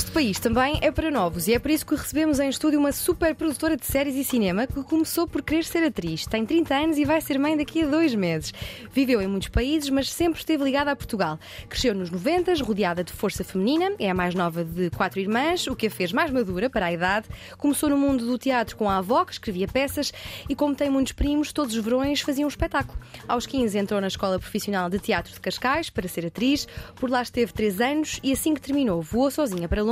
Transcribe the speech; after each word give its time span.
Este 0.00 0.12
país 0.12 0.40
também 0.40 0.78
é 0.80 0.90
para 0.90 1.10
novos 1.10 1.46
e 1.46 1.52
é 1.52 1.58
por 1.58 1.70
isso 1.70 1.84
que 1.84 1.94
recebemos 1.94 2.40
em 2.40 2.48
estúdio 2.48 2.80
uma 2.80 2.90
super 2.90 3.34
produtora 3.34 3.76
de 3.76 3.84
séries 3.84 4.14
e 4.16 4.24
cinema 4.24 4.66
que 4.66 4.82
começou 4.82 5.28
por 5.28 5.42
querer 5.42 5.62
ser 5.62 5.84
atriz. 5.84 6.24
Tem 6.24 6.46
30 6.46 6.74
anos 6.74 6.96
e 6.96 7.04
vai 7.04 7.20
ser 7.20 7.38
mãe 7.38 7.54
daqui 7.54 7.82
a 7.82 7.86
dois 7.86 8.14
meses. 8.14 8.50
Viveu 8.94 9.20
em 9.20 9.26
muitos 9.26 9.48
países, 9.48 9.90
mas 9.90 10.10
sempre 10.10 10.40
esteve 10.40 10.64
ligada 10.64 10.90
a 10.90 10.96
Portugal. 10.96 11.38
Cresceu 11.68 11.94
nos 11.94 12.10
90, 12.10 12.54
rodeada 12.64 13.04
de 13.04 13.12
força 13.12 13.44
feminina, 13.44 13.92
é 13.98 14.08
a 14.08 14.14
mais 14.14 14.34
nova 14.34 14.64
de 14.64 14.88
quatro 14.88 15.20
irmãs, 15.20 15.66
o 15.66 15.76
que 15.76 15.88
a 15.88 15.90
fez 15.90 16.14
mais 16.14 16.30
madura 16.30 16.70
para 16.70 16.86
a 16.86 16.92
idade. 16.92 17.28
Começou 17.58 17.90
no 17.90 17.98
mundo 17.98 18.24
do 18.24 18.38
teatro 18.38 18.78
com 18.78 18.88
a 18.88 18.96
avó, 18.96 19.26
que 19.26 19.32
escrevia 19.32 19.68
peças, 19.68 20.14
e 20.48 20.54
como 20.54 20.74
tem 20.74 20.88
muitos 20.88 21.12
primos, 21.12 21.52
todos 21.52 21.76
os 21.76 21.84
verões 21.84 22.22
faziam 22.22 22.46
um 22.46 22.48
espetáculo. 22.48 22.98
Aos 23.28 23.46
15 23.46 23.76
entrou 23.76 24.00
na 24.00 24.06
Escola 24.06 24.38
Profissional 24.38 24.88
de 24.88 24.98
Teatro 24.98 25.30
de 25.30 25.40
Cascais 25.40 25.90
para 25.90 26.08
ser 26.08 26.24
atriz. 26.24 26.66
Por 26.96 27.10
lá 27.10 27.20
esteve 27.20 27.52
3 27.52 27.80
anos 27.82 28.18
e 28.22 28.32
assim 28.32 28.54
que 28.54 28.62
terminou, 28.62 29.02
voou 29.02 29.30
sozinha 29.30 29.68
para 29.68 29.82
Londres 29.82 29.89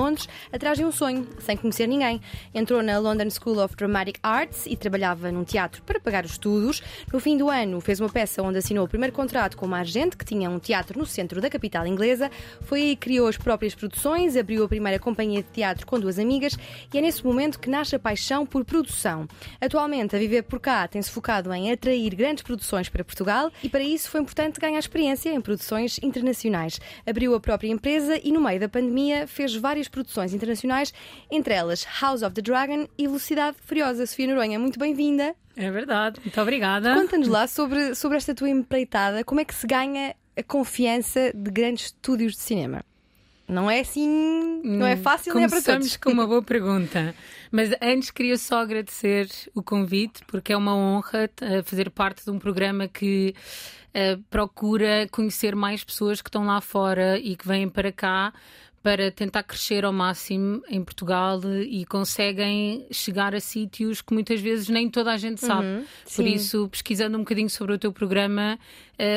atrás 0.52 0.79
de 0.79 0.84
um 0.84 0.93
sonho, 0.93 1.27
sem 1.41 1.57
conhecer 1.57 1.87
ninguém. 1.87 2.20
Entrou 2.55 2.83
na 2.83 2.98
London 2.98 3.29
School 3.30 3.62
of 3.62 3.75
Dramatic 3.77 4.19
Arts 4.23 4.66
e 4.66 4.77
trabalhava 4.77 5.33
num 5.33 5.45
teatro 5.45 5.83
para 5.83 5.98
pagar 5.98 6.25
os 6.25 6.33
estudos. 6.33 6.83
No 7.12 7.20
fim 7.20 7.37
do 7.37 7.48
ano, 7.48 7.80
fez 7.80 8.01
uma 8.01 8.09
peça 8.09 8.42
onde 8.42 8.59
assinou 8.59 8.84
o 8.84 8.89
primeiro 8.89 9.14
contrato 9.14 9.56
com 9.56 9.67
uma 9.67 9.81
agente 9.81 10.17
que 10.17 10.25
tinha 10.25 10.48
um 10.50 10.59
teatro 10.59 10.98
no 10.98 11.06
centro 11.06 11.41
da 11.41 11.50
capital 11.50 11.87
inglesa. 11.87 12.31
Foi 12.62 12.81
aí 12.81 12.97
que 12.97 13.09
criou 13.09 13.28
as 13.28 13.37
próprias 13.37 13.75
produções, 13.75 14.37
abriu 14.37 14.64
a 14.64 14.69
primeira 14.69 14.98
companhia 14.98 15.42
de 15.42 15.48
teatro 15.50 15.87
com 15.87 15.98
duas 15.98 16.19
amigas 16.19 16.59
e 16.92 16.98
é 16.98 17.00
nesse 17.00 17.25
momento 17.25 17.59
que 17.59 17.70
nasce 17.70 17.97
a 17.97 17.98
paixão 17.98 18.44
por 18.44 18.65
produção. 18.65 19.27
Atualmente, 19.61 20.15
a 20.15 20.19
viver 20.19 20.42
por 20.42 20.61
cá 20.61 20.87
tem-se 20.87 21.11
focado 21.11 21.53
em 21.53 21.70
atrair 21.70 22.15
grandes 22.15 22.42
produções 22.42 22.89
para 22.89 23.05
Portugal 23.05 23.50
e 23.62 23.69
para 23.69 23.83
isso 23.83 24.11
foi 24.11 24.20
importante 24.20 24.61
ganhar 24.61 24.78
experiência 24.78 25.31
em 25.31 25.41
produções 25.41 25.98
internacionais. 26.03 26.81
Abriu 27.06 27.34
a 27.34 27.41
própria 27.41 27.70
empresa 27.70 28.20
e 28.22 28.33
no 28.33 28.41
meio 28.41 28.61
da 28.61 28.69
pandemia 28.69 29.27
fez 29.27 29.55
várias 29.55 29.78
produções 29.87 30.34
internacionais, 30.34 30.93
entre 31.31 31.55
elas 31.55 31.87
House 32.01 32.23
of 32.23 32.34
the 32.34 32.43
Dragon 32.43 32.89
e 32.97 33.07
Velocidade 33.07 33.57
Furiosa. 33.65 34.07
Sofia 34.07 34.27
Noronha, 34.27 34.59
muito 34.59 34.79
bem-vinda. 34.79 35.37
É 35.55 35.71
verdade, 35.71 36.21
muito 36.25 36.41
obrigada. 36.41 36.95
Conta-nos 36.95 37.29
lá 37.29 37.47
sobre, 37.47 37.95
sobre 37.95 38.17
esta 38.17 38.34
tua 38.34 38.49
empreitada, 38.49 39.23
como 39.23 39.41
é 39.41 39.45
que 39.45 39.55
se 39.55 39.67
ganha 39.67 40.17
a 40.37 40.43
confiança 40.43 41.33
de 41.34 41.51
grandes 41.51 41.87
estúdios 41.87 42.33
de 42.33 42.41
cinema? 42.41 42.83
Não 43.49 43.71
é 43.71 43.81
assim, 43.81 44.61
não 44.62 44.87
é 44.87 44.95
fácil, 44.95 45.34
nem 45.34 45.45
é 45.45 45.49
para 45.49 45.62
todos. 45.62 45.97
com 45.97 46.11
uma 46.11 46.27
boa 46.29 46.43
pergunta. 46.43 47.15
Mas 47.51 47.71
antes 47.81 48.11
queria 48.11 48.37
só 48.37 48.61
agradecer 48.61 49.27
o 49.55 49.62
convite, 49.62 50.23
porque 50.27 50.53
é 50.53 50.56
uma 50.56 50.77
honra 50.77 51.31
uh, 51.41 51.65
fazer 51.65 51.89
parte 51.91 52.25
de 52.25 52.31
um 52.31 52.39
programa 52.39 52.87
que 52.87 53.34
uh, 53.89 54.23
procura 54.29 55.09
conhecer 55.11 55.56
mais 55.56 55.83
pessoas 55.83 56.21
que 56.21 56.29
estão 56.29 56.45
lá 56.45 56.61
fora 56.61 57.19
e 57.19 57.34
que 57.37 57.49
vêm 57.49 57.71
para 57.71 57.91
cá 57.91 58.34
para 58.89 59.11
tentar 59.11 59.42
crescer 59.42 59.84
ao 59.84 59.92
máximo 59.92 60.62
em 60.67 60.83
Portugal 60.83 61.42
e 61.61 61.84
conseguem 61.84 62.86
chegar 62.91 63.34
a 63.34 63.41
sítios 63.41 64.00
que 64.00 64.14
muitas 64.14 64.41
vezes 64.41 64.70
nem 64.70 64.89
toda 64.89 65.12
a 65.12 65.19
gente 65.19 65.42
sabe. 65.42 65.67
Uhum, 65.67 65.84
Por 66.17 66.27
isso, 66.27 66.67
pesquisando 66.70 67.19
um 67.19 67.20
bocadinho 67.20 67.50
sobre 67.50 67.75
o 67.75 67.78
teu 67.78 67.92
programa, 67.92 68.59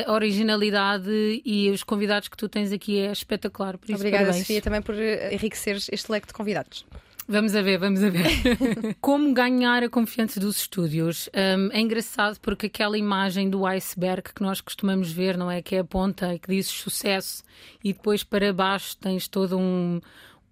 a 0.06 0.12
originalidade 0.12 1.40
e 1.42 1.70
os 1.70 1.82
convidados 1.82 2.28
que 2.28 2.36
tu 2.36 2.50
tens 2.50 2.70
aqui 2.70 2.98
é 2.98 3.12
espetacular. 3.12 3.78
Por 3.78 3.86
isso, 3.86 3.94
Obrigada, 3.94 4.24
parabéns. 4.24 4.46
Sofia, 4.46 4.60
também 4.60 4.82
por 4.82 4.94
eh, 4.94 5.34
enriqueceres 5.34 5.88
este 5.90 6.12
leque 6.12 6.26
de 6.26 6.34
convidados. 6.34 6.84
Vamos 7.32 7.56
a 7.56 7.62
ver, 7.62 7.78
vamos 7.78 8.04
a 8.04 8.10
ver. 8.10 8.26
Como 9.00 9.32
ganhar 9.32 9.82
a 9.82 9.88
confiança 9.88 10.38
dos 10.38 10.58
estúdios? 10.58 11.30
Hum, 11.34 11.70
é 11.72 11.80
engraçado 11.80 12.38
porque 12.40 12.66
aquela 12.66 12.98
imagem 12.98 13.48
do 13.48 13.64
iceberg 13.64 14.34
que 14.34 14.42
nós 14.42 14.60
costumamos 14.60 15.10
ver, 15.10 15.38
não 15.38 15.50
é? 15.50 15.62
Que 15.62 15.76
é 15.76 15.78
a 15.78 15.84
ponta 15.84 16.34
e 16.34 16.38
que 16.38 16.48
diz 16.48 16.66
sucesso 16.66 17.42
e 17.82 17.94
depois 17.94 18.22
para 18.22 18.52
baixo 18.52 18.98
tens 18.98 19.28
todo 19.28 19.56
um, 19.56 19.98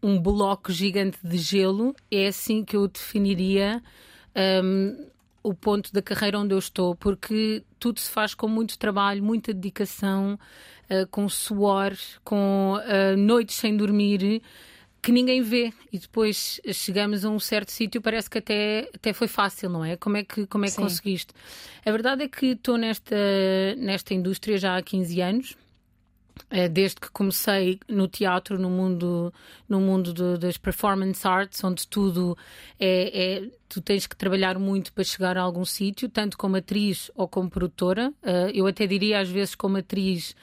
um 0.03 0.19
bloco 0.19 0.73
gigante 0.73 1.19
de 1.23 1.37
gelo. 1.37 1.95
É 2.11 2.29
assim 2.29 2.65
que 2.65 2.79
eu 2.79 2.89
definiria 2.89 3.83
hum, 4.65 5.07
o 5.43 5.53
ponto 5.53 5.93
da 5.93 6.01
carreira 6.01 6.39
onde 6.39 6.55
eu 6.55 6.59
estou, 6.59 6.95
porque 6.95 7.63
tudo 7.79 8.01
se 8.01 8.11
faz 8.11 8.33
com 8.33 8.49
muito 8.49 8.79
trabalho, 8.79 9.23
muita 9.23 9.53
dedicação, 9.53 10.39
uh, 10.89 11.07
com 11.11 11.29
suor, 11.29 11.93
com 12.25 12.79
uh, 12.79 13.17
noites 13.19 13.57
sem 13.57 13.77
dormir 13.77 14.41
que 15.03 15.13
ninguém 15.13 15.41
vê 15.43 15.73
e 15.93 15.99
depois 15.99 16.61
chegamos 16.73 17.25
a 17.25 17.31
um 17.31 17.39
certo 17.41 17.71
sítio 17.73 18.01
parece 18.03 18.29
que 18.29 18.39
até, 18.39 18.89
até 18.95 19.13
foi 19.13 19.29
fácil, 19.29 19.71
não 19.71 19.85
é? 19.85 19.97
Como 19.97 20.17
é 20.17 20.25
que, 20.25 20.47
como 20.47 20.65
é 20.65 20.69
que 20.69 20.75
Sim. 20.75 20.83
conseguiste? 20.83 21.33
A 21.85 21.91
verdade 21.91 22.25
é 22.25 22.29
que 22.29 22.47
estou 22.49 22.77
nesta, 22.77 23.17
nesta 23.79 24.13
indústria 24.15 24.59
já 24.59 24.77
há 24.77 24.83
15 24.83 25.21
anos 25.21 25.57
eh, 26.49 26.69
desde 26.69 26.97
que 27.01 27.11
comecei 27.11 27.79
no 27.89 28.09
teatro, 28.09 28.59
no 28.59 28.71
mundo, 28.71 29.33
no 29.69 29.81
mundo 29.81 30.13
do- 30.13 30.39
das 30.39 30.57
performance 30.57 31.27
arts, 31.27 31.63
onde 31.63 31.87
tudo 31.87 32.37
é, 32.79 33.35
é- 33.45 33.51
tu 33.69 33.81
tens 33.81 34.07
que 34.07 34.17
trabalhar 34.17 34.59
muito 34.59 34.93
para 34.93 35.05
chegar 35.05 35.37
a 35.39 35.43
algum 35.43 35.65
sítio, 35.65 36.09
tanto 36.09 36.37
como 36.39 36.57
atriz 36.57 37.11
ou 37.15 37.29
como 37.29 37.49
produtora. 37.51 38.13
Eh, 38.23 38.53
eu 38.55 38.67
até 38.67 38.87
diria 38.87 39.21
às 39.21 39.29
vezes 39.29 39.55
como 39.55 39.77
atriz 39.77 40.35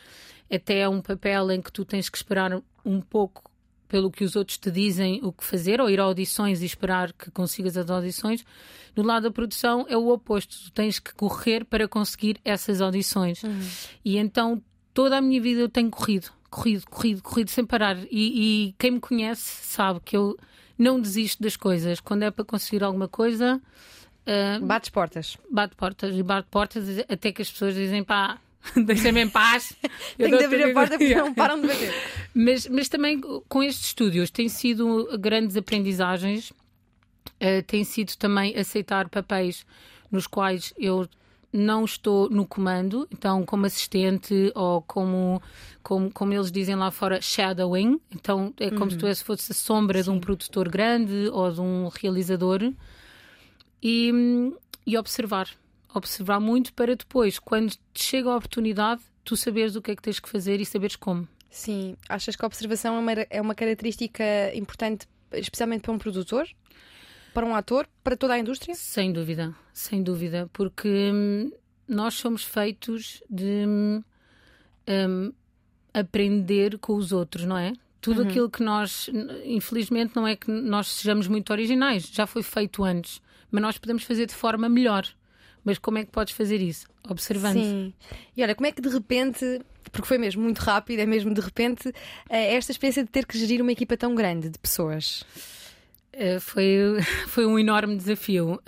até 0.50 0.80
é 0.80 0.90
um 0.90 1.02
papel 1.02 1.52
em 1.52 1.62
que 1.62 1.72
tu 1.72 1.84
tens 1.84 2.10
que 2.10 2.18
esperar 2.18 2.62
um 2.86 3.02
pouco 3.02 3.47
pelo 3.88 4.12
que 4.12 4.24
os 4.24 4.36
outros 4.36 4.58
te 4.58 4.70
dizem 4.72 5.20
o 5.24 5.32
que 5.32 5.44
fazer, 5.44 5.80
ou 5.82 5.90
ir 5.90 6.00
a 6.00 6.04
audições 6.04 6.62
e 6.62 6.66
esperar 6.66 7.14
que 7.14 7.32
consigas 7.32 7.78
as 7.78 7.90
audições. 7.90 8.44
No 8.96 9.04
lado 9.04 9.24
da 9.24 9.32
produção 9.32 9.86
é 9.90 9.96
o 9.96 10.10
oposto, 10.10 10.56
tu 10.66 10.72
tens 10.72 11.00
que 11.00 11.14
correr 11.14 11.64
para 11.66 11.88
conseguir 11.88 12.40
essas 12.44 12.82
audições. 12.82 13.42
E 14.04 14.18
então 14.18 14.62
toda 14.94 15.18
a 15.18 15.22
minha 15.22 15.42
vida 15.42 15.62
eu 15.62 15.70
tenho 15.70 15.90
corrido, 15.90 16.30
corrido, 16.50 16.86
corrido, 16.90 17.22
corrido 17.22 17.50
sem 17.50 17.66
parar. 17.66 17.98
E, 18.10 18.68
e 18.70 18.76
quem 18.78 18.92
me 18.92 19.00
conhece 19.00 19.66
sabe 19.66 20.00
que 20.04 20.18
eu 20.18 20.38
não 20.78 21.00
desisto 21.00 21.42
das 21.44 21.56
coisas. 21.56 22.00
Quando 22.00 22.24
é 22.24 22.32
para 22.32 22.44
conseguir 22.44 22.84
alguma 22.84 23.08
coisa, 23.08 23.62
ah, 24.28 24.60
Bates 24.62 24.90
portas. 24.90 25.38
bate 25.50 25.76
portas 25.76 26.14
e 26.14 26.22
bate 26.22 26.50
portas 26.52 26.84
até 27.08 27.32
que 27.32 27.42
as 27.42 27.50
pessoas 27.50 27.74
dizem 27.74 28.04
pá. 28.04 28.40
Deixa-me 28.86 29.22
em 29.22 29.30
paz. 29.30 29.74
Tenho 30.18 30.38
de 30.38 30.46
abrir 30.46 30.64
a 30.64 30.68
vida." 30.68 30.74
porta 30.74 30.98
porque 30.98 31.16
não 31.16 31.34
param 31.34 31.62
de 31.62 31.68
bater. 31.68 31.94
Mas, 32.34 32.68
mas 32.68 32.88
também 32.88 33.20
com 33.50 33.64
estes 33.64 33.88
estúdios 33.88 34.30
tem 34.30 34.48
sido 34.48 35.18
grandes 35.20 35.58
aprendizagens, 35.58 36.54
eh, 37.40 37.64
tem 37.64 37.84
sido 37.84 38.16
também 38.16 38.56
aceitar 38.56 39.10
papéis 39.10 39.66
nos 40.12 40.28
quais 40.28 40.72
eu 40.78 41.10
não 41.52 41.86
estou 41.86 42.30
no 42.30 42.46
comando, 42.46 43.08
então 43.12 43.44
como 43.44 43.66
assistente 43.66 44.52
ou 44.54 44.84
como, 44.84 45.42
como, 45.82 46.12
como 46.12 46.34
eles 46.34 46.52
dizem 46.52 46.76
lá 46.76 46.92
fora, 46.92 47.20
shadowing. 47.20 48.00
Então 48.14 48.54
é 48.60 48.70
como 48.70 48.92
se 48.92 48.98
tu 48.98 49.26
fosse 49.26 49.52
a 49.52 49.56
sombra 49.56 50.04
de 50.04 50.10
um 50.10 50.20
produtor 50.20 50.70
grande 50.70 51.30
ou 51.32 51.52
de 51.52 51.62
um 51.62 51.88
realizador 51.88 52.72
e, 53.82 54.12
e 54.86 54.98
observar. 54.98 55.50
Observar 55.98 56.40
muito 56.40 56.74
para 56.74 56.96
depois, 56.96 57.40
quando 57.40 57.72
te 57.92 58.04
chega 58.04 58.30
a 58.30 58.36
oportunidade, 58.36 59.02
tu 59.24 59.36
saberes 59.36 59.76
o 59.76 59.82
que 59.82 59.92
é 59.92 59.96
que 59.96 60.02
tens 60.02 60.20
que 60.20 60.30
fazer 60.30 60.62
e 60.62 60.66
saberes 60.66 60.96
como. 60.96 61.28
Sim, 61.50 61.98
achas 62.08 62.36
que 62.36 62.46
a 62.46 62.46
observação 62.46 62.96
é 62.96 63.00
uma, 63.00 63.12
é 63.12 63.42
uma 63.42 63.56
característica 63.56 64.24
importante, 64.54 65.08
especialmente 65.34 65.82
para 65.82 65.92
um 65.92 65.98
produtor, 65.98 66.48
para 67.34 67.46
um 67.46 67.56
ator, 67.56 67.88
para 68.04 68.16
toda 68.16 68.34
a 68.36 68.40
indústria? 68.40 68.76
Sem 68.76 69.12
dúvida, 69.12 69.56
sem 69.74 70.04
dúvida, 70.04 70.48
porque 70.54 70.88
hum, 70.88 71.52
nós 71.88 72.14
somos 72.14 72.44
feitos 72.44 73.24
de 73.28 73.66
hum, 73.68 74.04
hum, 74.88 75.34
aprender 75.94 76.78
com 76.78 76.96
os 76.96 77.12
outros, 77.12 77.46
não 77.46 77.58
é? 77.58 77.74
Tudo 78.00 78.22
aquilo 78.22 78.50
que 78.50 78.64
nós, 78.64 79.10
infelizmente, 79.44 80.16
não 80.16 80.28
é 80.28 80.36
que 80.36 80.50
nós 80.50 80.88
sejamos 80.88 81.28
muito 81.28 81.52
originais, 81.52 82.08
já 82.08 82.26
foi 82.26 82.44
feito 82.44 82.84
antes, 82.84 83.20
mas 83.52 83.62
nós 83.62 83.78
podemos 83.78 84.04
fazer 84.04 84.28
de 84.28 84.36
forma 84.36 84.70
melhor. 84.70 85.06
Mas 85.68 85.78
como 85.78 85.98
é 85.98 86.06
que 86.06 86.12
podes 86.12 86.34
fazer 86.34 86.62
isso? 86.62 86.88
Observando. 87.10 87.56
Sim. 87.56 87.94
E 88.38 88.42
olha, 88.42 88.56
como 88.56 88.68
é 88.68 88.72
que 88.72 88.80
de 88.82 88.88
repente, 88.88 89.60
porque 89.92 90.08
foi 90.08 90.18
mesmo 90.18 90.42
muito 90.42 90.60
rápido, 90.60 91.02
é 91.02 91.06
mesmo 91.06 91.34
de 91.34 91.42
repente, 91.42 91.92
eh, 92.30 92.56
esta 92.56 92.72
experiência 92.72 93.04
de 93.04 93.10
ter 93.10 93.26
que 93.26 93.38
gerir 93.38 93.62
uma 93.62 93.74
equipa 93.74 93.98
tão 93.98 94.16
grande 94.16 94.50
de 94.50 94.58
pessoas? 94.58 95.26
Uh, 96.14 96.40
foi, 96.40 96.78
foi 97.28 97.46
um 97.46 97.60
enorme 97.60 97.98
desafio. 97.98 98.62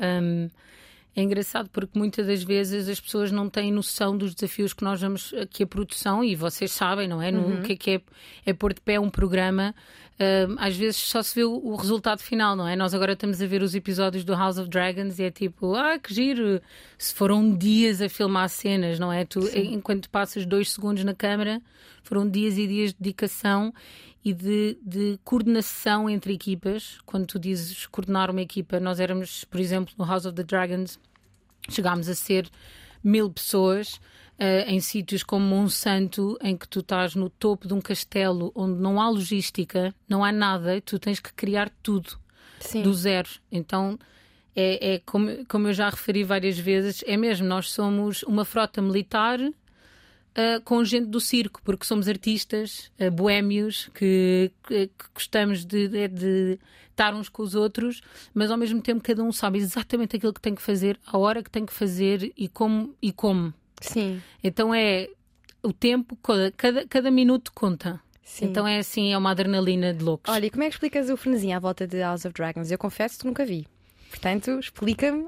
É 1.15 1.21
engraçado 1.21 1.69
porque 1.69 1.97
muitas 1.97 2.27
das 2.27 2.43
vezes 2.43 2.89
as 2.89 2.99
pessoas 2.99 3.31
não 3.31 3.49
têm 3.49 3.71
noção 3.71 4.17
dos 4.17 4.35
desafios 4.35 4.73
que 4.73 4.83
nós 4.83 4.99
vamos, 4.99 5.33
que 5.49 5.63
a 5.63 5.67
produção, 5.67 6.21
e 6.21 6.35
vocês 6.35 6.69
sabem, 6.69 7.07
não 7.07 7.21
é? 7.21 7.31
No, 7.31 7.59
o 7.59 7.61
que 7.61 7.73
é 7.73 7.75
que 7.77 7.91
é, 7.91 8.01
é 8.45 8.53
pôr 8.53 8.73
de 8.73 8.81
pé 8.81 8.99
um 8.99 9.09
programa 9.09 9.73
uh, 10.19 10.55
às 10.57 10.75
vezes 10.75 10.97
só 10.97 11.23
se 11.23 11.33
vê 11.33 11.43
o, 11.43 11.53
o, 11.53 11.75
resultado 11.75 12.21
final, 12.21 12.55
não 12.55 12.67
é? 12.67 12.75
Nós 12.75 12.93
agora 12.93 13.13
estamos 13.13 13.41
a 13.41 13.47
ver 13.47 13.63
os 13.63 13.73
episódios 13.73 14.23
do 14.23 14.33
House 14.33 14.57
of 14.57 14.69
Dragons 14.69 15.17
e 15.19 15.23
é 15.23 15.31
tipo, 15.31 15.75
ah, 15.75 15.97
que 15.97 16.13
giro! 16.13 16.61
Se 16.97 17.13
foram 17.13 17.55
dias 17.55 18.01
a 18.01 18.09
filmar 18.09 18.49
cenas, 18.49 18.99
não 18.99 19.11
é? 19.11 19.25
Tu, 19.25 19.39
enquanto 19.55 20.09
passas 20.09 20.45
dois 20.45 20.71
segundos 20.71 21.03
na 21.03 21.13
câmara, 21.13 21.61
foram 22.03 22.29
dias 22.29 22.57
e 22.57 22.67
dias 22.67 22.91
de 22.91 22.97
dedicação 22.99 23.73
e 24.23 24.33
de, 24.33 24.77
de, 24.83 25.19
coordenação 25.23 26.09
entre 26.09 26.33
equipas. 26.33 26.99
Quando 27.05 27.25
tu 27.25 27.39
dizes 27.39 27.85
coordenar 27.87 28.29
uma 28.29 28.41
equipa, 28.41 28.79
nós 28.79 28.99
éramos, 28.99 29.45
por 29.45 29.59
exemplo, 29.59 29.93
no 29.97 30.05
House 30.05 30.25
of 30.25 30.35
the 30.35 30.43
Dragons, 30.43 30.99
chegámos 31.69 32.09
a 32.09 32.15
ser 32.15 32.49
mil 33.03 33.29
pessoas 33.31 33.99
em 34.67 34.79
sítios 34.79 35.21
como 35.21 35.45
Monsanto, 35.45 36.37
em 36.41 36.55
que 36.55 36.67
tu 36.67 36.79
estás 36.79 37.13
no 37.13 37.29
topo 37.29 37.67
de 37.67 37.73
um 37.73 37.81
castelo 37.81 38.51
onde 38.55 38.79
não 38.79 39.01
há 39.01 39.09
logística, 39.09 39.93
não 40.07 40.23
há 40.23 40.31
nada, 40.31 40.79
tu 40.79 40.97
tens 40.97 41.19
que 41.19 41.33
criar 41.33 41.69
tudo 41.83 42.17
Sim. 42.59 42.81
do 42.81 42.93
zero. 42.93 43.29
Então. 43.51 43.97
É, 44.55 44.95
é 44.95 44.99
como, 45.05 45.45
como 45.45 45.67
eu 45.67 45.73
já 45.73 45.89
referi 45.89 46.23
várias 46.23 46.57
vezes, 46.57 47.03
é 47.05 47.15
mesmo, 47.15 47.47
nós 47.47 47.71
somos 47.71 48.23
uma 48.23 48.43
frota 48.43 48.81
militar 48.81 49.39
Uh, 50.29 50.61
com 50.61 50.83
gente 50.85 51.07
do 51.07 51.19
circo, 51.19 51.59
porque 51.63 51.85
somos 51.85 52.07
artistas, 52.07 52.91
uh, 53.01 53.09
boémios, 53.09 53.89
que, 53.95 54.51
que, 54.67 54.87
que 54.87 55.05
gostamos 55.13 55.65
de, 55.65 55.87
de, 55.87 56.07
de, 56.07 56.59
estar 56.91 57.15
uns 57.15 57.27
com 57.27 57.41
os 57.41 57.55
outros, 57.55 58.01
mas 58.33 58.51
ao 58.51 58.57
mesmo 58.57 58.79
tempo 58.79 59.01
cada 59.01 59.23
um 59.23 59.31
sabe 59.31 59.57
exatamente 59.57 60.15
aquilo 60.15 60.31
que 60.31 60.39
tem 60.39 60.53
que 60.53 60.61
fazer, 60.61 60.99
a 61.05 61.17
hora 61.17 61.41
que 61.41 61.49
tem 61.49 61.65
que 61.65 61.73
fazer 61.73 62.31
e 62.37 62.47
como. 62.47 62.95
E 63.01 63.11
como. 63.11 63.53
Sim. 63.81 64.21
Então 64.43 64.73
é 64.73 65.09
o 65.63 65.73
tempo, 65.73 66.17
cada, 66.57 66.87
cada 66.87 67.11
minuto 67.11 67.51
conta. 67.53 67.99
Sim. 68.23 68.45
Então 68.45 68.67
é 68.67 68.77
assim, 68.77 69.11
é 69.11 69.17
uma 69.17 69.31
adrenalina 69.31 69.93
de 69.93 70.03
loucos. 70.03 70.31
Olha, 70.31 70.45
e 70.45 70.49
como 70.49 70.63
é 70.63 70.67
que 70.67 70.75
explicas 70.75 71.09
o 71.09 71.17
frenesim 71.17 71.51
à 71.51 71.59
volta 71.59 71.87
de 71.87 71.99
House 71.99 72.25
of 72.25 72.33
Dragons? 72.33 72.71
Eu 72.71 72.77
confesso 72.77 73.19
que 73.19 73.25
nunca 73.25 73.45
vi. 73.45 73.67
Portanto, 74.09 74.59
explica-me 74.59 75.27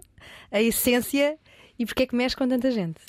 a 0.52 0.62
essência 0.62 1.38
e 1.78 1.86
porque 1.86 2.04
é 2.04 2.06
que 2.06 2.16
mexe 2.16 2.36
com 2.36 2.48
tanta 2.48 2.70
gente. 2.72 3.02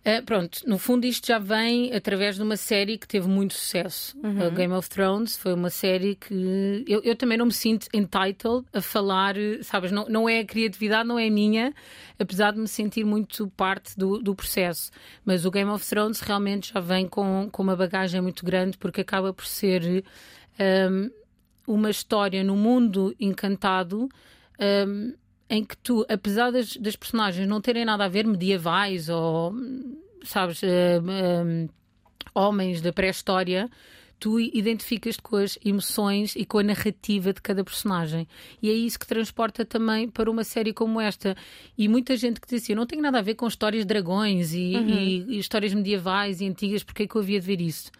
Uh, 0.00 0.24
pronto, 0.24 0.62
no 0.66 0.78
fundo 0.78 1.04
isto 1.04 1.26
já 1.26 1.38
vem 1.38 1.92
através 1.92 2.36
de 2.36 2.42
uma 2.42 2.56
série 2.56 2.96
que 2.96 3.06
teve 3.06 3.28
muito 3.28 3.52
sucesso. 3.52 4.16
Uhum. 4.22 4.46
Uh, 4.46 4.50
Game 4.50 4.72
of 4.72 4.88
Thrones 4.88 5.36
foi 5.36 5.52
uma 5.52 5.68
série 5.68 6.14
que 6.14 6.84
eu, 6.88 7.02
eu, 7.02 7.14
também 7.14 7.36
não 7.36 7.44
me 7.44 7.52
sinto 7.52 7.86
entitled 7.92 8.64
a 8.72 8.80
falar, 8.80 9.34
sabes, 9.62 9.92
não, 9.92 10.06
não 10.08 10.26
é 10.26 10.38
a 10.38 10.44
criatividade, 10.44 11.06
não 11.06 11.18
é 11.18 11.28
minha, 11.28 11.74
apesar 12.18 12.52
de 12.52 12.58
me 12.58 12.66
sentir 12.66 13.04
muito 13.04 13.48
parte 13.50 13.94
do, 13.98 14.18
do 14.18 14.34
processo. 14.34 14.90
Mas 15.22 15.44
o 15.44 15.50
Game 15.50 15.70
of 15.70 15.86
Thrones 15.86 16.20
realmente 16.20 16.72
já 16.72 16.80
vem 16.80 17.06
com, 17.06 17.50
com 17.52 17.62
uma 17.62 17.76
bagagem 17.76 18.22
muito 18.22 18.42
grande 18.42 18.78
porque 18.78 19.02
acaba 19.02 19.34
por 19.34 19.44
ser 19.44 20.02
um, 20.58 21.10
uma 21.66 21.90
história 21.90 22.42
no 22.42 22.56
mundo 22.56 23.14
encantado. 23.20 24.08
Um, 24.58 25.14
em 25.50 25.64
que 25.64 25.76
tu, 25.76 26.06
apesar 26.08 26.52
das, 26.52 26.76
das, 26.76 26.94
personagens 26.94 27.46
não 27.48 27.60
terem 27.60 27.84
nada 27.84 28.04
a 28.04 28.08
ver 28.08 28.24
medievais 28.24 29.08
ou, 29.08 29.52
sabes, 30.22 30.62
uh, 30.62 30.66
uh, 30.66 31.68
homens 32.32 32.80
da 32.80 32.92
pré-história, 32.92 33.68
tu 34.20 34.38
identificas-te 34.38 35.20
com 35.20 35.36
as 35.36 35.58
emoções 35.64 36.36
e 36.36 36.44
com 36.44 36.58
a 36.58 36.62
narrativa 36.62 37.32
de 37.32 37.42
cada 37.42 37.64
personagem. 37.64 38.28
E 38.62 38.70
é 38.70 38.72
isso 38.72 38.96
que 38.96 39.06
transporta 39.06 39.64
também 39.64 40.08
para 40.08 40.30
uma 40.30 40.44
série 40.44 40.72
como 40.72 41.00
esta. 41.00 41.36
E 41.76 41.88
muita 41.88 42.16
gente 42.16 42.40
que 42.40 42.46
diz 42.46 42.62
assim: 42.62 42.74
eu 42.74 42.76
não 42.76 42.86
tenho 42.86 43.02
nada 43.02 43.18
a 43.18 43.22
ver 43.22 43.34
com 43.34 43.48
histórias 43.48 43.82
de 43.82 43.88
dragões 43.88 44.54
e, 44.54 44.76
uhum. 44.76 44.88
e, 44.88 45.24
e 45.30 45.38
histórias 45.40 45.74
medievais 45.74 46.40
e 46.40 46.46
antigas, 46.46 46.84
porque 46.84 47.02
é 47.02 47.06
que 47.08 47.16
eu 47.16 47.22
havia 47.22 47.40
de 47.40 47.46
ver 47.46 47.60
isso? 47.60 47.90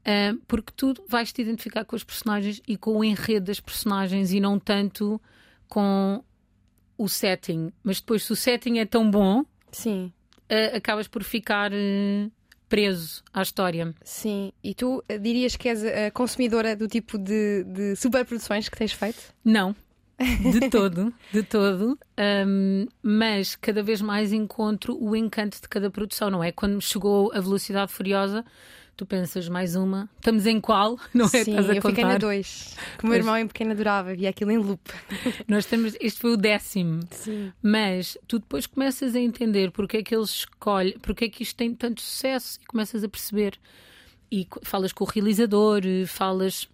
Uh, 0.00 0.40
porque 0.48 0.72
tu 0.74 0.94
vais 1.06 1.30
te 1.30 1.42
identificar 1.42 1.84
com 1.84 1.94
os 1.94 2.04
personagens 2.04 2.62
e 2.66 2.78
com 2.78 2.96
o 2.96 3.04
enredo 3.04 3.44
das 3.46 3.60
personagens 3.60 4.32
e 4.32 4.40
não 4.40 4.58
tanto 4.58 5.20
com 5.68 6.24
o 6.98 7.08
setting, 7.08 7.72
mas 7.82 8.00
depois 8.00 8.24
se 8.24 8.32
o 8.32 8.36
setting 8.36 8.78
é 8.78 8.84
tão 8.84 9.08
bom, 9.08 9.44
sim, 9.70 10.12
uh, 10.50 10.76
acabas 10.76 11.06
por 11.06 11.22
ficar 11.22 11.72
uh, 11.72 12.32
preso 12.68 13.22
à 13.32 13.40
história. 13.40 13.94
Sim, 14.02 14.52
e 14.62 14.74
tu 14.74 14.98
uh, 14.98 15.18
dirias 15.18 15.56
que 15.56 15.68
és 15.68 15.84
a 15.84 16.10
consumidora 16.10 16.74
do 16.74 16.88
tipo 16.88 17.16
de, 17.16 17.64
de 17.64 17.96
superproduções 17.96 18.68
que 18.68 18.76
tens 18.76 18.92
feito? 18.92 19.32
Não. 19.44 19.74
De 20.50 20.68
todo, 20.68 21.14
de 21.32 21.44
todo, 21.44 21.96
um, 22.44 22.88
mas 23.00 23.54
cada 23.54 23.84
vez 23.84 24.02
mais 24.02 24.32
encontro 24.32 24.98
o 25.00 25.14
encanto 25.14 25.60
de 25.60 25.68
cada 25.68 25.92
produção, 25.92 26.28
não 26.28 26.42
é? 26.42 26.50
Quando 26.50 26.80
chegou 26.80 27.30
a 27.32 27.38
Velocidade 27.38 27.92
Furiosa, 27.92 28.44
tu 28.98 29.06
pensas 29.06 29.48
mais 29.48 29.76
uma, 29.76 30.10
estamos 30.16 30.44
em 30.44 30.60
qual? 30.60 30.98
Não 31.14 31.26
é? 31.26 31.28
Sim, 31.28 31.38
Estás 31.38 31.70
a 31.70 31.74
eu 31.74 31.80
contar? 31.80 31.88
fiquei 31.90 32.04
na 32.04 32.18
dois. 32.18 32.76
Que 32.98 33.04
o 33.04 33.06
meu 33.06 33.16
irmão 33.16 33.38
em 33.38 33.46
pequeno 33.46 33.70
adorava, 33.70 34.12
via 34.12 34.28
aquilo 34.28 34.50
em 34.50 34.58
loop. 34.58 34.80
Nós 35.46 35.64
estamos, 35.64 35.94
este 36.00 36.20
foi 36.20 36.32
o 36.32 36.36
décimo. 36.36 37.00
Sim. 37.12 37.52
Mas 37.62 38.18
tu 38.26 38.40
depois 38.40 38.66
começas 38.66 39.14
a 39.14 39.20
entender 39.20 39.70
porque 39.70 39.98
é 39.98 40.02
que 40.02 40.14
eles 40.14 40.30
escolhem, 40.30 40.98
porque 40.98 41.26
é 41.26 41.28
que 41.28 41.44
isto 41.44 41.56
tem 41.56 41.72
tanto 41.72 42.02
sucesso 42.02 42.58
e 42.60 42.66
começas 42.66 43.04
a 43.04 43.08
perceber. 43.08 43.54
E 44.32 44.46
falas 44.64 44.92
com 44.92 45.04
o 45.04 45.06
realizador, 45.06 45.82
falas 46.08 46.68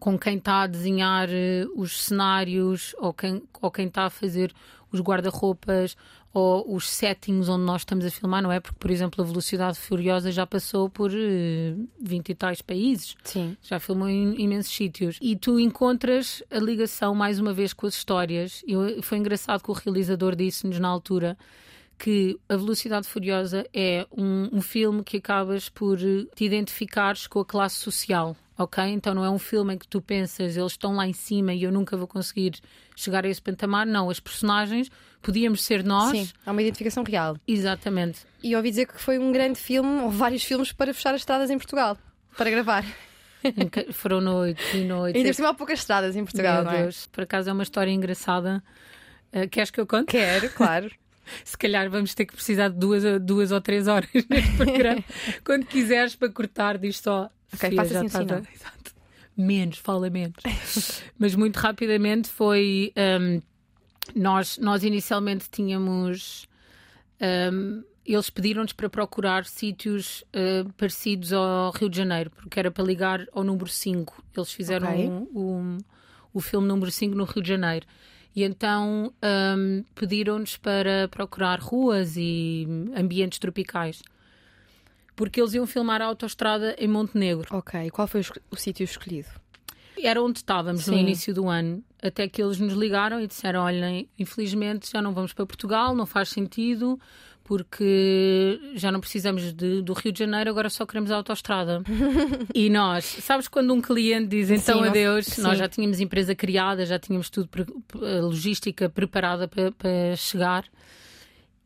com 0.00 0.18
quem 0.18 0.36
está 0.38 0.62
a 0.62 0.66
desenhar 0.66 1.28
eh, 1.30 1.66
os 1.76 2.02
cenários 2.02 2.96
ou 2.98 3.14
quem, 3.14 3.40
ou 3.62 3.70
quem 3.70 3.86
está 3.86 4.06
a 4.06 4.10
fazer 4.10 4.52
os 4.94 5.00
guarda-roupas 5.00 5.96
ou 6.32 6.74
os 6.74 6.88
settings 6.88 7.48
onde 7.48 7.64
nós 7.64 7.82
estamos 7.82 8.04
a 8.04 8.10
filmar, 8.10 8.42
não 8.42 8.50
é? 8.50 8.58
Porque, 8.58 8.78
por 8.78 8.90
exemplo, 8.90 9.22
a 9.22 9.26
Velocidade 9.26 9.78
Furiosa 9.78 10.32
já 10.32 10.46
passou 10.46 10.88
por 10.88 11.10
uh, 11.10 11.14
eh, 11.16 11.74
20 12.00 12.28
e 12.28 12.34
tais 12.34 12.62
países. 12.62 13.14
Sim. 13.22 13.56
Já 13.62 13.78
filmou 13.78 14.08
em 14.08 14.40
imensos 14.40 14.74
sítios. 14.74 15.18
E 15.20 15.36
tu 15.36 15.60
encontras 15.60 16.42
a 16.50 16.58
ligação, 16.58 17.14
mais 17.14 17.38
uma 17.38 17.52
vez, 17.52 17.72
com 17.72 17.86
as 17.86 17.94
histórias. 17.94 18.64
Eu, 18.66 19.02
foi 19.02 19.18
engraçado 19.18 19.62
que 19.62 19.70
o 19.70 19.74
realizador 19.74 20.34
disse-nos 20.34 20.78
na 20.80 20.88
altura 20.88 21.36
que 21.98 22.38
A 22.48 22.56
Velocidade 22.56 23.06
Furiosa 23.06 23.66
é 23.72 24.06
um, 24.16 24.56
um 24.56 24.60
filme 24.60 25.02
que 25.02 25.18
acabas 25.18 25.68
por 25.68 25.98
eh, 25.98 26.26
te 26.34 26.44
identificares 26.44 27.26
com 27.26 27.40
a 27.40 27.44
classe 27.44 27.76
social 27.76 28.36
ok? 28.58 28.84
Então 28.84 29.14
não 29.14 29.24
é 29.24 29.30
um 29.30 29.38
filme 29.38 29.74
em 29.74 29.78
que 29.78 29.86
tu 29.86 30.00
pensas 30.00 30.56
eles 30.56 30.72
estão 30.72 30.94
lá 30.94 31.06
em 31.06 31.12
cima 31.12 31.52
e 31.52 31.62
eu 31.62 31.72
nunca 31.72 31.96
vou 31.96 32.06
conseguir 32.06 32.54
chegar 32.96 33.24
a 33.24 33.28
esse 33.28 33.42
patamar. 33.42 33.86
Não, 33.86 34.08
as 34.08 34.20
personagens 34.20 34.90
podíamos 35.20 35.64
ser 35.64 35.82
nós. 35.82 36.10
Sim, 36.10 36.28
há 36.44 36.52
uma 36.52 36.62
identificação 36.62 37.02
real. 37.02 37.36
Exatamente. 37.46 38.20
E 38.42 38.54
ouvi 38.54 38.70
dizer 38.70 38.86
que 38.86 39.00
foi 39.00 39.18
um 39.18 39.32
grande 39.32 39.58
filme, 39.58 40.02
ou 40.02 40.10
vários 40.10 40.44
filmes, 40.44 40.72
para 40.72 40.92
fechar 40.92 41.14
as 41.14 41.22
estradas 41.22 41.50
em 41.50 41.56
Portugal, 41.56 41.98
para 42.36 42.50
gravar. 42.50 42.84
Foram 43.92 44.20
noites 44.20 44.74
e 44.74 44.84
noites. 44.84 45.18
Ainda 45.18 45.30
por 45.30 45.34
cima 45.34 45.48
há 45.50 45.54
poucas 45.54 45.78
estradas 45.80 46.16
em 46.16 46.24
Portugal, 46.24 46.62
Meu 46.62 46.64
não 46.64 46.72
é? 46.72 46.82
Deus. 46.82 47.06
Por 47.08 47.24
acaso 47.24 47.50
é 47.50 47.52
uma 47.52 47.62
história 47.62 47.90
engraçada. 47.90 48.62
Uh, 49.32 49.48
queres 49.48 49.70
que 49.70 49.80
eu 49.80 49.86
conte? 49.86 50.12
Quero, 50.12 50.48
claro. 50.50 50.90
Se 51.44 51.56
calhar 51.56 51.88
vamos 51.90 52.14
ter 52.14 52.26
que 52.26 52.34
precisar 52.34 52.68
de 52.68 52.78
duas, 52.78 53.02
duas 53.20 53.52
ou 53.52 53.60
três 53.60 53.88
horas 53.88 54.10
neste 54.28 54.56
programa. 54.56 55.04
Quando 55.44 55.66
quiseres 55.66 56.14
para 56.16 56.28
cortar, 56.28 56.78
diz 56.78 56.98
só. 56.98 57.30
Ok, 57.52 57.70
Sofia, 57.70 57.76
faça 57.76 57.98
assim, 57.98 58.06
está, 58.06 58.42
Exato. 58.52 58.94
Menos, 59.36 59.78
fala 59.78 60.08
menos. 60.10 60.36
Mas 61.18 61.34
muito 61.34 61.56
rapidamente 61.56 62.28
foi. 62.28 62.92
Um, 62.96 63.42
nós, 64.14 64.58
nós 64.58 64.84
inicialmente 64.84 65.46
tínhamos. 65.50 66.46
Um, 67.20 67.82
eles 68.04 68.28
pediram-nos 68.28 68.72
para 68.72 68.88
procurar 68.88 69.46
sítios 69.46 70.22
uh, 70.34 70.70
parecidos 70.74 71.32
ao 71.32 71.70
Rio 71.70 71.88
de 71.88 71.96
Janeiro, 71.96 72.30
porque 72.30 72.60
era 72.60 72.70
para 72.70 72.84
ligar 72.84 73.26
ao 73.32 73.42
número 73.42 73.68
5. 73.68 74.22
Eles 74.36 74.52
fizeram 74.52 74.88
okay. 74.88 75.08
um, 75.08 75.28
um, 75.34 75.78
o 76.32 76.40
filme 76.40 76.68
número 76.68 76.90
5 76.90 77.14
no 77.14 77.24
Rio 77.24 77.42
de 77.42 77.48
Janeiro. 77.48 77.86
E 78.34 78.42
então 78.42 79.12
um, 79.56 79.84
pediram-nos 79.94 80.56
para 80.56 81.08
procurar 81.08 81.60
ruas 81.60 82.16
e 82.16 82.66
ambientes 82.96 83.38
tropicais. 83.38 84.02
Porque 85.14 85.40
eles 85.40 85.54
iam 85.54 85.66
filmar 85.66 86.02
a 86.02 86.06
autoestrada 86.06 86.74
em 86.78 86.88
Montenegro. 86.88 87.46
Ok, 87.56 87.90
qual 87.90 88.08
foi 88.08 88.22
o, 88.22 88.24
o 88.50 88.56
sítio 88.56 88.82
escolhido? 88.82 89.28
Era 90.02 90.20
onde 90.20 90.38
estávamos 90.38 90.84
Sim. 90.84 90.90
no 90.90 90.98
início 90.98 91.32
do 91.32 91.48
ano, 91.48 91.82
até 92.02 92.28
que 92.28 92.42
eles 92.42 92.58
nos 92.58 92.74
ligaram 92.74 93.20
e 93.20 93.26
disseram: 93.26 93.60
Olhem, 93.60 94.08
infelizmente 94.18 94.90
já 94.90 95.00
não 95.00 95.14
vamos 95.14 95.32
para 95.32 95.46
Portugal, 95.46 95.94
não 95.94 96.04
faz 96.04 96.30
sentido, 96.30 96.98
porque 97.44 98.58
já 98.74 98.90
não 98.90 99.00
precisamos 99.00 99.52
de, 99.52 99.82
do 99.82 99.92
Rio 99.92 100.10
de 100.10 100.18
Janeiro, 100.18 100.50
agora 100.50 100.70
só 100.70 100.86
queremos 100.86 101.10
a 101.10 101.16
autoestrada. 101.16 101.82
e 102.54 102.70
nós, 102.70 103.04
sabes 103.04 103.46
quando 103.46 103.72
um 103.72 103.82
cliente 103.82 104.28
diz 104.28 104.50
então 104.50 104.82
sim, 104.82 104.88
adeus, 104.88 105.26
sim. 105.26 105.42
nós 105.42 105.58
já 105.58 105.68
tínhamos 105.68 106.00
empresa 106.00 106.34
criada, 106.34 106.86
já 106.86 106.98
tínhamos 106.98 107.28
tudo, 107.28 107.48
a 107.94 108.20
logística 108.22 108.88
preparada 108.88 109.46
para, 109.46 109.70
para 109.72 110.16
chegar. 110.16 110.64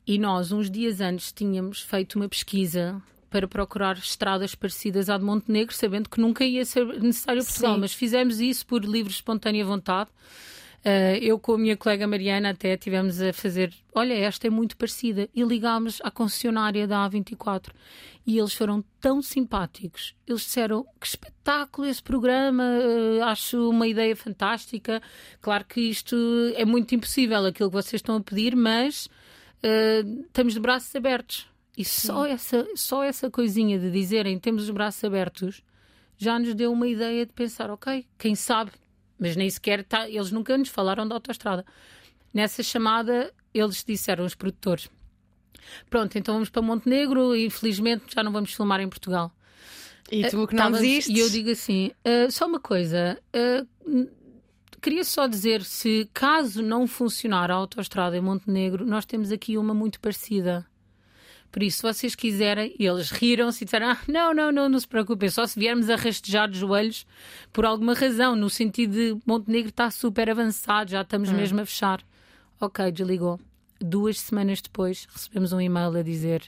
E 0.05 0.19
nós, 0.19 0.51
uns 0.51 0.69
dias 0.69 1.01
antes, 1.01 1.31
tínhamos 1.31 1.81
feito 1.81 2.17
uma 2.17 2.29
pesquisa 2.29 3.01
para 3.31 3.47
procurar 3.47 3.97
estradas 3.99 4.55
parecidas 4.55 5.09
à 5.09 5.17
de 5.17 5.25
Montenegro, 5.25 5.75
sabendo 5.75 6.09
que 6.09 6.21
nunca 6.21 6.45
ia 6.45 6.65
ser 6.65 6.87
necessário 6.87 7.45
Portugal, 7.45 7.75
Sim. 7.75 7.81
mas 7.81 7.93
fizemos 7.93 8.41
isso 8.41 8.67
por 8.67 8.85
livre 8.85 9.13
espontânea 9.13 9.65
vontade. 9.65 10.11
Uh, 10.85 11.19
eu 11.21 11.39
com 11.39 11.55
a 11.55 11.59
minha 11.59 11.77
colega 11.77 12.07
Mariana 12.07 12.51
até 12.51 12.77
tivemos 12.77 13.21
a 13.21 13.33
fazer, 13.33 13.75
olha, 13.93 14.15
esta 14.15 14.47
é 14.47 14.51
muito 14.51 14.77
parecida, 14.77 15.29
e 15.35 15.43
ligámos 15.43 16.01
à 16.05 16.11
concessionária 16.11 16.87
da 16.87 17.09
A24 17.09 17.71
e 18.25 18.39
eles 18.39 18.55
foram 18.55 18.85
tão 19.01 19.21
simpáticos. 19.21 20.15
Eles 20.27 20.43
disseram 20.43 20.85
que 21.01 21.07
espetáculo 21.07 21.89
esse 21.89 22.03
programa, 22.03 22.63
uh, 22.63 23.25
acho 23.25 23.71
uma 23.71 23.89
ideia 23.89 24.15
fantástica. 24.15 25.03
Claro 25.41 25.65
que 25.65 25.81
isto 25.81 26.17
é 26.55 26.65
muito 26.65 26.95
impossível, 26.95 27.45
aquilo 27.47 27.71
que 27.71 27.77
vocês 27.77 27.99
estão 28.01 28.17
a 28.17 28.21
pedir, 28.21 28.55
mas 28.55 29.07
uh, 29.07 30.23
estamos 30.27 30.55
de 30.55 30.61
braços 30.61 30.95
abertos. 30.95 31.47
E 31.77 31.85
só 31.85 32.27
essa, 32.27 32.67
só 32.75 33.03
essa 33.03 33.31
coisinha 33.31 33.79
de 33.79 33.91
dizerem 33.91 34.39
temos 34.39 34.65
os 34.65 34.71
braços 34.71 35.03
abertos 35.05 35.63
já 36.19 36.39
nos 36.39 36.53
deu 36.55 36.73
uma 36.73 36.89
ideia 36.89 37.25
de 37.25 37.33
pensar, 37.33 37.71
ok, 37.71 38.05
quem 38.19 38.35
sabe, 38.35 38.73
mas 39.19 39.37
nem 39.37 39.49
sequer 39.49 39.85
tá, 39.85 40.09
eles 40.09 40.31
nunca 40.31 40.57
nos 40.57 40.69
falaram 40.69 41.07
da 41.07 41.15
autoestrada. 41.15 41.65
Nessa 42.33 42.63
chamada, 42.63 43.33
eles 43.53 43.85
disseram, 43.85 44.25
os 44.25 44.35
produtores, 44.35 44.89
pronto, 45.89 46.17
então 46.19 46.35
vamos 46.35 46.51
para 46.51 46.63
Montenegro 46.63 47.35
e 47.35 47.47
infelizmente 47.47 48.05
já 48.15 48.23
não 48.23 48.33
vamos 48.33 48.53
filmar 48.53 48.81
em 48.81 48.89
Portugal. 48.89 49.33
E 50.11 50.29
tu 50.29 50.47
que 50.47 50.55
não 50.55 50.71
desistes? 50.71 51.15
E 51.15 51.19
eu 51.19 51.29
digo 51.29 51.51
assim, 51.51 51.91
uh, 52.07 52.31
só 52.31 52.47
uma 52.47 52.61
coisa, 52.61 53.19
uh, 53.35 54.09
queria 54.81 55.05
só 55.05 55.27
dizer 55.27 55.63
se 55.63 56.09
caso 56.15 56.63
não 56.63 56.87
funcionar 56.87 57.51
a 57.51 57.55
autoestrada 57.55 58.17
em 58.17 58.21
Montenegro, 58.21 58.87
nós 58.87 59.05
temos 59.05 59.31
aqui 59.31 59.59
uma 59.59 59.75
muito 59.75 60.01
parecida. 60.01 60.67
Por 61.59 61.65
isso, 61.65 61.79
se 61.79 61.83
vocês 61.83 62.15
quiserem, 62.15 62.73
eles 62.79 63.11
riram-se 63.11 63.65
e 63.65 63.67
disseram: 63.67 63.91
ah, 63.91 63.99
não, 64.07 64.33
não, 64.33 64.53
não, 64.53 64.69
não 64.69 64.79
se 64.79 64.87
preocupem, 64.87 65.29
só 65.29 65.45
se 65.45 65.59
viermos 65.59 65.91
a 65.91 65.97
rastejar 65.97 66.49
de 66.49 66.57
joelhos 66.57 67.05
por 67.53 67.67
alguma 67.67 67.95
razão, 67.95 68.37
no 68.37 68.49
sentido 68.49 68.93
de 68.93 69.19
Montenegro 69.27 69.71
está 69.71 69.91
super 69.91 70.31
avançado, 70.31 70.93
já 70.93 71.03
estamos 71.03 71.31
hum. 71.31 71.35
mesmo 71.35 71.61
a 71.61 71.67
fechar. 71.67 72.01
Ok, 72.61 72.93
desligou. 72.93 73.41
Duas 73.81 74.21
semanas 74.21 74.63
depois 74.63 75.09
recebemos 75.13 75.53
um 75.53 75.61
e-mail 75.61 75.97
a 75.97 76.03
dizer: 76.03 76.45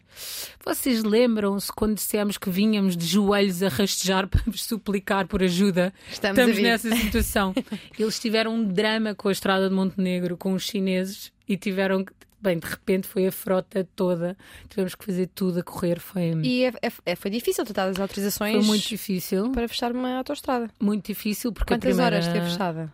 Vocês 0.65 1.03
lembram-se 1.03 1.73
quando 1.73 1.97
dissemos 1.97 2.39
que 2.39 2.49
vínhamos 2.49 2.97
de 2.97 3.05
joelhos 3.05 3.65
a 3.65 3.69
rastejar 3.69 4.29
para 4.31 4.43
vos 4.47 4.63
suplicar 4.63 5.27
por 5.27 5.43
ajuda? 5.43 5.93
Estamos, 6.09 6.39
Estamos 6.39 6.63
nessa 6.63 6.95
situação. 6.95 7.53
Eles 7.99 8.21
tiveram 8.21 8.55
um 8.55 8.65
drama 8.65 9.13
com 9.13 9.29
a 9.29 9.33
estrada 9.33 9.69
de 9.69 9.75
Montenegro, 9.75 10.37
com 10.37 10.53
os 10.53 10.63
chineses, 10.63 11.33
e 11.49 11.57
tiveram 11.57 12.05
Bem, 12.41 12.59
de 12.59 12.67
repente 12.67 13.07
foi 13.07 13.27
a 13.27 13.33
frota 13.33 13.87
toda, 13.95 14.37
tivemos 14.69 14.95
que 14.95 15.05
fazer 15.05 15.29
tudo 15.35 15.61
a 15.61 15.63
correr. 15.63 16.01
Foi... 16.01 16.33
E 16.43 16.65
é, 16.65 16.73
é, 16.83 16.93
é 17.07 17.17
foi 17.17 17.31
difícil 17.31 17.65
tratar 17.65 17.89
as 17.89 18.01
autorizações. 18.01 18.57
Foi 18.57 18.65
muito 18.65 18.89
difícil. 18.89 19.51
Para 19.53 19.69
fechar 19.69 19.93
uma 19.93 20.17
autostrada. 20.17 20.71
Muito 20.81 21.07
difícil, 21.07 21.53
porque 21.53 21.75
Quantas 21.75 21.99
a 21.99 22.03
primeira... 22.03 22.17
horas 22.17 22.29
teve 22.33 22.47
fechada? 22.51 22.93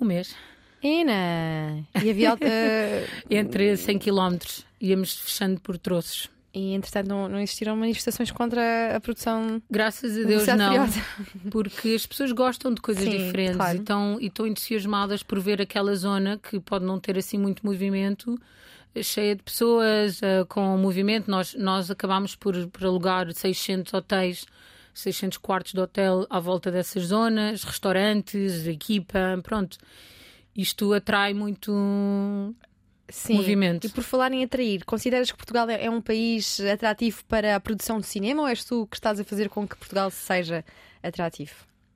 Um 0.00 0.04
mês. 0.04 0.34
Ina! 0.82 1.84
E 2.02 2.10
havia. 2.10 2.34
uh... 2.34 2.38
Entre 3.28 3.76
100 3.76 3.98
km 3.98 4.38
íamos 4.80 5.18
fechando 5.18 5.60
por 5.60 5.76
troços. 5.76 6.30
E 6.52 6.74
entretanto 6.74 7.08
não, 7.08 7.28
não, 7.28 7.38
existiram 7.38 7.76
manifestações 7.76 8.30
contra 8.32 8.96
a 8.96 9.00
produção. 9.00 9.62
Graças 9.70 10.18
a 10.18 10.22
Deus 10.24 10.46
não. 10.48 10.88
Porque 11.50 11.90
as 11.90 12.06
pessoas 12.06 12.32
gostam 12.32 12.74
de 12.74 12.80
coisas 12.80 13.04
Sim, 13.04 13.10
diferentes 13.10 13.56
claro. 13.56 13.76
e, 13.76 13.80
estão, 13.80 14.20
e 14.20 14.26
estão 14.26 14.46
entusiasmadas 14.46 15.22
por 15.22 15.38
ver 15.38 15.62
aquela 15.62 15.94
zona 15.94 16.38
que 16.38 16.58
pode 16.58 16.84
não 16.84 16.98
ter 16.98 17.16
assim 17.16 17.38
muito 17.38 17.64
movimento, 17.64 18.36
cheia 19.00 19.36
de 19.36 19.42
pessoas, 19.44 20.20
uh, 20.22 20.44
com 20.48 20.76
movimento. 20.76 21.30
Nós, 21.30 21.54
nós 21.54 21.88
acabámos 21.88 22.34
por, 22.34 22.66
por 22.68 22.84
alugar 22.84 23.32
600 23.32 23.94
hotéis. 23.94 24.44
600 24.92 25.38
quartos 25.38 25.72
de 25.72 25.80
hotel 25.80 26.26
à 26.28 26.40
volta 26.40 26.68
dessas 26.68 27.04
zonas, 27.04 27.62
restaurantes, 27.62 28.66
equipa, 28.66 29.38
pronto. 29.40 29.78
Isto 30.54 30.92
atrai 30.92 31.32
muito 31.32 31.72
Sim. 33.10 33.34
movimento. 33.34 33.86
E 33.86 33.90
por 33.90 34.02
falar 34.02 34.32
em 34.32 34.44
atrair, 34.44 34.84
consideras 34.84 35.30
que 35.30 35.36
Portugal 35.36 35.68
é, 35.68 35.84
é 35.84 35.90
um 35.90 36.00
país 36.00 36.60
atrativo 36.60 37.24
para 37.26 37.56
a 37.56 37.60
produção 37.60 38.00
de 38.00 38.06
cinema 38.06 38.42
ou 38.42 38.48
és 38.48 38.64
tu 38.64 38.86
que 38.86 38.96
estás 38.96 39.20
a 39.20 39.24
fazer 39.24 39.48
com 39.48 39.66
que 39.66 39.76
Portugal 39.76 40.10
seja 40.10 40.64
atrativo? 41.02 41.54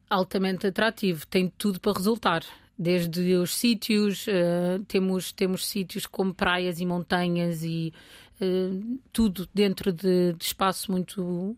Altamente 0.08 0.66
atrativo, 0.66 1.26
tem 1.26 1.52
tudo 1.56 1.80
para 1.80 1.92
resultar. 1.92 2.44
Desde 2.76 3.34
os 3.34 3.54
sítios, 3.54 4.26
uh, 4.26 4.82
temos, 4.88 5.32
temos 5.32 5.66
sítios 5.66 6.06
como 6.06 6.34
praias 6.34 6.80
e 6.80 6.86
montanhas 6.86 7.62
e 7.62 7.92
uh, 8.40 8.98
tudo 9.12 9.48
dentro 9.54 9.92
de, 9.92 10.32
de, 10.32 10.44
espaço 10.44 10.90
muito 10.90 11.56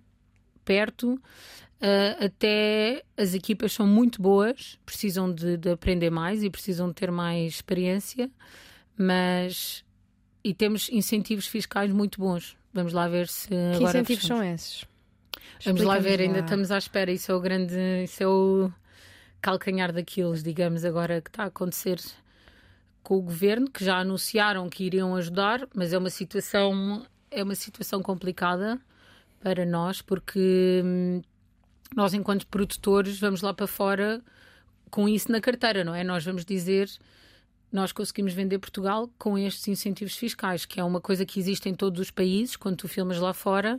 perto. 0.65 1.15
Uh, 1.81 2.25
até 2.25 3.03
as 3.17 3.35
equipas 3.35 3.73
são 3.73 3.87
muito 3.87 4.21
boas, 4.21 4.79
precisam 4.85 5.33
de, 5.33 5.57
de 5.57 5.71
aprender 5.71 6.11
mais 6.11 6.43
e 6.43 6.51
precisam 6.51 6.89
de 6.89 6.95
ter 6.95 7.11
mais 7.11 7.55
experiência 7.55 8.31
mas 8.97 9.85
e 10.43 10.55
temos 10.55 10.89
incentivos 10.91 11.47
fiscais 11.47 11.91
muito 11.91 12.21
bons. 12.21 12.57
Vamos 12.73 12.93
lá 12.93 13.09
ver 13.09 13.29
se 13.29 13.49
que 13.49 13.83
incentivos 13.83 14.25
são 14.25 14.43
esses? 14.43 14.85
Vamos 15.65 15.83
lá 15.83 15.99
ver, 15.99 16.21
ainda 16.21 16.41
estamos 16.41 16.71
à 16.71 16.79
espera. 16.79 17.11
Isso 17.11 17.33
é 17.33 17.35
o 17.35 17.41
grande, 17.41 17.75
isso 18.05 18.23
é 18.23 18.27
o 18.27 18.71
calcanhar 19.41 19.93
daqueles, 19.93 20.43
digamos, 20.43 20.85
agora 20.85 21.21
que 21.21 21.31
está 21.31 21.45
a 21.45 21.47
acontecer 21.47 22.01
com 23.03 23.19
o 23.19 23.23
governo, 23.23 23.71
que 23.71 23.85
já 23.85 23.99
anunciaram 23.99 24.69
que 24.69 24.85
iriam 24.85 25.15
ajudar, 25.15 25.67
mas 25.75 25.93
é 25.93 25.99
uma 25.99 26.11
situação 26.11 27.07
é 27.31 27.43
uma 27.43 27.55
situação 27.55 28.03
complicada 28.03 28.81
para 29.41 29.65
nós 29.65 30.01
porque 30.01 30.83
hum, 30.85 31.23
nós 31.95 32.15
enquanto 32.15 32.47
produtores 32.47 33.21
vamos 33.21 33.43
lá 33.43 33.53
para 33.55 33.67
fora 33.67 34.23
com 34.91 35.09
isso 35.09 35.31
na 35.31 35.41
carteira, 35.41 35.85
não 35.85 35.95
é? 35.95 36.03
Nós 36.03 36.25
vamos 36.25 36.45
dizer 36.45 36.89
nós 37.77 37.93
conseguimos 37.93 38.33
vender 38.33 38.59
Portugal 38.59 39.11
com 39.19 39.37
estes 39.37 39.69
incentivos 39.69 40.17
fiscais, 40.17 40.65
que 40.65 40.81
é 40.81 40.85
uma 40.85 40.99
coisa 40.99 41.27
que 41.27 41.39
existe 41.39 41.69
em 41.69 41.75
todos 41.75 42.01
os 42.01 42.11
países, 42.11 42.57
quando 42.57 42.77
tu 42.79 42.89
filmas 42.89 43.19
lá 43.19 43.35
fora, 43.35 43.79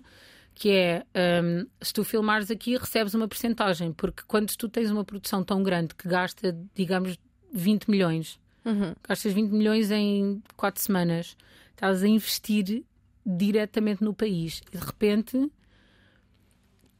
que 0.53 0.69
é 0.69 1.03
um, 1.43 1.65
se 1.81 1.91
tu 1.91 2.03
filmares 2.03 2.51
aqui, 2.51 2.77
recebes 2.77 3.15
uma 3.15 3.27
percentagem, 3.27 3.91
porque 3.91 4.21
quando 4.27 4.55
tu 4.55 4.69
tens 4.69 4.91
uma 4.91 5.03
produção 5.03 5.43
tão 5.43 5.63
grande 5.63 5.95
que 5.95 6.07
gasta, 6.07 6.55
digamos, 6.75 7.17
20 7.51 7.89
milhões, 7.89 8.39
uhum. 8.63 8.93
gastas 9.07 9.33
20 9.33 9.49
milhões 9.49 9.89
em 9.89 10.43
4 10.55 10.79
semanas, 10.79 11.35
estás 11.71 12.03
a 12.03 12.07
investir 12.07 12.83
diretamente 13.25 14.03
no 14.03 14.13
país 14.13 14.61
e 14.71 14.77
de 14.77 14.85
repente 14.85 15.51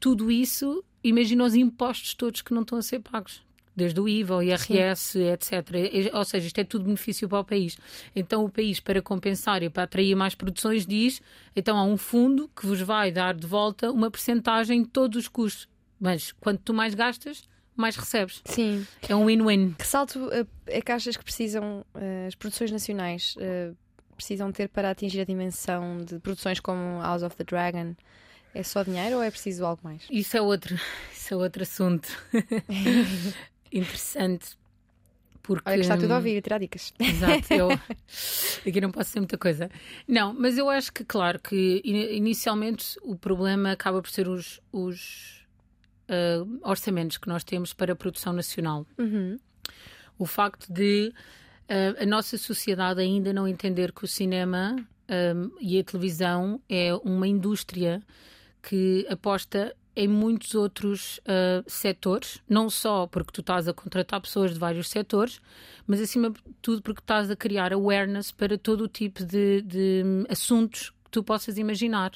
tudo 0.00 0.32
isso, 0.32 0.84
imagina 1.02 1.44
os 1.44 1.54
impostos 1.54 2.12
todos 2.14 2.42
que 2.42 2.52
não 2.52 2.62
estão 2.62 2.76
a 2.76 2.82
ser 2.82 3.00
pagos 3.00 3.46
desde 3.78 4.00
o 4.00 4.08
IVA, 4.08 4.36
o 4.36 4.42
IRS, 4.42 5.00
Sim. 5.12 5.30
etc. 5.30 5.52
Ou 6.12 6.24
seja, 6.24 6.46
isto 6.46 6.58
é 6.58 6.64
tudo 6.64 6.84
benefício 6.84 7.28
para 7.28 7.40
o 7.40 7.44
país. 7.44 7.78
Então 8.14 8.44
o 8.44 8.50
país, 8.50 8.80
para 8.80 9.00
compensar 9.00 9.62
e 9.62 9.70
para 9.70 9.84
atrair 9.84 10.14
mais 10.14 10.34
produções, 10.34 10.86
diz 10.86 11.22
então 11.56 11.78
há 11.78 11.84
um 11.84 11.96
fundo 11.96 12.50
que 12.54 12.66
vos 12.66 12.80
vai 12.80 13.10
dar 13.10 13.34
de 13.34 13.46
volta 13.46 13.90
uma 13.90 14.10
percentagem 14.10 14.82
de 14.82 14.88
todos 14.88 15.22
os 15.22 15.28
custos. 15.28 15.68
Mas 15.98 16.32
quanto 16.32 16.60
tu 16.62 16.74
mais 16.74 16.94
gastas, 16.94 17.48
mais 17.76 17.96
recebes. 17.96 18.42
Sim. 18.44 18.86
É 19.08 19.14
um 19.14 19.26
win-win. 19.26 19.74
Que 19.78 19.86
salto 19.86 20.18
uh, 20.26 20.46
é 20.66 20.80
que 20.80 20.92
achas 20.92 21.16
que 21.16 21.24
precisam 21.24 21.84
uh, 21.94 22.26
as 22.26 22.34
produções 22.34 22.70
nacionais 22.70 23.36
uh, 23.36 23.76
precisam 24.16 24.50
ter 24.50 24.68
para 24.68 24.90
atingir 24.90 25.20
a 25.20 25.24
dimensão 25.24 25.98
de 25.98 26.18
produções 26.18 26.58
como 26.58 27.00
House 27.00 27.22
of 27.22 27.36
the 27.36 27.44
Dragon? 27.44 27.94
É 28.54 28.62
só 28.62 28.82
dinheiro 28.82 29.16
ou 29.16 29.22
é 29.22 29.30
preciso 29.30 29.64
algo 29.64 29.80
mais? 29.84 30.02
Isso 30.10 30.36
é 30.36 30.42
outro, 30.42 30.74
isso 31.12 31.34
é 31.34 31.36
outro 31.36 31.62
assunto. 31.62 32.08
interessante. 33.72 34.56
Porque... 35.42 35.66
Olha 35.66 35.76
que 35.76 35.82
está 35.82 35.96
tudo 35.96 36.12
a 36.12 36.16
ouvir 36.16 36.36
e 36.36 36.42
tirar 36.42 36.58
dicas. 36.58 36.92
Exato, 36.98 37.54
eu 37.54 37.68
aqui 38.68 38.80
não 38.80 38.90
posso 38.90 39.10
ser 39.10 39.20
muita 39.20 39.38
coisa. 39.38 39.70
Não, 40.06 40.34
mas 40.34 40.58
eu 40.58 40.68
acho 40.68 40.92
que, 40.92 41.04
claro, 41.04 41.40
que 41.40 41.80
inicialmente 41.84 42.98
o 43.02 43.16
problema 43.16 43.72
acaba 43.72 44.02
por 44.02 44.10
ser 44.10 44.28
os, 44.28 44.60
os 44.70 45.46
uh, 46.08 46.60
orçamentos 46.62 47.16
que 47.16 47.28
nós 47.28 47.44
temos 47.44 47.72
para 47.72 47.94
a 47.94 47.96
produção 47.96 48.32
nacional. 48.34 48.86
Uhum. 48.98 49.38
O 50.18 50.26
facto 50.26 50.70
de 50.70 51.14
uh, 51.68 52.02
a 52.02 52.04
nossa 52.04 52.36
sociedade 52.36 53.00
ainda 53.00 53.32
não 53.32 53.48
entender 53.48 53.92
que 53.92 54.04
o 54.04 54.08
cinema 54.08 54.76
um, 55.08 55.50
e 55.60 55.78
a 55.78 55.84
televisão 55.84 56.60
é 56.68 56.94
uma 56.96 57.26
indústria 57.26 58.02
que 58.62 59.06
aposta 59.08 59.74
em 59.98 60.06
muitos 60.06 60.54
outros 60.54 61.18
uh, 61.18 61.64
setores, 61.66 62.40
não 62.48 62.70
só 62.70 63.08
porque 63.08 63.32
tu 63.32 63.40
estás 63.40 63.66
a 63.66 63.74
contratar 63.74 64.20
pessoas 64.20 64.52
de 64.52 64.58
vários 64.58 64.88
setores, 64.88 65.40
mas 65.88 66.00
acima 66.00 66.30
de 66.30 66.40
tudo 66.62 66.80
porque 66.80 67.00
estás 67.00 67.28
a 67.32 67.34
criar 67.34 67.72
awareness 67.72 68.30
para 68.30 68.56
todo 68.56 68.84
o 68.84 68.88
tipo 68.88 69.24
de, 69.24 69.60
de 69.62 70.04
assuntos 70.28 70.90
que 71.04 71.10
tu 71.10 71.24
possas 71.24 71.58
imaginar. 71.58 72.12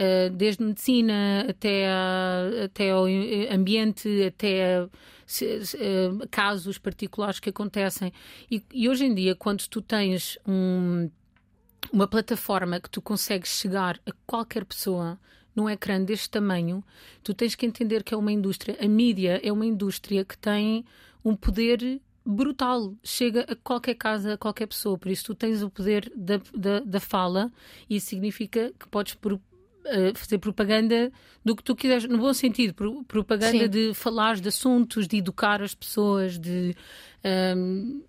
Uh, 0.00 0.30
desde 0.30 0.62
medicina 0.64 1.44
até, 1.50 1.86
a, 1.86 2.64
até 2.64 2.92
ao 2.92 3.04
ambiente, 3.52 4.08
até 4.22 4.76
a, 4.76 4.84
a, 4.84 6.26
casos 6.30 6.78
particulares 6.78 7.38
que 7.40 7.50
acontecem. 7.50 8.10
E, 8.50 8.64
e, 8.72 8.88
hoje 8.88 9.04
em 9.04 9.14
dia, 9.14 9.34
quando 9.34 9.66
tu 9.68 9.82
tens 9.82 10.38
um, 10.46 11.10
uma 11.92 12.06
plataforma 12.06 12.80
que 12.80 12.88
tu 12.88 13.02
consegues 13.02 13.50
chegar 13.50 14.00
a 14.06 14.12
qualquer 14.24 14.64
pessoa 14.64 15.18
num 15.54 15.68
ecrã 15.68 16.02
deste 16.02 16.30
tamanho, 16.30 16.84
tu 17.22 17.34
tens 17.34 17.54
que 17.54 17.66
entender 17.66 18.02
que 18.02 18.14
é 18.14 18.16
uma 18.16 18.32
indústria, 18.32 18.76
a 18.80 18.86
mídia 18.86 19.40
é 19.42 19.52
uma 19.52 19.66
indústria 19.66 20.24
que 20.24 20.38
tem 20.38 20.84
um 21.24 21.34
poder 21.34 22.00
brutal. 22.24 22.94
Chega 23.02 23.46
a 23.48 23.56
qualquer 23.56 23.94
casa, 23.94 24.34
a 24.34 24.38
qualquer 24.38 24.66
pessoa. 24.66 24.98
Por 24.98 25.10
isso, 25.10 25.24
tu 25.24 25.34
tens 25.34 25.62
o 25.62 25.70
poder 25.70 26.12
da, 26.14 26.40
da, 26.54 26.80
da 26.80 27.00
fala 27.00 27.50
e 27.88 27.96
isso 27.96 28.08
significa 28.08 28.72
que 28.78 28.86
podes 28.88 29.14
uh, 29.14 29.38
fazer 30.14 30.38
propaganda 30.38 31.10
do 31.44 31.56
que 31.56 31.62
tu 31.62 31.74
quiseres, 31.74 32.04
no 32.04 32.18
bom 32.18 32.34
sentido, 32.34 32.74
pro, 32.74 33.02
propaganda 33.04 33.64
Sim. 33.64 33.68
de 33.68 33.94
falar 33.94 34.36
de 34.36 34.48
assuntos, 34.48 35.08
de 35.08 35.16
educar 35.16 35.62
as 35.62 35.74
pessoas, 35.74 36.38
de, 36.38 36.76
um, 37.56 38.02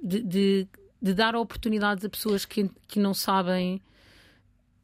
de, 0.00 0.22
de, 0.22 0.68
de 1.02 1.14
dar 1.14 1.34
oportunidades 1.34 2.04
a 2.04 2.08
pessoas 2.08 2.44
que, 2.44 2.70
que 2.86 3.00
não 3.00 3.12
sabem 3.12 3.82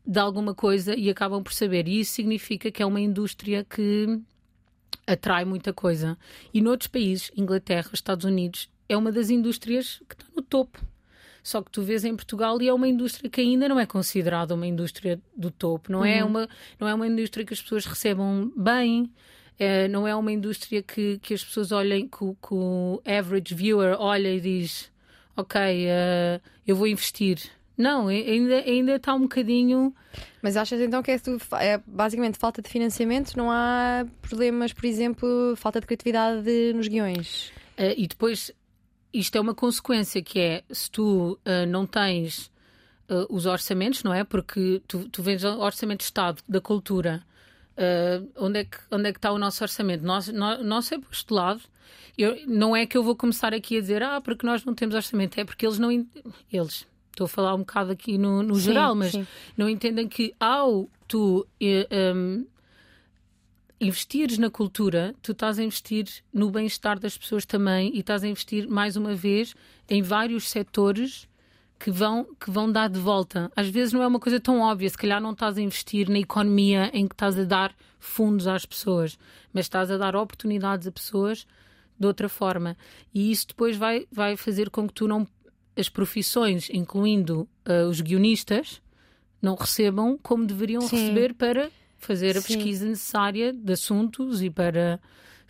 de 0.07 0.19
alguma 0.21 0.55
coisa 0.55 0.95
e 0.95 1.11
acabam 1.11 1.43
por 1.43 1.53
saber. 1.53 1.89
E 1.89 2.01
isso 2.01 2.13
significa 2.13 2.71
que 2.71 2.83
é 2.83 2.87
uma 2.87 3.01
indústria 3.01 3.65
que 3.65 4.21
atrai 5.07 5.45
muita 5.45 5.73
coisa. 5.73 6.17
E 6.53 6.61
noutros 6.61 6.89
países, 6.89 7.31
Inglaterra, 7.37 7.91
Estados 7.93 8.25
Unidos, 8.25 8.69
é 8.89 8.97
uma 8.97 9.11
das 9.13 9.31
indústrias 9.31 10.01
que 10.09 10.15
está 10.15 10.27
no 10.35 10.43
topo. 10.43 10.81
Só 11.43 11.63
que 11.63 11.71
tu 11.71 11.83
vês 11.83 12.05
em 12.05 12.15
Portugal 12.17 12.61
e 12.61 12.67
é 12.69 12.75
uma 12.75 12.89
indústria 12.89 13.31
que 13.31 13.41
ainda 13.41 13.69
não 13.69 13.79
é 13.79 13.87
considerada 13.87 14.55
uma 14.55 14.67
indústria 14.67 15.21
do 15.37 15.51
topo. 15.51 15.93
Não, 15.93 16.05
é, 16.05 16.25
uma, 16.25 16.49
não 16.79 16.89
é 16.89 16.95
uma 16.95 17.07
indústria 17.07 17.45
que 17.47 17.55
as 17.55 17.63
pessoas 17.63 17.87
recebam 17.87 18.53
bem. 18.57 19.11
é, 19.59 19.87
não 19.89 20.07
é 20.09 20.15
uma 20.15 20.33
indústria 20.33 20.83
que, 20.83 21.19
que 21.19 21.35
as 21.35 21.45
pessoas 21.45 21.71
olhem, 21.73 22.09
que, 22.09 22.23
o- 22.25 22.35
que 22.35 22.53
o 22.53 23.01
average 23.07 23.55
viewer 23.55 23.97
olha 24.01 24.29
e 24.35 24.41
diz: 24.41 24.91
Ok, 25.37 25.61
eh, 25.61 26.41
eu 26.67 26.75
vou 26.77 26.87
investir. 26.89 27.39
Não, 27.76 28.09
ainda, 28.09 28.56
ainda 28.56 28.97
está 28.97 29.14
um 29.14 29.23
bocadinho. 29.23 29.95
Mas 30.40 30.56
achas 30.56 30.80
então 30.80 31.02
que 31.02 31.11
é, 31.11 31.21
é 31.61 31.80
basicamente 31.87 32.38
falta 32.38 32.62
de 32.62 32.71
financiamento? 32.71 33.37
Não 33.37 33.50
há 33.50 34.06
problemas, 34.23 34.73
por 34.73 34.87
exemplo, 34.87 35.54
falta 35.56 35.80
de 35.80 35.87
criatividade 35.87 36.73
nos 36.75 36.88
guiões? 36.88 37.49
Uh, 37.78 37.92
e 37.97 38.06
depois, 38.06 38.50
isto 39.12 39.37
é 39.37 39.40
uma 39.40 39.54
consequência 39.54 40.23
que 40.23 40.38
é 40.40 40.64
se 40.71 40.90
tu 40.90 41.38
uh, 41.45 41.66
não 41.68 41.87
tens 41.87 42.50
uh, 43.11 43.26
os 43.28 43.45
orçamentos, 43.45 44.02
não 44.02 44.14
é? 44.14 44.25
Porque 44.25 44.80
tu, 44.88 45.09
tu 45.11 45.23
vês 45.23 45.45
o 45.45 45.59
orçamento 45.59 45.99
de 45.99 46.04
Estado 46.04 46.42
da 46.49 46.61
cultura. 46.61 47.23
onde, 48.37 48.61
é 48.61 48.64
que, 48.64 48.78
onde 48.90 49.11
é 49.11 49.12
que 49.12 49.18
está 49.18 49.30
o 49.33 49.38
nosso 49.38 49.62
orçamento? 49.62 50.02
Nós, 50.02 50.28
nosso 50.28 50.95
é 50.95 50.99
postulado. 50.99 51.61
Eu, 52.16 52.38
não 52.47 52.75
é 52.75 52.87
que 52.87 52.97
eu 52.97 53.02
vou 53.02 53.14
começar 53.14 53.52
aqui 53.52 53.76
a 53.76 53.80
dizer, 53.80 54.02
ah, 54.02 54.18
porque 54.23 54.47
nós 54.47 54.64
não 54.64 54.75
temos 54.75 54.95
orçamento, 54.95 55.38
é 55.38 55.45
porque 55.45 55.66
eles 55.66 55.78
não. 55.78 55.90
Eles. 56.50 56.87
Estou 57.16 57.25
a 57.25 57.28
falar 57.28 57.54
um 57.54 57.61
bocado 57.61 57.90
aqui 57.90 58.18
no, 58.18 58.42
no 58.42 58.56
Sim, 58.56 58.61
geral, 58.61 58.94
mas 58.94 59.12
sim. 59.12 59.26
não 59.56 59.70
entendem 59.70 60.06
que 60.06 60.35
ao 60.38 60.87
tu 61.08 61.46
eh, 61.58 61.88
um, 62.14 62.44
investires 63.80 64.37
na 64.37 64.50
cultura, 64.50 65.14
tu 65.23 65.32
estás 65.32 65.58
a 65.58 65.62
investir 65.62 66.06
no 66.30 66.50
bem-estar 66.50 67.00
das 67.00 67.16
pessoas 67.16 67.46
também 67.46 67.90
e 67.94 68.00
estás 68.00 68.23
a 68.23 68.28
investir 68.28 68.68
mais 68.68 68.96
uma 68.96 69.14
vez 69.14 69.54
em 69.88 70.02
vários 70.02 70.50
setores 70.50 71.26
que 71.78 71.90
vão, 71.90 72.26
que 72.38 72.50
vão 72.50 72.70
dar 72.70 72.90
de 72.90 73.00
volta. 73.00 73.50
Às 73.56 73.70
vezes 73.70 73.94
não 73.94 74.02
é 74.02 74.06
uma 74.06 74.20
coisa 74.20 74.38
tão 74.38 74.61
óbvia, 74.61 74.90
se 74.90 74.99
calhar 74.99 75.18
não 75.18 75.32
estás 75.32 75.56
a 75.56 75.62
investir 75.62 76.11
na 76.11 76.18
economia 76.18 76.90
em 76.92 77.08
que 77.08 77.14
estás 77.14 77.38
a 77.38 77.44
dar 77.44 77.75
fundos 77.99 78.46
às 78.46 78.66
pessoas, 78.66 79.18
mas 79.54 79.64
estás 79.64 79.90
a 79.90 79.96
dar 79.96 80.14
oportunidades 80.14 80.87
a 80.87 80.92
pessoas 80.92 81.46
de 81.99 82.06
outra 82.06 82.28
forma. 82.28 82.76
E 83.14 83.30
isso 83.30 83.49
depois 83.49 83.75
vai, 83.75 84.06
vai 84.12 84.37
fazer 84.37 84.68
com 84.68 84.87
que 84.87 84.92
tu 84.92 85.08
não. 85.08 85.26
As 85.76 85.88
profissões, 85.88 86.68
incluindo 86.71 87.49
ah, 87.64 87.87
os 87.88 88.00
guionistas, 88.00 88.80
não 89.42 89.54
recebam 89.54 90.18
como 90.23 90.47
deveriam 90.47 90.80
Sim. 90.83 90.97
receber 90.97 91.35
para 91.35 91.71
fazer 91.99 92.37
a 92.37 92.40
Sim. 92.40 92.54
pesquisa 92.54 92.87
necessária 92.87 93.52
de 93.52 93.73
assuntos 93.73 94.42
e 94.42 94.50
para 94.50 95.00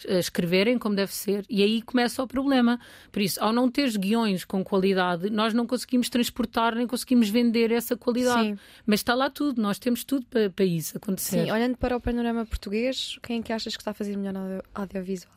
eh, 0.04 0.18
escreverem 0.18 0.78
como 0.78 0.95
deve 0.95 1.12
ser. 1.14 1.45
E 1.49 1.62
aí 1.62 1.80
começa 1.83 2.23
o 2.23 2.26
problema. 2.26 2.78
Por 3.11 3.23
isso, 3.23 3.42
ao 3.42 3.52
não 3.52 3.71
teres 3.71 3.97
guiões 3.97 4.45
com 4.45 4.62
qualidade, 4.64 5.30
nós 5.30 5.54
não 5.54 5.66
conseguimos 5.66 6.09
transportar 6.09 6.75
nem 6.75 6.87
conseguimos 6.87 7.28
vender 7.28 7.71
essa 7.73 7.97
qualidade. 7.97 8.49
Sim. 8.50 8.59
Mas 8.85 9.00
está 9.00 9.14
lá 9.14 9.30
tudo, 9.30 9.61
nós 9.62 9.78
temos 9.78 10.04
tudo 10.04 10.26
para, 10.26 10.50
para 10.50 10.64
isso 10.64 10.97
acontecer. 10.97 11.45
Sim, 11.45 11.50
olhando 11.50 11.76
para 11.76 11.97
o 11.97 12.00
panorama 12.00 12.45
português, 12.45 13.18
quem 13.23 13.40
é 13.40 13.42
que 13.42 13.52
achas 13.52 13.75
que 13.76 13.80
está 13.83 13.92
a 13.92 13.95
fazer 13.95 14.16
melhor 14.16 14.37
audio- 14.37 14.62
audiovisual? 14.75 15.33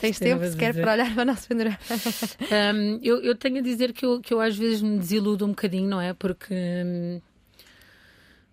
Tens 0.00 0.18
tempo 0.18 0.44
sequer 0.44 0.74
para 0.74 0.92
olhar 0.92 1.14
para 1.14 1.22
o 1.22 1.24
nosso 1.24 1.48
panorama? 1.48 1.78
Um, 2.74 3.00
eu, 3.02 3.22
eu 3.22 3.34
tenho 3.34 3.58
a 3.58 3.60
dizer 3.60 3.92
que 3.92 4.04
eu, 4.04 4.20
que 4.20 4.34
eu 4.34 4.40
às 4.40 4.56
vezes 4.56 4.82
me 4.82 4.98
desiludo 4.98 5.44
um 5.44 5.50
bocadinho, 5.50 5.88
não 5.88 6.00
é? 6.00 6.12
Porque, 6.12 6.54
hum, 6.54 7.20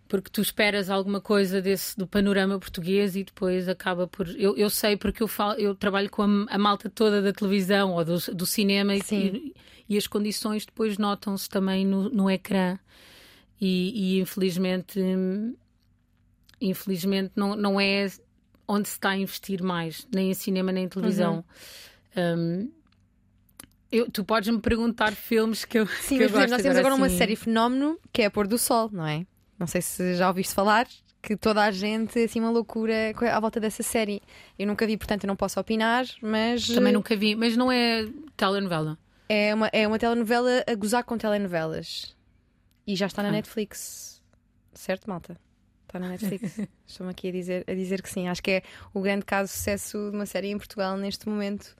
porque 0.07 0.29
tu 0.29 0.41
esperas 0.41 0.89
alguma 0.89 1.19
coisa 1.19 1.61
desse, 1.61 1.97
do 1.97 2.05
panorama 2.05 2.59
português 2.59 3.15
e 3.15 3.23
depois 3.23 3.67
acaba 3.67 4.07
por. 4.07 4.27
Eu, 4.39 4.55
eu 4.55 4.69
sei 4.69 4.95
porque 4.95 5.23
eu, 5.23 5.27
falo, 5.27 5.59
eu 5.59 5.73
trabalho 5.73 6.09
com 6.09 6.21
a, 6.21 6.55
a 6.55 6.57
malta 6.57 6.89
toda 6.89 7.21
da 7.21 7.33
televisão 7.33 7.93
ou 7.93 8.05
do, 8.05 8.17
do 8.33 8.45
cinema 8.45 8.95
e, 8.95 9.01
e, 9.11 9.55
e 9.89 9.97
as 9.97 10.05
condições 10.05 10.65
depois 10.65 10.97
notam-se 10.97 11.49
também 11.49 11.85
no, 11.85 12.09
no 12.09 12.29
ecrã. 12.29 12.77
E, 13.59 14.17
e, 14.17 14.21
infelizmente, 14.21 14.99
hum, 14.99 15.55
infelizmente 16.59 17.31
não, 17.35 17.55
não 17.55 17.79
é 17.79 18.07
onde 18.67 18.87
se 18.87 18.95
está 18.95 19.09
a 19.11 19.17
investir 19.17 19.61
mais, 19.63 20.07
nem 20.13 20.31
em 20.31 20.33
cinema 20.33 20.71
nem 20.71 20.85
em 20.85 20.89
televisão. 20.89 21.43
Uhum. 22.15 22.39
Um, 22.65 22.71
eu- 23.91 24.09
tu 24.09 24.23
podes 24.23 24.49
me 24.49 24.59
perguntar 24.59 25.13
filmes 25.13 25.65
que 25.65 25.77
eu. 25.79 25.85
Sim, 25.87 26.17
que 26.17 26.23
eu 26.23 26.29
mas 26.29 26.31
exemplo, 26.31 26.39
gosto 26.39 26.49
nós 26.51 26.61
temos 26.61 26.77
agora 26.77 26.95
uma 26.95 27.05
assim. 27.07 27.17
série 27.17 27.35
fenómeno 27.35 27.99
que 28.11 28.21
é 28.21 28.25
a 28.25 28.31
Pôr 28.31 28.47
do 28.47 28.57
Sol, 28.57 28.89
não 28.91 29.05
é? 29.05 29.25
Não 29.59 29.67
sei 29.67 29.81
se 29.81 30.15
já 30.15 30.27
ouviste 30.27 30.53
falar 30.53 30.87
que 31.21 31.37
toda 31.37 31.63
a 31.63 31.71
gente, 31.71 32.19
assim, 32.19 32.39
uma 32.39 32.49
loucura 32.49 33.13
à 33.31 33.39
volta 33.39 33.59
dessa 33.59 33.81
série. 33.83 34.21
Eu 34.59 34.67
nunca 34.67 34.85
vi, 34.85 34.97
portanto, 34.97 35.23
eu 35.23 35.27
não 35.27 35.35
posso 35.37 35.57
opinar, 35.59 36.05
mas 36.21 36.67
Também 36.67 36.91
nunca 36.91 37.15
vi, 37.15 37.33
mas 37.35 37.55
não 37.55 37.71
é 37.71 38.05
telenovela. 38.35 38.97
é 39.29 39.53
uma, 39.53 39.67
é 39.71 39.87
uma 39.87 39.97
telenovela 39.97 40.63
a 40.67 40.75
gozar 40.75 41.03
com 41.05 41.17
telenovelas. 41.17 42.13
E 42.85 42.95
já 42.95 43.05
está 43.05 43.23
na 43.23 43.29
Ah. 43.29 43.33
Netflix. 43.33 44.21
Certo, 44.73 45.09
malta? 45.09 45.37
Está 45.93 45.99
na 45.99 46.09
Netflix. 46.09 46.59
Estou-me 46.87 47.11
aqui 47.11 47.27
a 47.27 47.31
dizer, 47.31 47.63
a 47.67 47.73
dizer 47.75 48.01
que 48.01 48.09
sim. 48.09 48.27
Acho 48.27 48.41
que 48.41 48.49
é 48.49 48.63
o 48.95 48.99
grande 48.99 49.23
caso 49.23 49.51
de 49.51 49.57
sucesso 49.59 50.09
de 50.09 50.15
uma 50.15 50.25
série 50.25 50.47
em 50.47 50.57
Portugal 50.57 50.97
neste 50.97 51.29
momento 51.29 51.75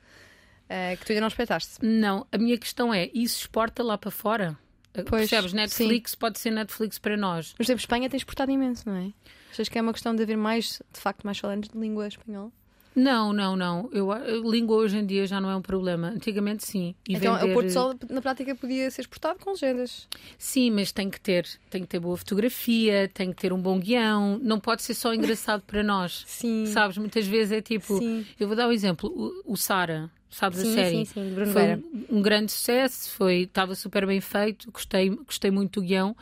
eh, 0.70 0.96
que 0.98 1.04
tu 1.04 1.14
ainda 1.14 1.22
não 1.22 1.30
espeitaste. 1.30 1.84
Não, 1.84 2.28
a 2.32 2.38
minha 2.38 2.56
questão 2.60 2.94
é: 2.94 3.10
isso 3.12 3.40
exporta 3.40 3.82
lá 3.82 3.98
para 3.98 4.12
fora? 4.12 4.56
Pois, 4.94 5.28
Percebes? 5.28 5.54
Netflix 5.54 6.14
pode 6.14 6.38
ser 6.38 6.52
Netflix 6.52 7.00
para 7.00 7.18
nós. 7.18 7.48
Mas, 7.48 7.54
por 7.54 7.64
exemplo, 7.64 7.80
Espanha 7.80 8.08
tem 8.08 8.18
exportado 8.18 8.52
imenso, 8.52 8.88
não 8.88 8.96
é? 8.96 9.12
Achas 9.52 9.68
que 9.68 9.80
é 9.80 9.82
uma 9.82 9.92
questão 9.92 10.16
de 10.16 10.22
haver 10.22 10.38
mais, 10.38 10.80
de 10.94 11.00
facto, 11.00 11.24
mais 11.24 11.40
falantes 11.40 11.72
de 11.72 11.80
língua 11.80 12.08
espanhola? 12.08 12.52
Não, 12.96 13.34
não, 13.34 13.56
não. 13.56 13.90
Eu, 13.92 14.10
língua 14.50 14.78
hoje 14.78 14.98
em 14.98 15.06
dia 15.06 15.26
já 15.26 15.42
não 15.42 15.50
é 15.50 15.56
um 15.56 15.62
problema. 15.62 16.10
Antigamente 16.10 16.66
sim. 16.66 16.94
E 17.08 17.16
então, 17.16 17.34
vender- 17.36 17.52
o 17.52 17.54
Porto 17.54 17.70
Sol, 17.72 17.96
na 18.10 18.22
prática, 18.22 18.54
podia 18.56 18.90
ser 18.92 19.02
exportado 19.02 19.40
com 19.40 19.52
legendas. 19.52 20.08
Sim, 20.38 20.72
mas 20.72 20.92
tem 20.92 21.10
que 21.10 21.20
ter, 21.20 21.48
tem 21.70 21.82
que 21.82 21.88
ter 21.88 22.00
boa 22.00 22.16
fotografia, 22.18 23.10
tem 23.14 23.32
que 23.32 23.42
ter 23.42 23.52
um 23.52 23.62
bom 23.62 23.80
guião. 23.80 24.40
Não 24.42 24.60
pode 24.60 24.84
ser 24.84 24.94
só 24.94 25.14
engraçado 25.14 25.62
para 25.66 25.82
nós. 25.84 26.24
Sim. 26.28 26.66
Sabes? 26.68 26.98
Muitas 26.98 27.26
vezes 27.26 27.52
é 27.52 27.62
tipo. 27.62 27.98
Sim. 27.98 28.26
Eu 28.40 28.48
vou 28.48 28.56
dar 28.56 28.68
um 28.68 28.72
exemplo. 28.72 29.10
O, 29.46 29.54
o 29.54 29.58
Sara, 29.58 30.10
sabes 30.30 30.60
Sim, 30.60 30.72
a 30.72 30.74
série? 30.76 30.96
sim, 30.98 31.06
sim, 31.06 31.30
de 31.30 31.36
Bruno 31.36 31.52
foi 31.52 31.76
um, 31.76 32.18
um 32.18 32.22
grande 32.22 32.52
sucesso, 32.52 33.10
foi 33.12 33.42
estava 33.42 33.74
super 33.76 34.06
bem 34.06 34.22
feito, 34.22 34.72
gostei, 34.72 35.10
gostei 35.10 35.50
muito 35.52 35.80
do 35.82 35.86
guião, 35.88 36.16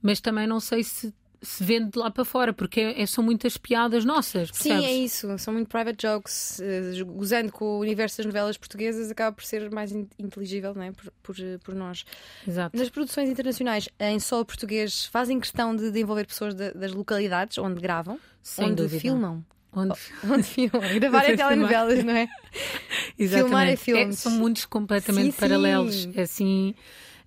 mas 0.00 0.20
também 0.20 0.46
não 0.46 0.60
sei 0.60 0.82
se 0.84 1.12
se 1.42 1.64
vende 1.64 1.90
de 1.90 1.98
lá 1.98 2.08
para 2.10 2.24
fora, 2.24 2.52
porque 2.52 2.80
é- 2.80 3.02
é- 3.02 3.06
são 3.06 3.22
muitas 3.24 3.56
piadas 3.56 4.04
nossas, 4.04 4.48
Sim, 4.52 4.68
percebes? 4.70 4.84
é 4.84 4.92
isso. 4.92 5.38
São 5.38 5.52
muito 5.52 5.68
private 5.68 6.06
jokes. 6.06 6.60
eh, 6.60 7.02
gozando 7.04 7.50
com 7.50 7.64
o 7.64 7.78
universo 7.80 8.18
das 8.18 8.26
novelas 8.26 8.56
portuguesas, 8.56 9.10
acaba 9.10 9.34
por 9.34 9.44
ser 9.44 9.70
mais 9.70 9.90
in- 9.90 10.08
inteligível 10.18 10.72
não 10.74 10.82
é? 10.84 10.92
por, 10.92 11.10
por, 11.22 11.36
eh, 11.40 11.58
por 11.58 11.74
nós. 11.74 12.04
Exato. 12.46 12.76
Nas 12.78 12.88
produções 12.88 13.28
internacionais, 13.28 13.88
em 13.98 14.20
solo 14.20 14.44
português, 14.44 15.06
fazem 15.06 15.40
questão 15.40 15.74
de, 15.74 15.90
de 15.90 16.00
envolver 16.00 16.26
pessoas 16.26 16.54
da- 16.54 16.70
das 16.72 16.92
localidades 16.92 17.58
onde 17.58 17.80
gravam, 17.80 18.20
Sem 18.42 18.66
onde 18.66 18.76
dúvida. 18.76 19.00
filmam. 19.00 19.44
Onde... 19.74 19.94
Onde 20.30 20.42
filmam. 20.44 20.80
Gravar 21.00 21.24
é 21.24 21.28
filmar. 21.36 21.48
telenovelas, 21.48 22.04
não 22.04 22.12
é? 22.14 22.28
Exatamente. 23.18 23.48
Filmar 23.48 23.68
é 23.68 23.76
filmes. 23.76 24.18
são 24.18 24.32
mundos 24.32 24.64
completamente 24.66 25.32
Sim, 25.32 25.40
paralelos. 25.40 25.94
sim. 26.02 26.12
É 26.14 26.22
assim, 26.22 26.74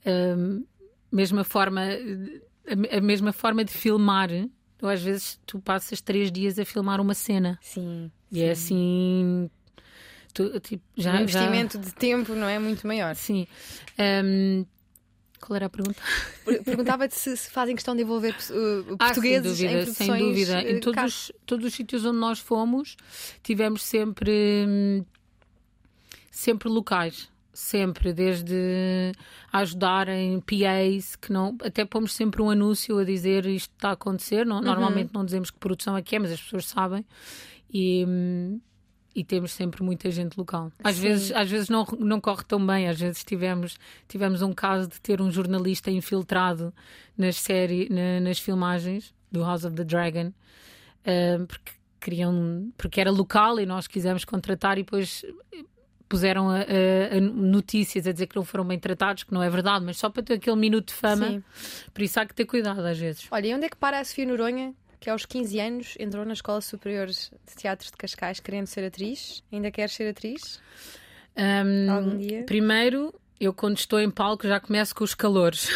hum, 0.06 0.64
mesma 1.12 1.44
forma, 1.44 1.82
a, 2.68 2.98
a 2.98 3.02
mesma 3.02 3.32
forma 3.34 3.64
de 3.64 3.72
filmar. 3.72 4.30
Tu, 4.78 4.88
às 4.88 5.02
vezes 5.02 5.40
tu 5.46 5.60
passas 5.60 6.02
três 6.02 6.32
dias 6.32 6.60
a 6.60 6.66
filmar 6.66 7.00
uma 7.00 7.14
cena 7.14 7.58
Sim. 7.62 8.12
e 8.32 8.42
é 8.42 8.52
assim. 8.52 9.50
tu, 10.34 10.60
tipo, 10.60 10.84
já, 10.98 11.12
o 11.12 11.16
já- 11.16 11.22
investimento 11.22 11.78
de 11.80 11.94
tempo 11.94 12.34
não 12.36 12.48
é 12.48 12.60
muito 12.60 12.86
maior. 12.86 13.16
Sim. 13.16 13.48
Hum, 13.98 14.66
qual 15.40 15.56
era 15.56 15.68
a 15.68 15.70
pergunta? 15.70 16.02
Per- 16.44 16.62
Perguntava-te 16.64 17.16
se, 17.16 17.38
se 17.38 17.50
fazem 17.52 17.74
questão 17.76 17.96
de 17.96 18.02
envolver 18.02 18.32
uh, 18.34 18.94
Ah, 19.00 19.06
portugueses 19.08 19.58
sem 19.58 19.68
em 19.68 19.70
dúvida, 19.72 19.84
produções. 19.84 19.96
sem 20.10 20.18
dúvida. 20.20 20.62
eh, 20.62 20.72
Em 20.74 20.80
todos, 20.82 21.04
os- 21.04 21.32
todos 21.46 21.66
os 21.68 21.74
sítios 21.74 22.04
onde 22.04 22.18
nós 22.18 22.40
fomos, 22.40 22.98
tivemos 23.42 23.82
sempre, 23.84 24.66
hum, 24.68 25.06
sempre 26.32 26.68
locais. 26.68 27.30
Sempre, 27.58 28.12
desde 28.12 29.14
a 29.52 29.60
ajudar 29.60 30.10
em 30.10 30.42
PAs, 30.42 31.16
que 31.16 31.32
não, 31.32 31.58
até 31.64 31.86
pomos 31.86 32.14
sempre 32.14 32.42
um 32.42 32.50
anúncio 32.50 32.98
a 33.00 33.06
dizer 33.06 33.46
isto 33.46 33.72
está 33.74 33.90
a 33.90 33.94
acontecer. 33.94 34.42
Uhum. 34.42 34.56
Não- 34.56 34.62
Normalmente 34.62 35.14
não 35.14 35.24
dizemos 35.24 35.50
que 35.50 35.58
produção 35.58 35.96
é 35.96 36.02
que 36.02 36.18
é, 36.18 36.20
mas 36.20 36.32
as 36.34 36.42
pessoas 36.42 36.66
sabem. 36.66 37.06
E, 37.74 38.06
e 39.16 39.24
temos 39.24 39.54
sempre 39.54 39.82
muita 39.84 40.12
gente 40.12 40.36
local. 40.38 40.70
Às 40.84 40.98
Sim. 40.98 41.02
vezes, 41.04 41.32
às 41.32 41.50
vezes 41.50 41.70
não, 41.70 41.86
não 41.98 42.20
corre 42.20 42.44
tão 42.44 42.66
bem, 42.68 42.90
às 42.90 43.00
vezes 43.00 43.24
tivemos, 43.24 43.78
tivemos 44.08 44.42
um 44.42 44.52
caso 44.52 44.90
de 44.90 45.00
ter 45.00 45.22
um 45.22 45.32
jornalista 45.32 45.90
infiltrado 45.90 46.74
nas 47.18 47.38
série, 47.38 47.88
na- 47.90 48.20
nas 48.20 48.38
filmagens 48.38 49.14
do 49.32 49.42
House 49.42 49.64
of 49.64 49.76
the 49.78 49.84
Dragon, 49.86 50.34
eh, 51.06 51.38
porque 51.48 51.72
queriam, 52.02 52.72
porque 52.78 53.00
era 53.02 53.10
local 53.10 53.60
e 53.60 53.66
nós 53.66 53.88
quisemos 53.88 54.26
contratar 54.26 54.78
e 54.78 54.84
depois 54.84 55.24
puseram 56.08 56.50
a, 56.50 56.60
a- 56.60 57.18
a 57.18 57.22
notícias 57.22 58.06
a 58.08 58.12
dizer 58.12 58.28
que 58.28 58.36
não 58.36 58.44
foram 58.46 58.66
bem 58.66 58.80
tratados, 58.80 59.24
que 59.24 59.34
não 59.34 59.42
é 59.44 59.50
verdade, 59.50 59.84
mas 59.86 59.98
só 59.98 60.10
para 60.10 60.24
ter 60.24 60.34
aquele 60.36 60.56
minuto 60.56 60.88
de 60.90 60.94
fama. 60.94 61.28
Sim. 61.28 61.44
Por 61.94 62.02
isso 62.04 62.20
há 62.20 62.26
que 62.26 62.34
ter 62.34 62.46
cuidado 62.46 62.80
às 62.86 62.98
vezes. 62.98 63.28
Olha, 63.32 63.48
e 63.48 63.54
onde 63.54 63.66
é 63.66 63.70
que 63.70 63.78
para 63.78 64.00
a 64.00 64.04
Sofia 64.06 64.26
Noronha, 64.26 64.74
que 65.00 65.10
aos 65.10 65.26
15 65.26 65.60
anos 65.60 65.96
entrou 66.00 66.26
na 66.26 66.34
Escola 66.34 66.62
Superior 66.62 67.08
de 67.08 67.30
Teatro 67.56 67.86
de 67.88 67.98
Cascais 67.98 68.40
querendo 68.40 68.68
ser 68.68 68.84
atriz? 68.86 69.44
Ainda 69.52 69.70
quer 69.72 69.90
ser 69.90 70.10
atriz? 70.10 70.60
Um, 71.38 71.92
Algum 71.92 72.18
dia? 72.18 72.44
Primeiro, 72.44 73.14
eu 73.40 73.54
quando 73.54 73.78
estou 73.78 74.00
em 74.00 74.10
palco 74.10 74.48
já 74.48 74.60
começo 74.60 74.96
com 74.96 75.04
os 75.04 75.14
calores. 75.14 75.70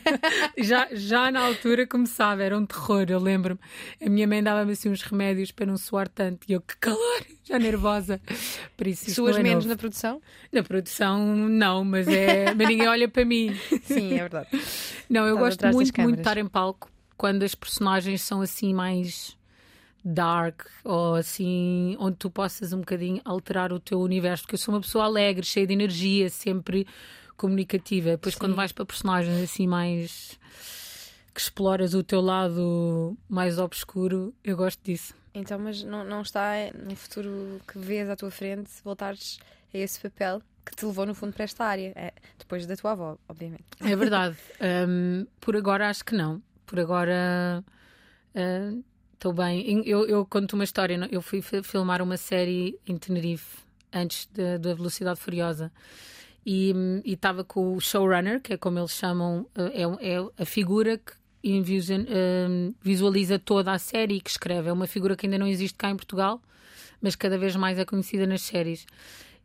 já, 0.58 0.88
já 0.92 1.30
na 1.30 1.40
altura 1.40 1.86
começava, 1.86 2.42
era 2.42 2.56
um 2.56 2.66
terror, 2.66 3.06
eu 3.08 3.18
lembro-me. 3.18 3.60
A 4.04 4.10
minha 4.10 4.26
mãe 4.26 4.42
dava-me 4.42 4.72
assim 4.72 4.90
uns 4.90 5.02
remédios 5.02 5.50
para 5.50 5.66
não 5.66 5.76
suar 5.76 6.08
tanto 6.08 6.46
e 6.48 6.52
eu, 6.52 6.60
que 6.60 6.76
calor, 6.76 7.22
já 7.44 7.58
nervosa. 7.58 8.20
Por 8.76 8.86
isso, 8.86 9.10
Suas 9.10 9.36
é 9.36 9.42
menos 9.42 9.64
novo. 9.64 9.74
na 9.74 9.78
produção? 9.78 10.22
na 10.52 10.62
produção, 10.62 11.34
não, 11.48 11.84
mas, 11.84 12.06
é... 12.08 12.52
mas 12.54 12.68
ninguém 12.68 12.88
olha 12.88 13.08
para 13.08 13.24
mim. 13.24 13.54
Sim, 13.84 14.14
é 14.14 14.18
verdade. 14.18 14.48
Não, 15.08 15.26
eu 15.26 15.34
Estás 15.48 15.74
gosto 15.74 15.76
muito, 15.76 16.00
muito 16.02 16.16
de 16.16 16.20
estar 16.20 16.36
em 16.36 16.46
palco 16.46 16.90
quando 17.16 17.42
as 17.42 17.54
personagens 17.54 18.22
são 18.22 18.40
assim 18.40 18.74
mais 18.74 19.37
dark 20.04 20.62
ou 20.84 21.14
assim, 21.14 21.96
onde 21.98 22.16
tu 22.16 22.30
possas 22.30 22.72
um 22.72 22.80
bocadinho 22.80 23.20
alterar 23.24 23.72
o 23.72 23.80
teu 23.80 24.00
universo, 24.00 24.44
porque 24.44 24.54
eu 24.54 24.58
sou 24.58 24.74
uma 24.74 24.80
pessoa 24.80 25.04
alegre, 25.04 25.44
cheia 25.44 25.66
de 25.66 25.72
energia, 25.72 26.28
sempre 26.30 26.86
comunicativa. 27.36 28.10
Depois, 28.10 28.34
quando 28.34 28.54
vais 28.54 28.72
para 28.72 28.84
personagens 28.84 29.42
assim 29.42 29.66
mais 29.66 30.38
que 31.34 31.40
exploras 31.40 31.94
o 31.94 32.02
teu 32.02 32.20
lado 32.20 33.16
mais 33.28 33.58
obscuro, 33.58 34.34
eu 34.42 34.56
gosto 34.56 34.82
disso. 34.82 35.14
Então, 35.32 35.58
mas 35.58 35.84
não, 35.84 36.04
não 36.04 36.22
está 36.22 36.54
no 36.74 36.96
futuro 36.96 37.60
que 37.68 37.78
vês 37.78 38.10
à 38.10 38.16
tua 38.16 38.30
frente 38.30 38.70
voltares 38.82 39.38
a 39.72 39.78
esse 39.78 40.00
papel 40.00 40.42
que 40.66 40.74
te 40.74 40.84
levou, 40.84 41.06
no 41.06 41.14
fundo, 41.14 41.32
para 41.32 41.44
esta 41.44 41.64
área? 41.64 41.92
É, 41.94 42.12
depois 42.38 42.66
da 42.66 42.76
tua 42.76 42.92
avó, 42.92 43.16
obviamente. 43.28 43.64
É 43.80 43.94
verdade. 43.96 44.36
Hum, 44.60 45.26
por 45.40 45.56
agora 45.56 45.88
acho 45.88 46.04
que 46.04 46.16
não. 46.16 46.42
Por 46.66 46.80
agora 46.80 47.64
hum, 48.34 48.82
estou 49.18 49.32
bem. 49.32 49.82
Eu, 49.84 50.06
eu 50.06 50.24
conto 50.24 50.54
uma 50.54 50.64
história. 50.64 51.08
Eu 51.10 51.20
fui 51.20 51.42
fi- 51.42 51.62
filmar 51.62 52.00
uma 52.00 52.16
série 52.16 52.78
em 52.86 52.96
Tenerife 52.96 53.58
antes 53.92 54.28
da 54.32 54.56
da 54.58 54.74
Velocidade 54.74 55.20
Furiosa. 55.20 55.70
E 56.46 56.72
estava 57.04 57.44
com 57.44 57.74
o 57.76 57.80
showrunner, 57.80 58.40
que 58.40 58.54
é 58.54 58.56
como 58.56 58.78
eles 58.78 58.92
chamam, 58.92 59.46
eh, 59.54 59.82
é, 59.82 60.14
é 60.14 60.28
a 60.42 60.46
figura 60.46 60.96
que 60.96 61.12
hum, 62.48 62.74
visualiza 62.80 63.38
toda 63.38 63.72
a 63.72 63.78
série 63.78 64.14
e 64.16 64.20
que 64.20 64.30
escreve. 64.30 64.68
É 64.68 64.72
uma 64.72 64.86
figura 64.86 65.14
que 65.16 65.26
ainda 65.26 65.36
não 65.38 65.46
existe 65.46 65.76
cá 65.76 65.90
em 65.90 65.96
Portugal, 65.96 66.40
mas 67.02 67.14
cada 67.16 67.36
vez 67.36 67.54
mais 67.56 67.78
é 67.78 67.84
conhecida 67.84 68.26
nas 68.26 68.42
séries. 68.42 68.86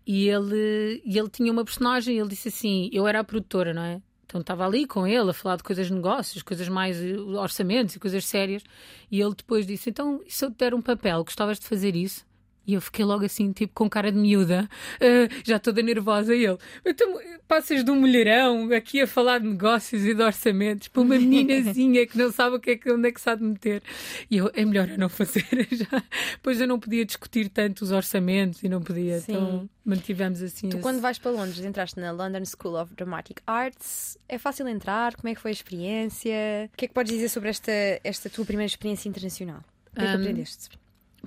E 0.06 0.30
ele, 0.30 1.02
ele 1.06 1.30
tinha 1.30 1.52
uma 1.52 1.66
personagem, 1.66 2.18
ele 2.18 2.30
disse 2.30 2.48
assim: 2.50 2.90
Eu 2.94 3.08
era 3.08 3.20
a 3.20 3.24
produtora, 3.24 3.74
não 3.74 3.84
é? 3.84 4.02
Então 4.34 4.42
estava 4.42 4.66
ali 4.66 4.88
com 4.88 5.06
ele 5.06 5.30
a 5.30 5.34
falar 5.34 5.58
de 5.58 5.64
coisas 5.64 5.86
de 5.86 5.94
negócios, 5.94 6.42
coisas 6.42 6.68
mais 6.68 7.00
eh, 7.00 7.16
orçamentos 7.16 7.96
e 7.96 8.00
coisas 8.00 8.26
sérias. 8.26 8.64
E 9.12 9.22
ele 9.22 9.36
depois 9.36 9.68
disse: 9.68 9.92
Então, 9.92 10.24
se 10.28 10.44
eu 10.44 10.50
te 10.50 10.58
der 10.58 10.74
um 10.74 10.82
papel, 10.82 11.24
gostavas 11.24 11.60
de 11.60 11.68
fazer 11.68 11.96
isso? 11.96 12.26
E 12.66 12.74
eu 12.76 12.82
fiquei 12.82 13.04
logo 13.04 13.26
assim, 13.26 13.52
tipo, 13.52 13.74
com 13.74 13.90
cara 13.90 14.10
de 14.12 14.18
miúda, 14.18 14.70
ah, 15.02 15.42
já 15.44 15.60
toda 15.60 15.82
nervosa. 15.82 16.34
E 16.34 16.46
ele, 16.46 16.58
então, 16.86 17.20
passas 17.48 17.84
de 17.84 17.92
um 17.92 17.96
mulherão 17.96 18.72
aqui 18.74 19.02
a 19.02 19.08
falar 19.08 19.40
de 19.40 19.48
negócios 19.48 20.06
e 20.06 20.14
de 20.14 20.22
orçamentos 20.22 20.88
para 20.88 21.02
uma 21.02 21.16
meninazinha 21.20 22.08
que 22.08 22.18
não 22.18 22.32
sabe 22.32 22.56
o 22.56 22.60
que 22.60 22.72
é 22.72 22.78
que, 22.78 22.90
onde 22.92 23.10
é 23.10 23.12
que 23.12 23.20
se 23.20 23.30
há 23.30 23.36
de 23.36 23.44
meter. 23.44 23.84
E 24.32 24.38
eu, 24.38 24.50
é 24.54 24.64
melhor 24.64 24.88
eu 24.90 24.98
não 24.98 25.10
fazer 25.10 25.46
já. 25.72 26.04
Pois 26.42 26.62
eu 26.62 26.68
não 26.68 26.80
podia 26.80 27.04
discutir 27.06 27.50
tanto 27.50 27.82
os 27.84 27.92
orçamentos 27.92 28.64
e 28.64 28.70
não 28.70 28.82
podia. 28.82 29.20
Sim. 29.20 29.34
Então 29.34 29.70
mantivemos 29.84 30.42
assim. 30.42 30.70
Tu, 30.70 30.78
esse- 30.78 30.82
quando 30.84 31.02
vais 31.02 31.18
para 31.20 31.32
Londres, 31.32 31.60
entraste 31.66 32.00
na 32.00 32.12
London 32.12 32.44
School 32.46 32.82
of 32.82 32.94
Dramatic 32.96 33.42
Arts. 33.46 34.18
É 34.30 34.38
fácil 34.38 34.68
entrar? 34.70 35.16
Como 35.18 35.28
é 35.28 35.36
que 35.36 35.42
foi 35.42 35.52
a 35.52 35.54
experiência? 35.54 36.34
O 36.74 36.78
que 36.78 36.86
é 36.86 36.88
que 36.88 36.94
podes 36.94 37.12
dizer 37.12 37.28
sobre 37.30 37.50
esta, 37.50 37.72
esta 38.04 38.30
tua 38.30 38.46
primeira 38.46 38.68
experiência 38.68 39.10
internacional? 39.10 39.60
O 39.92 39.96
que 40.00 40.02
é 40.06 40.08
que 40.12 40.18
Um, 40.18 40.22
aprendeste? 40.22 40.70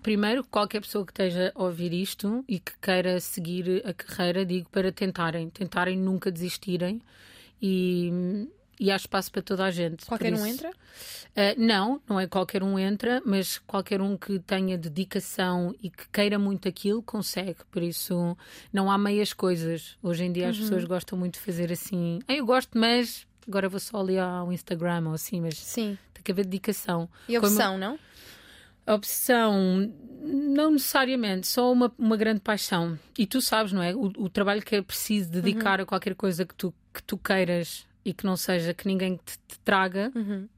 Primeiro, 0.02 0.44
qualquer 0.44 0.80
pessoa 0.80 1.04
que 1.04 1.12
esteja 1.12 1.52
a 1.54 1.62
ouvir 1.62 1.92
isto 1.92 2.44
e 2.48 2.60
que 2.60 2.72
queira 2.80 3.18
seguir 3.20 3.82
a 3.84 3.92
carreira, 3.92 4.44
digo 4.44 4.68
para 4.70 4.92
tentarem, 4.92 5.48
tentarem 5.50 5.98
nunca 5.98 6.30
desistirem 6.30 7.00
e, 7.60 8.46
e 8.78 8.90
há 8.90 8.96
espaço 8.96 9.32
para 9.32 9.42
toda 9.42 9.64
a 9.64 9.70
gente. 9.70 10.04
Qualquer 10.06 10.32
um 10.34 10.46
entra? 10.46 10.70
Uh, 10.70 11.58
não, 11.58 12.00
não 12.08 12.20
é 12.20 12.26
qualquer 12.26 12.62
um 12.62 12.78
entra, 12.78 13.20
mas 13.24 13.58
qualquer 13.58 14.00
um 14.00 14.16
que 14.16 14.38
tenha 14.40 14.78
dedicação 14.78 15.74
e 15.82 15.90
que 15.90 16.08
queira 16.10 16.38
muito 16.38 16.68
aquilo 16.68 17.02
consegue. 17.02 17.56
Por 17.70 17.82
isso, 17.82 18.36
não 18.72 18.90
há 18.90 18.96
meias 18.96 19.32
coisas. 19.32 19.96
Hoje 20.02 20.24
em 20.24 20.32
dia 20.32 20.48
as 20.50 20.56
pessoas 20.58 20.84
gostam 20.84 21.18
muito 21.18 21.34
de 21.34 21.40
fazer 21.40 21.72
assim. 21.72 22.20
Ah, 22.28 22.34
eu 22.34 22.46
gosto, 22.46 22.78
mas 22.78 23.26
agora 23.48 23.68
vou 23.68 23.80
só 23.80 24.00
ali 24.00 24.18
ao 24.18 24.52
Instagram 24.52 25.08
ou 25.08 25.14
assim, 25.14 25.40
mas 25.40 25.56
Sim. 25.58 25.98
tem 26.14 26.22
que 26.22 26.30
haver 26.32 26.44
dedicação. 26.44 27.08
E 27.28 27.36
a 27.36 27.40
Como- 27.40 27.52
opção, 27.52 27.76
não? 27.78 27.98
Opção, 28.86 29.92
não 30.22 30.70
necessariamente, 30.72 31.46
só 31.46 31.72
uma, 31.72 31.92
uma 31.98 32.16
grande 32.16 32.40
paixão. 32.40 32.98
E 33.18 33.26
tu 33.26 33.40
sabes, 33.40 33.72
não 33.72 33.82
é? 33.82 33.94
O, 33.94 34.12
o 34.16 34.28
trabalho 34.28 34.62
que 34.62 34.76
é 34.76 34.82
preciso 34.82 35.30
dedicar 35.30 35.80
a 35.80 35.86
qualquer 35.86 36.14
coisa 36.14 36.44
que 36.44 36.54
tu, 36.54 36.72
que 36.92 37.02
tu 37.02 37.16
queiras 37.18 37.86
e 38.04 38.12
que 38.14 38.24
não 38.24 38.36
seja 38.36 38.72
que 38.72 38.86
ninguém 38.86 39.16
te, 39.16 39.38
te 39.48 39.58
traga 39.64 40.12
Uhum. 40.14 40.48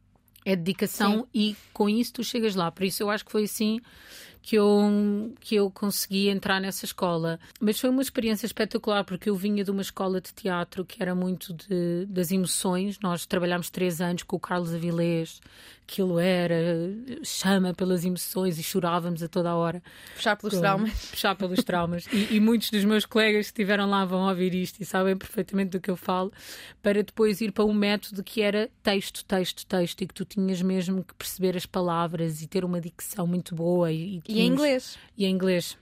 é 0.45 0.55
dedicação 0.55 1.27
e 1.35 1.57
com 1.73 1.89
isso 1.89 2.13
tu 2.15 2.25
chegas 2.25 2.55
lá. 2.55 2.71
Por 2.71 2.85
isso 2.85 3.03
eu 3.03 3.11
acho 3.11 3.25
que 3.25 3.33
foi 3.33 3.45
assim 3.45 3.81
que 4.43 4.57
eu, 4.57 5.35
que 5.41 5.55
eu 5.57 5.71
consegui 5.71 6.29
entrar 6.29 6.61
nessa 6.61 6.85
escola. 6.85 7.39
Mas 7.61 7.79
foi 7.81 7.91
uma 7.91 8.01
experiência 8.01 8.47
espetacular 8.47 9.05
porque 9.05 9.29
eu 9.29 9.37
vinha 9.37 9.63
de 9.65 9.71
uma 9.71 9.83
escola 9.83 10.21
de 10.21 10.33
teatro 10.33 10.85
que 10.85 11.03
era 11.03 11.15
muito 11.15 11.53
de, 11.53 12.07
das 12.07 12.31
emoções. 12.31 12.99
Nós 13.01 13.27
trabalhámos 13.27 13.69
três 13.69 14.01
anos 14.01 14.23
com 14.23 14.37
o 14.37 14.41
Carlos 14.41 14.73
Avilés, 14.75 15.41
aquilo 15.89 16.19
era 16.19 16.55
chama 17.25 17.73
pelas 17.73 18.05
emoções 18.05 18.59
e 18.59 18.63
chorávamos 18.63 19.23
a 19.23 19.29
toda 19.29 19.49
a 19.51 19.57
hora. 19.57 19.83
Puxar 20.15 20.37
pelos 20.37 20.55
Com- 20.55 20.61
traumas. 20.61 20.93
Puxar 21.11 21.35
pelos 21.35 21.65
traumas. 21.65 22.07
E, 22.13 22.37
e 22.37 22.41
muitos 22.41 22.71
dos 22.71 22.85
meus 22.85 23.07
colegas 23.07 23.47
que 23.47 23.53
estiveram 23.53 23.89
lá 23.89 24.05
vão 24.05 24.29
ouvir 24.29 24.55
isto 24.55 24.81
e 24.81 24.85
sabem 24.85 25.17
perfeitamente 25.17 25.71
do 25.71 25.81
que 25.81 25.91
eu 25.91 25.97
falo, 25.97 26.31
para 26.83 27.03
depois 27.03 27.41
ir 27.41 27.53
para 27.53 27.65
um 27.65 27.73
método 27.73 28.23
que 28.23 28.43
era 28.43 28.69
texto, 28.83 29.25
texto, 29.25 29.65
texto, 29.67 30.03
e 30.03 30.07
que 30.07 30.15
tu 30.15 30.25
tinhas 30.27 30.61
mesmo 30.61 31.03
que 31.03 31.15
perceber 31.15 31.57
as 31.57 31.65
palavras 31.65 32.43
e 32.43 32.47
ter 32.47 32.65
uma 32.65 32.81
dicção 32.81 33.27
muito 33.27 33.55
boa. 33.55 33.91
E, 33.91 33.97
E 33.97 34.17
em 34.17 34.21
tínhamos- 34.21 34.53
inglês? 34.53 34.99
E 35.17 35.25
em 35.25 35.31
inglês. 35.31 35.79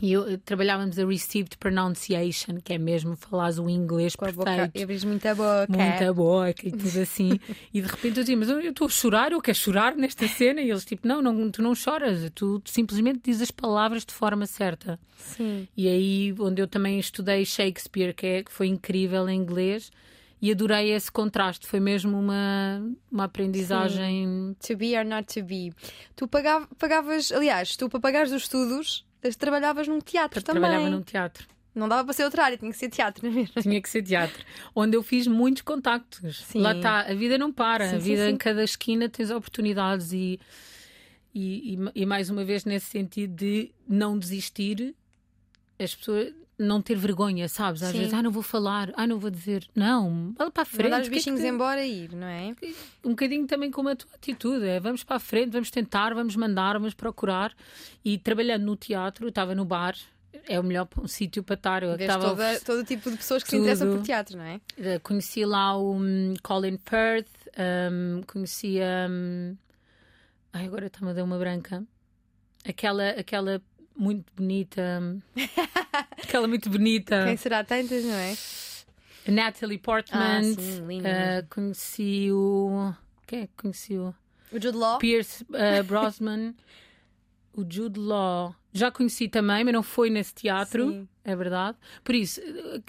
E 0.00 0.12
eu, 0.12 0.28
eh, 0.30 0.36
trabalhávamos 0.44 0.96
a 0.98 1.04
Received 1.04 1.58
Pronunciation, 1.58 2.58
que 2.62 2.72
é 2.72 2.78
mesmo 2.78 3.16
falares 3.16 3.58
o 3.58 3.68
inglês 3.68 4.14
Com 4.14 4.26
a 4.26 4.32
boca. 4.32 4.44
perfeito. 4.44 4.78
E 4.78 4.82
abres 4.84 5.02
muita 5.04 5.34
boca. 5.34 5.66
Muita 5.68 6.14
boca 6.14 6.68
e 6.68 6.70
tudo 6.70 7.00
assim. 7.00 7.40
e 7.74 7.80
de 7.80 7.86
repente 7.88 8.18
eu 8.18 8.22
dizia, 8.22 8.36
mas 8.36 8.48
eu 8.48 8.60
estou 8.60 8.86
a 8.86 8.90
chorar, 8.90 9.32
eu 9.32 9.40
quero 9.40 9.58
chorar 9.58 9.96
nesta 9.96 10.28
cena. 10.28 10.60
E 10.60 10.70
eles 10.70 10.84
tipo, 10.84 11.06
não, 11.06 11.20
não 11.20 11.50
tu 11.50 11.60
não 11.62 11.74
choras, 11.74 12.30
tu 12.34 12.62
simplesmente 12.64 13.20
dizes 13.24 13.42
as 13.42 13.50
palavras 13.50 14.04
de 14.04 14.14
forma 14.14 14.46
certa. 14.46 15.00
Sim. 15.16 15.66
E 15.76 15.88
aí, 15.88 16.34
onde 16.38 16.62
eu 16.62 16.68
também 16.68 17.00
estudei 17.00 17.44
Shakespeare, 17.44 18.14
que, 18.14 18.26
é, 18.26 18.42
que 18.44 18.52
foi 18.52 18.68
incrível 18.68 19.28
em 19.28 19.36
inglês, 19.40 19.90
e 20.40 20.52
adorei 20.52 20.92
esse 20.92 21.10
contraste. 21.10 21.66
Foi 21.66 21.80
mesmo 21.80 22.16
uma, 22.16 22.80
uma 23.10 23.24
aprendizagem. 23.24 24.56
To 24.64 24.76
be 24.76 24.96
or 24.96 25.04
not 25.04 25.34
to 25.34 25.44
be. 25.44 25.72
Tu 26.14 26.28
pagava- 26.28 26.68
pagavas, 26.78 27.32
aliás, 27.32 27.76
tu 27.76 27.88
para 27.88 27.98
pagares 27.98 28.30
os 28.30 28.42
estudos, 28.42 29.04
trabalhavas 29.36 29.88
num 29.88 30.00
teatro 30.00 30.42
também. 30.42 30.62
Trabalhava 30.62 30.90
num 30.90 31.02
teatro. 31.02 31.46
Não 31.74 31.88
dava 31.88 32.04
para 32.04 32.12
ser 32.12 32.24
outra 32.24 32.44
área, 32.44 32.56
tinha 32.58 32.70
que 32.70 32.76
ser 32.76 32.88
teatro, 32.88 33.24
não 33.24 33.32
é 33.32 33.36
mesmo? 33.36 33.62
Tinha 33.62 33.80
que 33.80 33.88
ser 33.88 34.02
teatro. 34.02 34.44
Onde 34.74 34.96
eu 34.96 35.02
fiz 35.02 35.26
muitos 35.26 35.62
contactos. 35.62 36.44
Sim. 36.44 36.60
Lá 36.60 36.74
está, 36.74 37.00
a 37.02 37.14
vida 37.14 37.38
não 37.38 37.52
para. 37.52 37.88
Sim, 37.88 37.96
a 37.96 37.98
vida 37.98 38.26
sim. 38.26 38.32
em 38.32 38.36
cada 38.36 38.64
esquina 38.64 39.08
tens 39.08 39.30
oportunidades 39.30 40.12
e, 40.12 40.40
e, 41.34 41.74
e, 41.74 41.78
e 41.94 42.06
mais 42.06 42.30
uma 42.30 42.44
vez 42.44 42.64
nesse 42.64 42.86
sentido 42.86 43.34
de 43.34 43.70
não 43.86 44.18
desistir, 44.18 44.94
as 45.78 45.94
pessoas 45.94 46.32
não 46.58 46.82
ter 46.82 46.96
vergonha, 46.96 47.48
sabes? 47.48 47.82
Às 47.82 47.92
Sim. 47.92 47.98
vezes, 47.98 48.14
ah, 48.14 48.22
não 48.22 48.30
vou 48.32 48.42
falar, 48.42 48.90
ah, 48.96 49.06
não 49.06 49.18
vou 49.18 49.30
dizer. 49.30 49.66
Não, 49.74 50.32
vai 50.36 50.50
para 50.50 50.62
a 50.62 50.66
frente. 50.66 50.84
Mandar 50.90 51.00
os 51.02 51.08
o 51.08 51.10
que 51.10 51.18
é 51.18 51.22
que 51.22 51.30
bichinhos 51.30 51.44
embora 51.54 51.84
e 51.84 52.04
ir, 52.04 52.12
não 52.14 52.26
é? 52.26 52.54
um 53.04 53.10
bocadinho 53.10 53.46
também 53.46 53.70
como 53.70 53.88
a 53.90 53.96
tua 53.96 54.10
atitude, 54.14 54.66
é 54.66 54.80
vamos 54.80 55.04
para 55.04 55.16
a 55.16 55.20
frente, 55.20 55.52
vamos 55.52 55.70
tentar, 55.70 56.12
vamos 56.14 56.34
mandar, 56.34 56.72
vamos 56.74 56.94
procurar. 56.94 57.54
E 58.04 58.18
trabalhando 58.18 58.64
no 58.64 58.76
teatro, 58.76 59.26
eu 59.26 59.28
estava 59.28 59.54
no 59.54 59.64
bar, 59.64 59.94
é 60.48 60.58
o 60.58 60.64
melhor 60.64 60.86
p- 60.86 61.06
sítio 61.06 61.42
para 61.42 61.54
estar. 61.54 61.82
Eu 61.82 61.96
Vês 61.96 62.10
estava 62.10 62.30
toda, 62.30 62.60
todo 62.60 62.84
tipo 62.84 63.10
de 63.10 63.16
pessoas 63.16 63.42
que 63.42 63.50
se 63.50 63.56
Tudo. 63.56 63.62
interessam 63.62 63.88
por 63.90 64.02
teatro, 64.02 64.36
não 64.36 64.44
é? 64.44 64.60
Eh, 64.76 64.98
conheci 64.98 65.44
lá 65.44 65.76
o 65.76 65.94
hum, 65.94 66.34
Colin 66.42 66.78
Firth, 66.78 67.28
hum, 67.92 68.22
conhecia. 68.26 69.06
hum, 69.08 69.56
ai, 70.52 70.66
agora 70.66 70.86
está-me 70.86 71.10
a 71.10 71.14
dar 71.14 71.22
uma 71.24 71.38
branca. 71.38 71.84
Aquela, 72.68 73.10
aquela 73.10 73.62
muito 73.98 74.32
bonita. 74.34 75.16
aquela 76.22 76.46
muito 76.46 76.70
bonita. 76.70 77.24
Quem 77.26 77.36
será 77.36 77.64
tantas, 77.64 78.04
não 78.04 78.14
é? 78.14 78.34
A 79.26 79.30
Natalie 79.30 79.78
Portman. 79.78 80.38
Ah, 80.38 80.42
sim, 80.42 80.86
linda 80.86 81.08
Uh, 81.44 81.54
conheci 81.54 82.28
o. 82.32 82.94
Quem 83.26 83.40
é 83.40 83.46
que 83.46 83.52
conheci 83.56 83.98
o? 83.98 84.14
O 84.52 84.60
Jude 84.60 84.78
Law. 84.78 84.98
Pierce 84.98 85.44
uh, 85.44 85.82
Brosnan. 85.84 86.54
o 87.52 87.66
Jude 87.68 87.98
Law. 87.98 88.54
Já 88.72 88.90
conheci 88.90 89.28
também, 89.28 89.64
mas 89.64 89.74
não 89.74 89.82
foi 89.82 90.08
nesse 90.08 90.32
teatro. 90.32 90.90
Sim. 90.90 91.08
É 91.24 91.34
verdade. 91.36 91.76
Por 92.02 92.14
isso, 92.14 92.40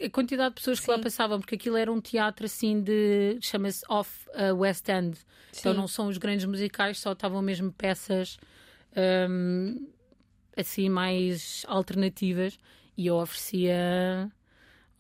a 0.02 0.10
quantidade 0.10 0.52
de 0.52 0.56
pessoas 0.62 0.80
que 0.80 0.90
lá 0.90 0.98
Sim. 0.98 1.04
passavam, 1.04 1.40
porque 1.40 1.56
aquilo 1.56 1.76
era 1.76 1.92
um 1.92 2.00
teatro 2.00 2.46
assim 2.46 2.82
de. 2.82 3.38
chama-se 3.42 3.84
Off 3.90 4.12
uh, 4.30 4.56
West 4.56 4.88
End. 4.88 5.18
Então 5.58 5.74
Sim. 5.74 5.78
não 5.78 5.88
são 5.88 6.08
os 6.08 6.18
grandes 6.18 6.46
musicais, 6.46 7.00
só 7.00 7.14
estavam 7.14 7.42
mesmo 7.42 7.72
peças 7.74 8.38
um, 9.30 9.88
assim 10.60 10.90
mais 10.90 11.66
alternativas. 11.68 12.58
E 12.98 13.08
eu 13.08 13.16
oferecia. 13.16 14.30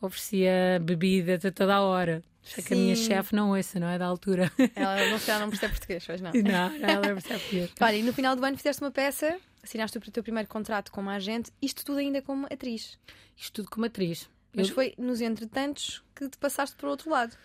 oferecia 0.01 0.79
bebidas 0.81 1.43
a 1.45 1.51
toda 1.51 1.75
a 1.75 1.81
hora. 1.81 2.23
Só 2.41 2.61
que 2.61 2.73
a 2.73 2.77
minha 2.77 2.95
chefe 2.95 3.35
não 3.35 3.51
ouça, 3.51 3.79
não 3.79 3.87
é? 3.89 3.97
Da 3.97 4.05
altura. 4.05 4.51
Ela 4.75 4.95
não, 5.09 5.19
calhar 5.25 5.41
não 5.41 5.49
percebe 5.49 5.73
português, 5.73 6.05
pois 6.05 6.21
não. 6.21 6.31
não, 6.31 6.75
ela 6.89 7.05
é 7.07 7.13
percebe 7.13 7.43
Olha, 7.81 7.95
e 7.97 8.03
no 8.03 8.13
final 8.13 8.35
do 8.35 8.43
ano 8.43 8.57
fizeste 8.57 8.81
uma 8.81 8.91
peça, 8.91 9.37
assinaste 9.61 9.97
o 9.97 10.01
teu 10.11 10.23
primeiro 10.23 10.47
contrato 10.47 10.91
como 10.91 11.09
agente, 11.09 11.51
isto 11.61 11.83
tudo 11.85 11.99
ainda 11.99 12.21
como 12.21 12.45
atriz. 12.49 12.97
Isto 13.37 13.55
tudo 13.61 13.69
como 13.69 13.85
atriz. 13.85 14.29
Mas 14.55 14.69
Eu- 14.69 14.75
foi 14.75 14.95
nos 14.97 15.21
entretantos 15.21 16.01
que 16.15 16.27
te 16.29 16.37
passaste 16.37 16.75
para 16.77 16.87
o 16.87 16.91
outro 16.91 17.09
lado. 17.09 17.35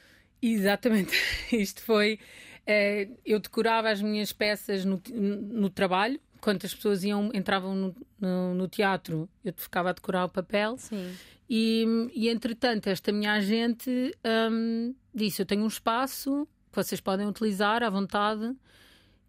Exatamente. 0.41 1.13
Isto 1.53 1.83
foi. 1.83 2.19
eh, 2.67 3.09
eu 3.27 3.39
decorava 3.41 3.91
as 3.91 4.01
minhas 4.01 4.33
peças 4.33 4.85
no, 4.85 5.03
no 5.13 5.69
trabalho. 5.71 6.21
Quando 6.45 6.63
as 6.63 6.75
pessoas 6.75 7.03
iam, 7.03 7.31
entravam 7.33 7.75
no, 7.75 7.97
no, 8.21 8.55
no 8.55 8.69
teatro, 8.69 9.27
eu 9.43 9.55
ficava 9.57 9.89
a 9.89 9.93
decorar 9.95 10.27
o 10.27 10.29
papel. 10.29 10.77
Sim. 10.77 11.11
E, 11.49 11.87
e 12.15 12.29
entretanto, 12.29 12.87
esta 12.89 13.11
minha 13.11 13.33
agente 13.33 14.15
hum, 14.53 14.95
disse: 15.15 15.41
Eu 15.41 15.47
tenho 15.47 15.63
um 15.63 15.67
espaço 15.67 16.47
que 16.71 16.77
vocês 16.77 17.01
podem 17.01 17.27
utilizar 17.27 17.83
à 17.83 17.89
vontade. 17.89 18.55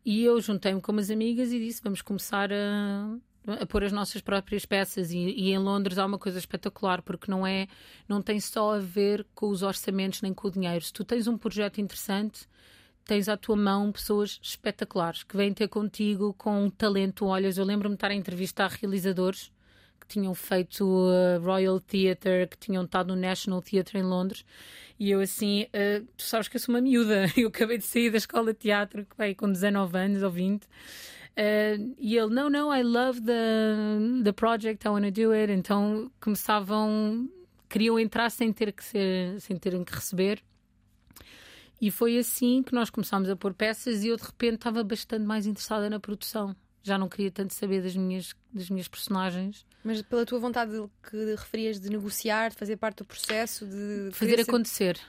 E 0.04 0.26
eu 0.26 0.42
juntei-me 0.42 0.82
com 0.82 0.92
umas 0.92 1.10
amigas 1.10 1.54
e 1.54 1.60
disse: 1.60 1.82
Vamos 1.82 2.02
começar 2.02 2.52
a, 2.52 3.18
a 3.62 3.66
pôr 3.66 3.86
as 3.86 3.94
nossas 3.94 4.20
próprias 4.20 4.66
peças. 4.66 5.10
E, 5.14 5.18
e 5.18 5.52
em 5.52 5.58
Londres 5.58 5.98
há 5.98 6.06
uma 6.06 6.20
coisa 6.20 6.38
espetacular, 6.38 7.02
porque 7.02 7.32
não 7.32 7.48
é, 7.48 7.70
não 8.10 8.22
tem 8.22 8.42
só 8.42 8.76
a 8.76 8.80
ver 8.80 9.26
com 9.34 9.48
os 9.48 9.64
orçamentos 9.64 10.22
nem 10.22 10.34
com 10.34 10.50
o 10.50 10.52
dinheiro. 10.52 10.84
Se 10.84 10.92
tu 10.92 11.06
tens 11.06 11.28
um 11.28 11.38
projeto 11.38 11.80
interessante, 11.80 12.46
tens 13.06 13.30
à 13.30 13.38
tua 13.38 13.56
mão 13.56 13.92
pessoas 13.92 14.40
espetaculares 14.42 15.24
que 15.24 15.38
vêm 15.38 15.54
ter 15.54 15.68
contigo 15.68 16.34
com 16.34 16.66
um 16.66 16.70
talento. 16.70 17.26
Olhas, 17.26 17.58
eu 17.58 17.64
lembro-me 17.64 17.96
de 17.96 17.98
estar 17.98 18.12
a 18.12 18.16
entrevistar 18.16 18.68
realizadores 18.70 19.52
que 20.00 20.08
tinham 20.08 20.34
feito 20.34 20.86
uh, 20.86 21.40
Royal 21.44 21.80
Theatre, 21.80 22.48
que 22.50 22.58
tinham 22.58 22.84
estado 22.84 23.16
no 23.16 23.22
National 23.22 23.62
Theatre 23.62 24.00
em 24.00 24.04
Londres. 24.04 24.46
E 25.00 25.12
eu 25.12 25.20
assim, 25.20 25.64
uh, 25.64 26.06
tu 26.18 26.24
sabes 26.24 26.48
que 26.48 26.58
eu 26.58 26.60
sou 26.60 26.74
uma 26.74 26.82
miúda, 26.82 27.26
eu 27.38 27.48
acabei 27.48 27.78
de 27.78 27.86
sair 27.86 28.10
da 28.10 28.18
escola 28.18 28.54
de 28.54 28.60
teatro, 28.60 29.06
vai 29.18 29.36
com 29.36 29.52
19 29.52 29.98
anos 29.98 30.24
ou 30.24 30.32
20. 30.32 30.64
Uh, 30.64 31.96
e 32.00 32.18
ele, 32.18 32.34
não, 32.34 32.50
não, 32.50 32.74
I 32.74 32.82
love 32.82 33.22
the, 33.22 34.24
the 34.24 34.32
project, 34.32 34.86
I 34.86 34.90
want 34.90 35.06
to 35.06 35.12
do 35.12 35.32
it. 35.32 35.52
Então 35.52 36.12
começavam, 36.20 37.30
queriam 37.70 38.00
entrar 38.00 38.30
sem 38.32 38.52
ter 38.52 38.72
que 38.72 38.84
ser, 38.84 39.40
sem 39.42 39.58
terem 39.58 39.84
que 39.84 39.94
receber. 39.94 40.42
E 41.82 41.92
foi 41.92 42.18
assim 42.18 42.64
que 42.64 42.74
nós 42.74 42.90
começámos 42.90 43.30
a 43.30 43.36
pôr 43.36 43.54
peças 43.54 44.04
e 44.04 44.08
eu 44.08 44.18
de 44.18 44.24
repente 44.24 44.56
estava 44.56 44.84
bastante 44.84 45.24
mais 45.26 45.46
interessada 45.46 45.90
na 45.90 46.00
produção. 46.00 46.56
Já 46.84 46.98
não 46.98 47.10
queria 47.10 47.32
tanto 47.32 47.54
saber 47.54 47.82
das 47.82 47.96
minhas, 47.96 48.34
das 48.54 48.70
minhas 48.70 48.88
personagens. 48.88 49.66
Mas 49.84 50.02
pela 50.02 50.26
tua 50.26 50.40
vontade 50.40 50.72
que 51.10 51.36
referias 51.36 51.80
de 51.80 51.90
negociar, 51.90 52.50
de 52.50 52.56
fazer 52.56 52.78
parte 52.78 52.98
do 53.00 53.06
processo, 53.06 53.66
de 53.66 54.10
Fazer 54.14 54.40
acontecer. 54.40 55.00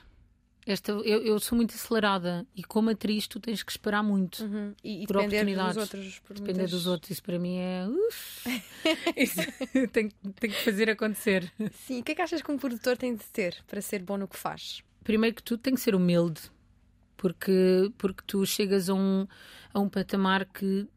Esta, 0.65 0.91
eu, 0.91 1.23
eu 1.23 1.39
sou 1.39 1.55
muito 1.55 1.73
acelerada 1.75 2.45
e 2.53 2.61
como 2.61 2.89
atriz 2.89 3.25
tu 3.25 3.39
tens 3.39 3.63
que 3.63 3.71
esperar 3.71 4.03
muito. 4.03 4.43
Uhum. 4.43 4.73
e, 4.83 5.03
e 5.03 5.07
por 5.07 5.21
depender 5.21 5.55
dos 5.55 5.77
outros. 5.77 6.19
Por 6.19 6.33
Depender 6.33 6.53
muitas- 6.63 6.71
dos 6.71 6.87
outros, 6.87 7.11
isso 7.11 7.23
para 7.23 7.39
mim 7.39 7.57
é. 7.57 7.87
uf. 7.87 8.63
isso 9.15 9.39
tem, 9.93 10.09
tem 10.39 10.49
que 10.49 10.63
fazer 10.65 10.89
acontecer. 10.89 11.49
Sim, 11.85 12.01
o 12.01 12.03
que 12.03 12.11
é 12.11 12.15
que 12.15 12.21
achas 12.21 12.41
que 12.41 12.51
um 12.51 12.57
produtor 12.57 12.97
tem 12.97 13.15
de 13.15 13.23
ter 13.25 13.55
para 13.65 13.79
ser 13.81 14.03
bom 14.03 14.17
no 14.17 14.27
que 14.27 14.37
faz? 14.37 14.83
primeiro 15.03 15.37
que 15.37 15.43
tudo 15.43 15.61
tem 15.61 15.73
que 15.73 15.79
ser 15.79 15.95
humilde 15.95 16.41
porque 17.17 17.91
porque 17.97 18.23
tu 18.25 18.45
chegas 18.45 18.89
a 18.89 18.93
um 18.93 19.27
a 19.73 19.79
um 19.79 19.89
patamar 19.89 20.45
que 20.45 20.87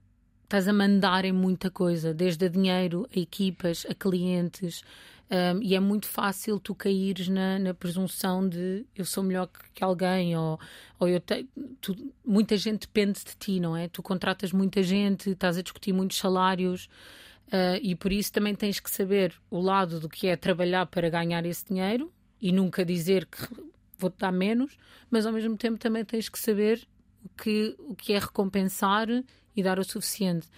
estás 0.45 0.69
a 0.69 0.73
mandar 0.73 1.25
em 1.25 1.33
muita 1.33 1.71
coisa 1.71 2.15
desde 2.15 2.45
a 2.47 2.49
dinheiro 2.49 3.09
a 3.15 3.19
equipas 3.19 3.87
a 3.89 3.95
clientes 3.95 4.83
um, 5.31 5.63
e 5.63 5.75
é 5.75 5.81
muito 5.81 6.07
fácil 6.07 6.59
tu 6.59 6.75
caíres 6.75 7.29
na, 7.29 7.59
na 7.59 7.73
presunção 7.73 8.49
de 8.49 8.85
eu 8.95 9.05
sou 9.05 9.23
melhor 9.23 9.47
que, 9.47 9.61
que 9.75 9.85
alguém 9.85 10.37
ou, 10.37 10.59
ou 10.99 11.09
eu 11.09 11.21
te, 11.21 11.49
tu, 11.81 11.97
muita 12.25 12.57
gente 12.57 12.81
depende 12.83 13.21
de 13.25 13.37
ti 13.37 13.59
não 13.61 13.77
é? 13.77 13.89
Tu 13.89 14.03
contratas 14.03 14.53
muita 14.53 14.83
gente 14.83 15.31
estás 15.31 15.57
a 15.57 15.63
discutir 15.63 15.93
muitos 15.93 16.19
salários 16.19 16.89
Uh, 17.51 17.83
e 17.83 17.97
por 17.97 18.13
isso 18.13 18.33
também 18.33 18.55
tens 18.55 18.79
que 18.79 18.89
saber 18.89 19.35
o 19.51 19.61
lado 19.61 19.99
do 19.99 20.09
que 20.09 20.29
é 20.29 20.37
trabalhar 20.37 20.87
para 20.87 21.11
ganhar 21.11 21.45
esse 21.45 21.65
dinheiro 21.67 22.13
e 22.41 22.53
nunca 22.53 22.85
dizer 22.85 23.27
que 23.27 23.45
vou-te 24.01 24.19
dar 24.19 24.33
menos, 24.33 24.77
mas 25.11 25.27
ao 25.27 25.33
mesmo 25.33 25.57
tempo 25.57 25.79
também 25.79 26.05
tens 26.05 26.29
que 26.29 26.39
saber 26.39 26.87
o 27.25 27.29
que, 27.43 27.75
o 27.79 27.95
que 27.95 28.13
é 28.13 28.19
recompensar 28.19 29.09
e 29.55 29.63
dar 29.63 29.79
o 29.79 29.85
suficiente. 29.85 30.49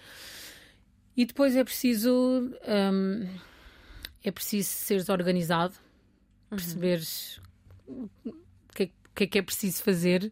E 1.15 1.25
depois 1.25 1.55
é 1.55 1.63
preciso 1.63 2.11
hum, 2.11 3.27
é 4.23 4.31
preciso 4.31 4.69
seres 4.69 5.09
organizado, 5.09 5.75
perceberes 6.49 7.41
o 7.85 8.09
que, 8.73 8.83
é, 8.83 8.85
o 8.85 9.13
que 9.13 9.23
é 9.25 9.27
que 9.27 9.37
é 9.39 9.41
preciso 9.41 9.83
fazer 9.83 10.31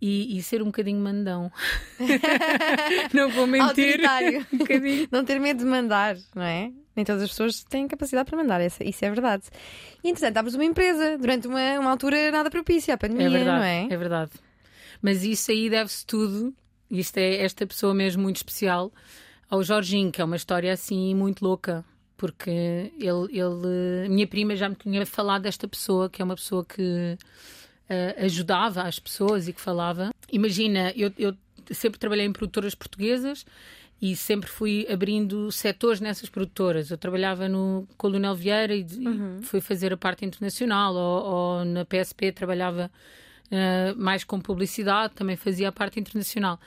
e, 0.00 0.36
e 0.36 0.42
ser 0.42 0.62
um 0.62 0.66
bocadinho 0.66 0.98
mandão. 0.98 1.52
Não 3.12 3.30
vou 3.30 3.46
mentir. 3.46 4.00
Um 4.52 4.58
bocadinho. 4.58 5.08
Não 5.12 5.24
ter 5.24 5.38
medo 5.38 5.58
de 5.58 5.66
mandar, 5.66 6.16
não 6.34 6.42
é? 6.42 6.72
Nem 6.96 7.04
todas 7.04 7.22
as 7.22 7.30
pessoas 7.30 7.62
têm 7.64 7.86
capacidade 7.86 8.28
para 8.28 8.36
mandar, 8.38 8.60
essa- 8.60 8.82
isso 8.84 9.04
é 9.04 9.10
verdade. 9.10 9.44
E 10.02 10.08
entretanto, 10.10 10.36
abres 10.38 10.54
uma 10.54 10.64
empresa 10.64 11.16
durante 11.18 11.46
uma, 11.46 11.78
uma 11.78 11.90
altura 11.90 12.30
nada 12.32 12.50
propícia 12.50 12.94
à 12.94 12.98
pandemia, 12.98 13.26
É 13.26 13.30
verdade, 13.30 13.58
não 13.58 13.64
é? 13.64 13.86
é 13.90 13.96
verdade. 13.96 14.30
Mas 15.00 15.22
isso 15.24 15.50
aí 15.50 15.70
deve-se 15.70 16.04
tudo, 16.04 16.52
isto 16.90 17.16
é 17.18 17.36
esta 17.44 17.66
pessoa 17.66 17.94
mesmo 17.94 18.22
muito 18.22 18.36
especial, 18.36 18.92
ao 19.48 19.62
Jorginho, 19.62 20.10
que 20.12 20.20
é 20.20 20.24
uma 20.24 20.36
história 20.36 20.72
assim 20.72 21.14
muito 21.14 21.42
louca. 21.44 21.84
Porque 22.16 22.50
ele, 22.50 23.28
ele, 23.30 24.06
a 24.06 24.08
minha 24.10 24.26
prima 24.26 24.54
já 24.54 24.68
me 24.68 24.74
tinha 24.74 25.06
falado 25.06 25.42
desta 25.42 25.66
pessoa, 25.66 26.10
que 26.10 26.20
é 26.20 26.24
uma 26.24 26.34
pessoa 26.34 26.62
que 26.66 27.16
eh, 27.88 28.14
ajudava 28.24 28.82
as 28.82 28.98
pessoas 28.98 29.48
e 29.48 29.52
que 29.54 29.60
falava. 29.60 30.10
Imagina, 30.30 30.92
eu, 30.94 31.10
eu 31.18 31.34
sempre 31.70 31.98
trabalhei 31.98 32.26
em 32.26 32.32
produtoras 32.32 32.74
portuguesas 32.74 33.46
e 34.00 34.16
sempre 34.16 34.48
fui 34.48 34.86
abrindo 34.90 35.52
setores 35.52 36.00
nessas 36.00 36.28
produtoras. 36.28 36.90
Eu 36.90 36.96
trabalhava 36.96 37.48
no 37.48 37.86
Colonel 37.96 38.34
Vieira 38.34 38.74
e, 38.74 38.80
e 38.80 39.44
fui 39.44 39.60
fazer 39.60 39.92
a 39.92 39.96
parte 39.96 40.24
internacional, 40.24 40.94
ou, 40.94 41.24
ou 41.24 41.64
na 41.64 41.84
PSP 41.84 42.32
trabalhava 42.32 42.90
eh, 43.50 43.92
mais 43.96 44.24
com 44.24 44.40
publicidade, 44.40 45.14
também 45.14 45.36
fazia 45.36 45.68
a 45.68 45.72
parte 45.72 46.00
internacional. 46.00 46.58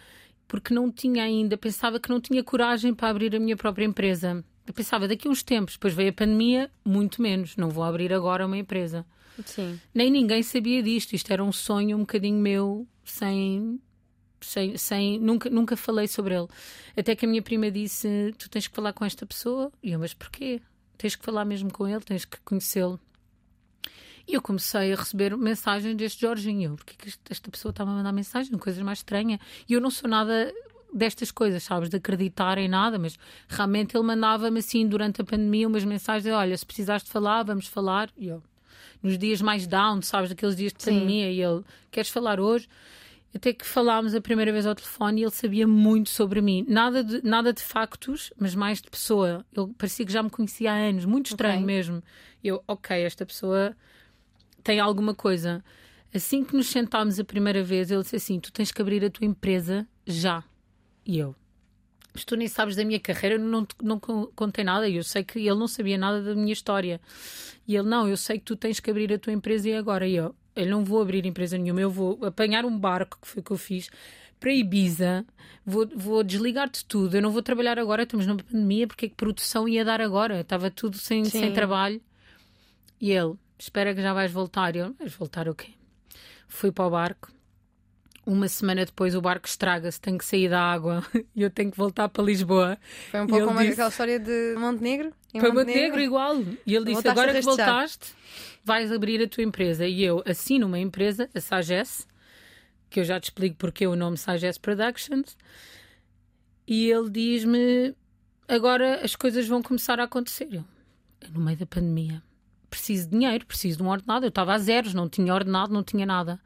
Porque 0.48 0.74
não 0.74 0.92
tinha 0.92 1.24
ainda, 1.24 1.58
pensava 1.58 2.00
que 2.00 2.10
não 2.10 2.22
tinha 2.22 2.44
coragem 2.44 2.94
para 2.94 3.10
abrir 3.10 3.36
a 3.36 3.40
minha 3.40 3.58
própria 3.58 3.86
empresa. 3.86 4.44
Eu 4.68 4.74
pensava, 4.74 5.08
daqui 5.08 5.28
a 5.28 5.32
uns 5.32 5.42
tempos, 5.42 5.74
depois 5.74 5.94
veio 5.94 6.10
a 6.10 6.14
pandemia, 6.14 6.70
muito 6.86 7.22
menos, 7.22 7.58
não 7.58 7.70
vou 7.70 7.84
abrir 7.84 8.14
agora 8.14 8.46
uma 8.46 8.58
empresa 8.58 9.06
Sim. 9.46 9.80
nem 9.94 10.12
ninguém 10.12 10.44
sabia 10.44 10.84
disto. 10.84 11.14
Isto 11.14 11.32
era 11.32 11.44
um 11.44 11.52
sonho 11.52 11.98
um 11.98 12.02
bocadinho 12.02 12.40
meu, 12.40 12.88
sem. 13.04 13.80
Sem, 14.46 14.78
sem 14.78 15.20
nunca, 15.20 15.50
nunca 15.50 15.76
falei 15.76 16.08
sobre 16.08 16.36
ele. 16.36 16.48
Até 16.96 17.16
que 17.16 17.26
a 17.26 17.30
minha 17.30 17.42
prima 17.42 17.70
disse: 17.72 18.34
Tu 18.38 18.50
tens 18.50 18.68
que 18.68 18.76
falar 18.76 18.94
com 18.94 19.06
esta 19.06 19.26
pessoa. 19.26 19.72
E 19.82 19.92
eu, 19.92 20.00
mas 20.00 20.14
porquê? 20.14 20.62
Tens 20.98 21.16
que 21.16 21.24
falar 21.24 21.46
mesmo 21.46 21.72
com 21.72 21.88
ele, 21.88 22.02
tens 22.02 22.26
que 22.26 22.38
conhecê-lo. 22.42 23.00
E 24.28 24.36
eu 24.36 24.42
comecei 24.42 24.94
a 24.94 24.96
receber 24.96 25.36
mensagens 25.36 25.96
deste 25.96 26.22
Jorginho. 26.22 26.72
Eu, 26.72 26.76
Porquê 26.78 26.96
que 26.98 27.14
esta 27.30 27.52
pessoa 27.52 27.72
estava 27.72 27.92
a 27.92 27.94
mandar 27.94 28.14
mensagem? 28.14 28.58
Coisas 28.58 28.82
mais 28.82 29.00
estranhas. 29.00 29.40
E 29.68 29.74
eu 29.74 29.82
não 29.82 29.92
sou 29.92 30.10
nada 30.10 30.54
destas 30.94 31.32
coisas, 31.32 31.64
sabes? 31.64 31.90
De 31.90 31.98
acreditar 31.98 32.58
em 32.58 32.70
nada, 32.70 32.98
mas 32.98 33.18
realmente 33.50 33.98
ele 33.98 34.06
mandava-me 34.06 34.60
assim 34.60 34.88
durante 34.88 35.22
a 35.22 35.24
pandemia 35.26 35.68
umas 35.68 35.84
mensagens: 35.84 36.34
Olha, 36.34 36.58
se 36.58 36.66
precisares 36.66 37.04
de 37.04 37.10
falar, 37.10 37.44
vamos 37.44 37.68
falar. 37.68 38.10
E 38.18 38.28
eu, 38.28 38.42
nos 39.02 39.18
dias 39.18 39.42
mais 39.42 39.68
down, 39.68 40.02
sabes, 40.02 40.30
daqueles 40.30 40.56
dias 40.56 40.72
de 40.72 40.82
Sim. 40.82 40.92
pandemia, 40.92 41.30
e 41.30 41.42
ele, 41.42 41.64
queres 41.92 42.10
falar 42.10 42.40
hoje? 42.40 42.70
Até 43.36 43.52
que 43.52 43.66
falámos 43.66 44.14
a 44.14 44.22
primeira 44.22 44.52
vez 44.52 44.66
ao 44.66 44.76
telefone 44.76 45.22
e 45.22 45.24
ele 45.24 45.32
sabia 45.32 45.68
muito 45.68 46.10
sobre 46.10 46.40
mim. 46.40 46.64
Nada 46.68 47.04
de, 47.04 47.24
nada 47.24 47.52
de 47.52 47.62
factos, 47.64 48.32
mas 48.38 48.54
mais 48.54 48.80
de 48.82 48.90
pessoa. 48.90 49.44
Ele 49.56 49.74
parecia 49.78 50.06
que 50.06 50.12
já 50.12 50.22
me 50.22 50.30
conhecia 50.30 50.72
há 50.72 50.76
anos, 50.76 51.04
muito 51.06 51.32
estranho 51.32 51.56
Ok. 51.64 51.66
mesmo. 51.66 52.04
Eu, 52.44 52.64
ok, 52.68 53.02
esta 53.02 53.26
pessoa 53.26 53.76
tem 54.64 54.80
alguma 54.80 55.16
coisa. 55.16 55.64
Assim 56.14 56.44
que 56.44 56.56
nos 56.56 56.68
sentámos 56.68 57.20
a 57.20 57.24
primeira 57.24 57.64
vez, 57.64 57.90
ele 57.90 58.04
disse 58.04 58.16
assim: 58.18 58.40
Tu 58.40 58.52
tens 58.52 58.72
que 58.72 58.82
abrir 58.82 59.04
a 59.04 59.10
tua 59.10 59.26
empresa 59.26 59.88
já. 60.06 60.44
E 61.04 61.18
eu, 61.18 61.36
mas 62.14 62.24
tu 62.24 62.36
nem 62.36 62.48
sabes 62.48 62.76
da 62.76 62.86
minha 62.86 63.00
carreira, 63.00 63.40
não, 63.40 63.66
não 63.82 64.00
contei 64.00 64.64
nada. 64.64 64.88
E 64.88 64.96
eu 64.98 65.04
sei 65.04 65.24
que 65.24 65.40
ele 65.40 65.56
não 65.58 65.68
sabia 65.68 65.98
nada 65.98 66.22
da 66.22 66.36
minha 66.36 66.54
história. 66.54 67.02
E 67.68 67.76
ele, 67.76 67.90
não, 67.90 68.08
eu 68.08 68.16
sei 68.16 68.38
que 68.38 68.46
tu 68.46 68.56
tens 68.56 68.80
que 68.80 68.92
abrir 68.92 69.12
a 69.12 69.18
tua 69.18 69.34
empresa 69.34 69.68
e 69.68 69.74
agora. 69.74 70.08
E 70.08 70.16
eu, 70.16 70.36
eu 70.56 70.68
não 70.68 70.84
vou 70.84 71.02
abrir 71.02 71.26
empresa 71.26 71.58
nenhuma, 71.58 71.82
eu 71.82 71.90
vou 71.90 72.20
apanhar 72.26 72.66
um 72.66 72.78
barco, 72.78 73.18
que 73.22 73.28
foi 73.28 73.42
o 73.42 73.44
que 73.44 73.52
eu 73.52 73.58
fiz, 73.58 73.90
para 74.40 74.52
Ibiza, 74.52 75.26
vou, 75.66 75.88
vou 75.96 76.24
desligar-te 76.24 76.86
tudo. 76.86 77.16
Eu 77.16 77.22
não 77.22 77.32
vou 77.32 77.42
trabalhar 77.42 77.80
agora, 77.80 78.04
estamos 78.04 78.26
numa 78.26 78.44
pandemia, 78.44 78.88
porque 78.88 79.06
é 79.06 79.10
que 79.10 79.16
produção 79.16 79.68
ia 79.68 79.86
dar 79.86 80.02
agora? 80.02 80.42
Estava 80.42 80.70
tudo 80.70 80.98
sem, 80.98 81.24
sem 81.26 81.54
trabalho. 81.54 82.02
E 83.00 83.12
ele, 83.12 83.36
espera 83.58 83.96
que 83.96 84.02
já 84.02 84.14
vais 84.14 84.32
voltar. 84.32 84.76
Eu, 84.76 84.94
vais 85.00 85.14
voltar 85.14 85.48
o 85.48 85.56
quê? 85.56 85.72
Fui 86.48 86.72
para 86.72 86.86
o 86.86 86.90
barco 86.90 87.34
uma 88.26 88.48
semana 88.48 88.86
depois 88.86 89.16
o 89.16 89.22
barco 89.22 89.48
estraga-se, 89.48 90.00
tem 90.00 90.18
que 90.18 90.26
sair 90.26 90.50
da 90.50 90.62
água 90.62 91.06
e 91.36 91.42
eu 91.42 91.50
tenho 91.50 91.72
que 91.72 91.78
voltar 91.78 92.08
para 92.10 92.24
Lisboa. 92.24 92.78
Foi 93.12 93.22
um 93.22 93.28
pouco 93.28 93.48
como 93.48 93.60
disse... 93.60 93.74
aquela 93.74 93.90
história 93.90 94.20
de 94.20 94.56
Montenegro? 94.58 95.14
Foi 95.40 95.52
Montenegro 95.52 96.00
igual. 96.00 96.38
E 96.66 96.76
ele 96.76 96.86
disse: 96.86 97.08
Agora 97.08 97.34
que 97.34 97.42
voltaste, 97.42 98.14
vais 98.64 98.92
abrir 98.92 99.22
a 99.22 99.28
tua 99.28 99.44
empresa. 99.44 99.86
E 99.86 100.04
eu 100.04 100.24
assino 100.26 100.68
uma 100.68 100.80
empresa, 100.80 101.30
a 101.34 101.42
Sagesse, 101.42 102.06
que 102.90 103.00
eu 103.00 103.04
já 103.04 103.20
te 103.20 103.26
explico 103.26 103.56
porque 103.58 103.86
o 103.86 103.96
nome 103.96 104.18
Sagesse 104.18 104.60
Productions. 104.60 105.38
E 106.68 106.90
ele 106.90 107.10
diz-me: 107.10 107.96
Agora 108.48 109.04
as 109.04 109.16
coisas 109.16 109.48
vão 109.48 109.62
começar 109.62 110.00
a 110.00 110.04
acontecer. 110.04 110.48
Eu, 110.52 110.64
no 111.34 111.40
meio 111.40 111.58
da 111.58 111.66
pandemia, 111.66 112.22
preciso 112.70 113.06
de 113.10 113.18
dinheiro, 113.18 113.46
preciso 113.46 113.78
de 113.78 113.84
um 113.84 113.90
ordenado. 113.90 114.26
Eu 114.26 114.30
estava 114.30 114.54
a 114.54 114.58
zeros, 114.58 114.94
não 114.94 115.10
tinha 115.10 115.34
ordenado, 115.34 115.74
não 115.74 115.84
tinha 115.84 116.06
nada. 116.06 116.40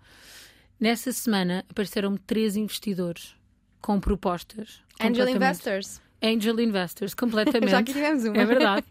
Nessa 0.79 1.11
semana 1.11 1.65
apareceram-me 1.69 2.19
três 2.19 2.55
investidores 2.55 3.35
com 3.81 3.99
propostas. 3.99 4.81
Angel 4.99 5.29
Investors. 5.29 6.01
Angel 6.21 6.59
Investors, 6.59 7.13
completamente. 7.13 7.69
Já 7.71 7.83
que 7.83 7.93
tivemos 7.93 8.23
uma. 8.25 8.37
É 8.37 8.45
verdade. 8.45 8.85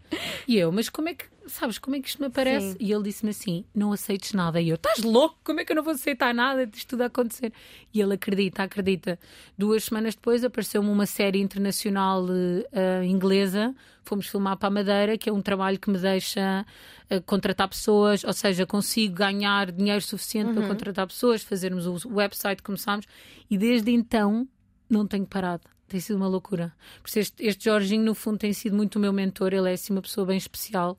E 0.46 0.56
eu, 0.56 0.70
mas 0.70 0.88
como 0.88 1.08
é 1.08 1.14
que, 1.14 1.24
sabes, 1.46 1.78
como 1.78 1.96
é 1.96 2.00
que 2.00 2.08
isto 2.08 2.20
me 2.20 2.26
aparece? 2.26 2.72
Sim. 2.72 2.76
E 2.78 2.92
ele 2.92 3.02
disse-me 3.02 3.30
assim: 3.30 3.64
não 3.74 3.92
aceites 3.92 4.32
nada. 4.32 4.60
E 4.60 4.68
eu, 4.68 4.76
estás 4.76 5.02
louco? 5.02 5.36
Como 5.42 5.60
é 5.60 5.64
que 5.64 5.72
eu 5.72 5.76
não 5.76 5.82
vou 5.82 5.92
aceitar 5.92 6.32
nada 6.32 6.66
disto 6.66 6.90
tudo 6.90 7.02
a 7.02 7.06
acontecer? 7.06 7.52
E 7.92 8.00
ele 8.00 8.14
acredita, 8.14 8.62
acredita. 8.62 9.18
Duas 9.58 9.84
semanas 9.84 10.14
depois 10.14 10.44
apareceu-me 10.44 10.88
uma 10.88 11.06
série 11.06 11.40
internacional 11.40 12.24
uh, 12.24 13.04
inglesa. 13.04 13.74
Fomos 14.04 14.28
filmar 14.28 14.56
para 14.56 14.68
a 14.68 14.70
Madeira, 14.70 15.18
que 15.18 15.28
é 15.28 15.32
um 15.32 15.42
trabalho 15.42 15.80
que 15.80 15.90
me 15.90 15.98
deixa 15.98 16.64
uh, 17.10 17.20
contratar 17.22 17.68
pessoas, 17.68 18.22
ou 18.22 18.32
seja, 18.32 18.64
consigo 18.64 19.16
ganhar 19.16 19.72
dinheiro 19.72 20.00
suficiente 20.00 20.50
uhum. 20.50 20.54
para 20.54 20.68
contratar 20.68 21.06
pessoas, 21.08 21.42
fazermos 21.42 21.86
o 21.86 22.14
website, 22.14 22.62
começámos. 22.62 23.04
E 23.50 23.58
desde 23.58 23.90
então 23.90 24.46
não 24.88 25.04
tenho 25.08 25.26
parado 25.26 25.75
tem 25.88 26.00
sido 26.00 26.16
uma 26.16 26.28
loucura. 26.28 26.72
Por 27.02 27.18
este, 27.18 27.44
este 27.44 27.64
Jorginho, 27.64 28.04
no 28.04 28.14
fundo, 28.14 28.38
tem 28.38 28.52
sido 28.52 28.76
muito 28.76 28.96
o 28.96 28.98
meu 28.98 29.12
mentor. 29.12 29.52
Ele 29.52 29.70
é 29.70 29.74
assim 29.74 29.92
uma 29.92 30.02
pessoa 30.02 30.26
bem 30.26 30.36
especial 30.36 30.98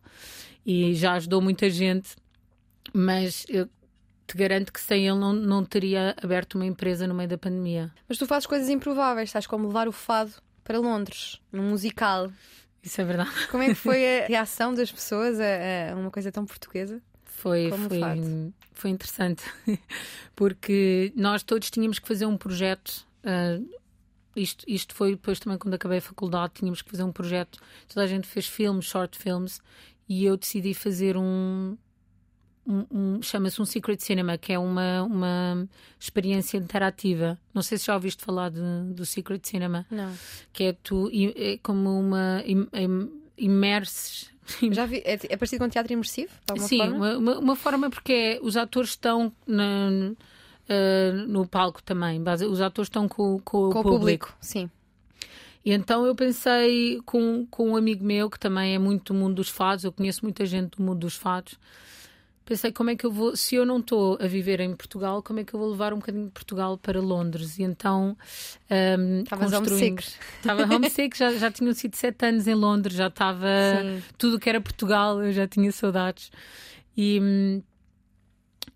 e 0.65 0.93
já 0.93 1.13
ajudou 1.13 1.41
muita 1.41 1.69
gente, 1.69 2.15
mas 2.93 3.45
eu 3.49 3.67
te 4.27 4.35
garanto 4.35 4.73
que 4.73 4.81
sem 4.81 5.07
ele 5.07 5.17
não, 5.17 5.31
não 5.31 5.63
teria 5.63 6.13
aberto 6.21 6.55
uma 6.55 6.65
empresa 6.65 7.07
no 7.07 7.13
meio 7.13 7.29
da 7.29 7.37
pandemia. 7.37 7.91
Mas 8.07 8.17
tu 8.17 8.25
fazes 8.25 8.45
coisas 8.45 8.67
improváveis, 8.67 9.29
estás 9.29 9.47
como 9.47 9.67
levar 9.67 9.87
o 9.87 9.91
fado 9.93 10.33
para 10.63 10.77
Londres, 10.77 11.41
num 11.51 11.69
musical. 11.69 12.29
Isso 12.83 12.99
é 12.99 13.05
verdade. 13.05 13.31
Como 13.49 13.63
é 13.63 13.67
que 13.67 13.75
foi 13.75 14.23
a 14.23 14.27
reação 14.27 14.73
das 14.73 14.91
pessoas 14.91 15.39
a, 15.39 15.93
a 15.93 15.95
uma 15.95 16.11
coisa 16.11 16.31
tão 16.31 16.45
portuguesa? 16.45 17.01
Foi, 17.23 17.71
foi, 17.71 18.53
foi 18.73 18.89
interessante, 18.89 19.43
porque 20.35 21.13
nós 21.15 21.43
todos 21.43 21.69
tínhamos 21.69 21.99
que 21.99 22.07
fazer 22.07 22.25
um 22.25 22.35
projeto. 22.35 23.07
Uh, 23.23 23.76
isto, 24.39 24.65
isto 24.67 24.93
foi 24.93 25.11
depois 25.11 25.39
também 25.39 25.57
quando 25.57 25.73
acabei 25.73 25.97
a 25.99 26.01
faculdade, 26.01 26.53
tínhamos 26.55 26.81
que 26.81 26.89
fazer 26.89 27.03
um 27.03 27.11
projeto. 27.11 27.59
Toda 27.87 28.03
a 28.03 28.07
gente 28.07 28.27
fez 28.27 28.47
filmes, 28.47 28.85
short 28.85 29.17
films, 29.17 29.61
e 30.07 30.25
eu 30.25 30.37
decidi 30.37 30.73
fazer 30.73 31.17
um. 31.17 31.77
um, 32.65 32.85
um 32.91 33.21
chama-se 33.21 33.61
um 33.61 33.65
Secret 33.65 33.99
Cinema, 33.99 34.37
que 34.37 34.53
é 34.53 34.59
uma, 34.59 35.03
uma 35.03 35.67
experiência 35.99 36.57
interativa. 36.57 37.39
Não 37.53 37.61
sei 37.61 37.77
se 37.77 37.85
já 37.85 37.95
ouviste 37.95 38.23
falar 38.23 38.49
de, 38.49 38.93
do 38.93 39.05
Secret 39.05 39.41
Cinema. 39.43 39.85
Não. 39.89 40.13
Que 40.53 40.65
é 40.65 40.73
tu, 40.73 41.09
é 41.13 41.57
como 41.61 41.99
uma. 41.99 42.43
imerses 43.37 44.31
já 44.71 44.85
vi, 44.85 45.01
é, 45.05 45.13
é 45.13 45.37
parecido 45.37 45.63
com 45.63 45.69
teatro 45.69 45.91
imersivo? 45.91 46.31
Sim, 46.57 46.77
forma? 46.77 46.95
Uma, 46.95 47.17
uma, 47.17 47.39
uma, 47.39 47.55
forma 47.55 47.89
porque 47.89 48.13
é, 48.13 48.39
os 48.41 48.55
atores 48.55 48.91
estão 48.91 49.31
na, 49.45 50.13
uh, 50.69 51.27
no 51.27 51.47
palco 51.47 51.81
também. 51.81 52.21
Os 52.49 52.61
atores 52.61 52.87
estão 52.87 53.07
com, 53.07 53.39
com, 53.39 53.69
com 53.69 53.79
o 53.79 53.83
público. 53.83 53.99
público. 53.99 54.37
Sim. 54.39 54.69
E 55.65 55.73
então 55.73 56.05
eu 56.05 56.15
pensei 56.15 57.01
com, 57.05 57.45
com 57.49 57.71
um 57.71 57.75
amigo 57.75 58.03
meu 58.03 58.29
que 58.29 58.39
também 58.39 58.73
é 58.73 58.79
muito 58.79 59.11
do 59.11 59.19
mundo 59.19 59.35
dos 59.35 59.49
fados, 59.49 59.83
eu 59.83 59.91
conheço 59.91 60.23
muita 60.23 60.45
gente 60.45 60.77
do 60.77 60.83
mundo 60.83 60.99
dos 60.99 61.15
fados. 61.15 61.59
Pensei 62.45 62.71
como 62.71 62.89
é 62.89 62.95
que 62.95 63.05
eu 63.05 63.11
vou, 63.11 63.35
se 63.35 63.55
eu 63.55 63.65
não 63.65 63.79
estou 63.79 64.17
a 64.21 64.25
viver 64.25 64.61
em 64.61 64.73
Portugal, 64.73 65.21
como 65.21 65.41
é 65.41 65.43
que 65.43 65.53
eu 65.53 65.59
vou 65.59 65.69
levar 65.69 65.91
um 65.91 65.97
bocadinho 65.97 66.27
de 66.27 66.31
Portugal 66.31 66.77
para 66.77 67.01
Londres? 67.01 67.59
E 67.59 67.63
então 67.63 68.15
um, 68.71 69.23
Estavas 69.23 69.51
homesick. 69.51 70.03
Estava 70.37 70.73
homesick, 70.73 71.17
já, 71.17 71.33
já 71.33 71.51
tinham 71.51 71.73
sido 71.73 71.95
sete 71.95 72.25
anos 72.25 72.47
em 72.47 72.55
Londres, 72.55 72.95
já 72.95 73.07
estava 73.07 73.49
tudo 74.17 74.39
que 74.39 74.47
era 74.47 74.61
Portugal, 74.61 75.21
eu 75.21 75.33
já 75.33 75.45
tinha 75.45 75.69
saudades. 75.73 76.31
E, 76.95 77.19
hum, 77.21 77.61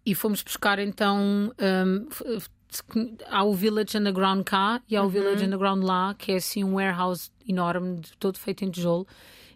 e 0.05 0.15
fomos 0.15 0.41
buscar 0.41 0.79
então. 0.79 1.53
Um, 1.59 2.07
há 3.27 3.43
o 3.43 3.53
Village 3.53 3.97
Underground 3.97 4.43
cá 4.43 4.81
e 4.89 4.95
há 4.95 5.01
o 5.01 5.05
uhum. 5.05 5.09
Village 5.09 5.45
Underground 5.45 5.83
lá, 5.83 6.13
que 6.13 6.31
é 6.31 6.35
assim 6.35 6.63
um 6.63 6.75
warehouse 6.75 7.29
enorme, 7.47 8.01
todo 8.19 8.37
feito 8.37 8.63
em 8.63 8.71
tijolo. 8.71 9.05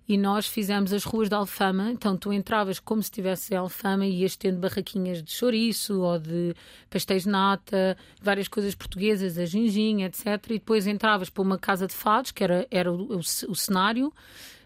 E 0.07 0.17
nós 0.17 0.45
fizemos 0.45 0.93
as 0.93 1.03
ruas 1.03 1.29
da 1.29 1.37
Alfama. 1.37 1.91
Então 1.91 2.15
tu 2.15 2.31
entravas 2.31 2.79
como 2.79 3.01
se 3.01 3.07
estivesse 3.07 3.53
em 3.53 3.57
Alfama 3.57 4.05
e 4.05 4.21
ias 4.21 4.35
tendo 4.35 4.59
barraquinhas 4.59 5.23
de 5.23 5.31
chouriço 5.31 6.01
ou 6.01 6.19
de 6.19 6.53
pastéis 6.89 7.23
de 7.23 7.29
nata, 7.29 7.97
várias 8.21 8.47
coisas 8.47 8.75
portuguesas, 8.75 9.37
a 9.37 9.45
ginginha, 9.45 10.05
etc. 10.07 10.25
E 10.49 10.53
depois 10.53 10.85
entravas 10.85 11.29
para 11.29 11.41
uma 11.41 11.57
casa 11.57 11.87
de 11.87 11.93
fados, 11.93 12.31
que 12.31 12.43
era, 12.43 12.67
era 12.69 12.91
o, 12.91 13.15
o, 13.15 13.17
o 13.17 13.55
cenário 13.55 14.13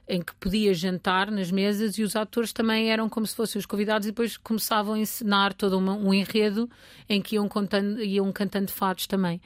em 0.10 0.24
que 0.24 0.34
podia 0.36 0.74
jantar 0.74 1.30
nas 1.30 1.52
mesas 1.52 2.00
e 2.00 2.04
os 2.04 2.16
atores 2.16 2.52
também 2.52 2.92
eram 2.92 3.08
como 3.08 3.28
se 3.28 3.36
fossem 3.36 3.60
os 3.60 3.66
convidados 3.68 4.08
e 4.08 4.12
depois 4.12 4.36
começavam 4.36 4.96
a 4.96 5.00
encenar 5.00 5.54
todo 5.54 5.78
uma, 5.78 5.96
um 5.96 6.12
enredo 6.12 6.68
em 7.08 7.22
que 7.22 7.36
iam, 7.36 7.48
contando, 7.48 8.02
iam 8.02 8.32
cantando 8.32 8.72
fados 8.72 9.06
também. 9.06 9.40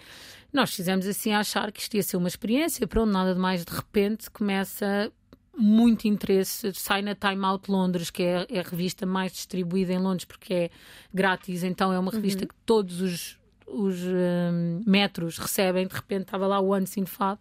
Nós 0.53 0.73
fizemos 0.73 1.05
assim 1.05 1.33
a 1.33 1.39
achar 1.39 1.69
que 1.71 1.81
isto 1.81 1.95
ia 1.95 2.03
ser 2.03 2.15
uma 2.15 2.29
experiência, 2.29 2.87
pronto, 2.87 3.11
nada 3.11 3.33
de 3.33 3.39
mais, 3.39 3.65
de 3.65 3.73
repente 3.73 4.31
começa 4.31 5.11
muito 5.55 6.07
interesse, 6.07 6.73
sai 6.73 7.01
na 7.01 7.13
Time 7.13 7.43
Out 7.45 7.69
Londres, 7.69 8.09
que 8.09 8.23
é, 8.23 8.47
é 8.49 8.59
a 8.59 8.63
revista 8.63 9.05
mais 9.05 9.33
distribuída 9.33 9.91
em 9.91 9.99
Londres 9.99 10.25
porque 10.25 10.53
é 10.53 10.69
grátis, 11.13 11.63
então 11.63 11.91
é 11.91 11.99
uma 11.99 12.11
revista 12.11 12.43
uhum. 12.43 12.47
que 12.47 12.55
todos 12.65 13.01
os 13.01 13.37
os 13.73 13.99
um, 14.01 14.81
metros 14.85 15.37
recebem, 15.37 15.87
de 15.87 15.93
repente 15.93 16.23
estava 16.23 16.47
lá 16.47 16.59
o 16.59 16.73
Once 16.73 16.99
in 16.99 17.05
Fado. 17.05 17.39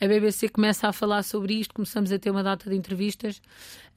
A 0.00 0.06
BBC 0.06 0.48
começa 0.48 0.88
a 0.88 0.92
falar 0.92 1.22
sobre 1.22 1.54
isto, 1.54 1.74
começamos 1.74 2.12
a 2.12 2.18
ter 2.18 2.30
uma 2.30 2.42
data 2.42 2.68
de 2.68 2.76
entrevistas, 2.76 3.38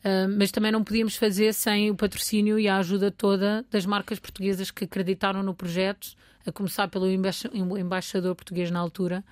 uh, 0.03 0.27
mas 0.37 0.51
também 0.51 0.71
não 0.71 0.83
podíamos 0.83 1.15
fazer 1.15 1.53
sem 1.53 1.89
o 1.89 1.95
patrocínio 1.95 2.59
e 2.59 2.67
a 2.67 2.77
ajuda 2.77 3.11
toda 3.11 3.65
das 3.69 3.85
marcas 3.85 4.19
portuguesas 4.19 4.71
que 4.71 4.85
acreditaram 4.85 5.43
no 5.43 5.53
projeto 5.53 6.15
a 6.45 6.51
começar 6.51 6.87
pelo 6.87 7.07
embaixador 7.09 8.35
português 8.35 8.71
na 8.71 8.79
altura, 8.79 9.23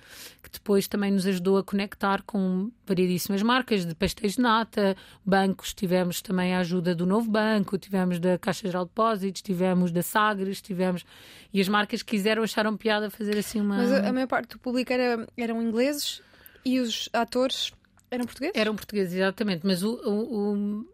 que 0.42 0.50
depois 0.50 0.86
também 0.86 1.10
nos 1.10 1.26
ajudou 1.26 1.58
a 1.58 1.64
conectar 1.64 2.22
com 2.22 2.70
variedíssimas 2.86 3.42
marcas 3.42 3.84
de 3.84 3.94
pastéis 3.94 4.34
de 4.34 4.40
nata, 4.40 4.96
bancos, 5.24 5.74
tivemos 5.74 6.20
também 6.20 6.54
a 6.54 6.60
ajuda 6.60 6.94
do 6.94 7.06
Novo 7.06 7.30
Banco, 7.30 7.78
tivemos 7.78 8.18
da 8.18 8.38
Caixa 8.38 8.66
Geral 8.66 8.84
de 8.84 8.90
Depósitos, 8.90 9.42
tivemos 9.42 9.90
da 9.90 10.02
Sagres, 10.02 10.60
tivemos... 10.60 11.04
E 11.52 11.60
as 11.60 11.68
marcas 11.68 12.02
quiseram, 12.02 12.42
acharam 12.42 12.76
piada 12.76 13.10
fazer 13.10 13.36
assim 13.36 13.60
uma... 13.60 13.76
Mas 13.76 13.92
a, 13.92 14.08
a 14.08 14.12
maior 14.12 14.28
parte 14.28 14.50
do 14.50 14.58
público 14.58 14.92
era, 14.92 15.26
eram 15.36 15.60
ingleses 15.60 16.22
e 16.64 16.78
os 16.78 17.08
atores 17.12 17.72
eram 18.10 18.24
portugueses? 18.24 18.56
Eram 18.56 18.74
portugueses, 18.74 19.14
exatamente, 19.14 19.66
mas 19.66 19.82
o, 19.82 19.94
o, 19.94 20.54
o 20.54 20.86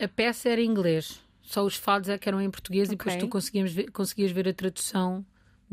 a 0.00 0.08
peça 0.08 0.48
era 0.48 0.60
em 0.60 0.66
inglês. 0.66 1.20
Só 1.42 1.64
os 1.64 1.76
fados 1.76 2.08
é 2.08 2.18
que 2.18 2.28
eram 2.28 2.40
em 2.40 2.50
português 2.50 2.88
okay. 2.88 2.94
e 2.94 2.98
depois 2.98 3.16
tu 3.16 3.28
conseguias 3.28 3.72
ver, 3.72 3.90
conseguias 3.90 4.32
ver 4.32 4.48
a 4.48 4.52
tradução 4.52 5.24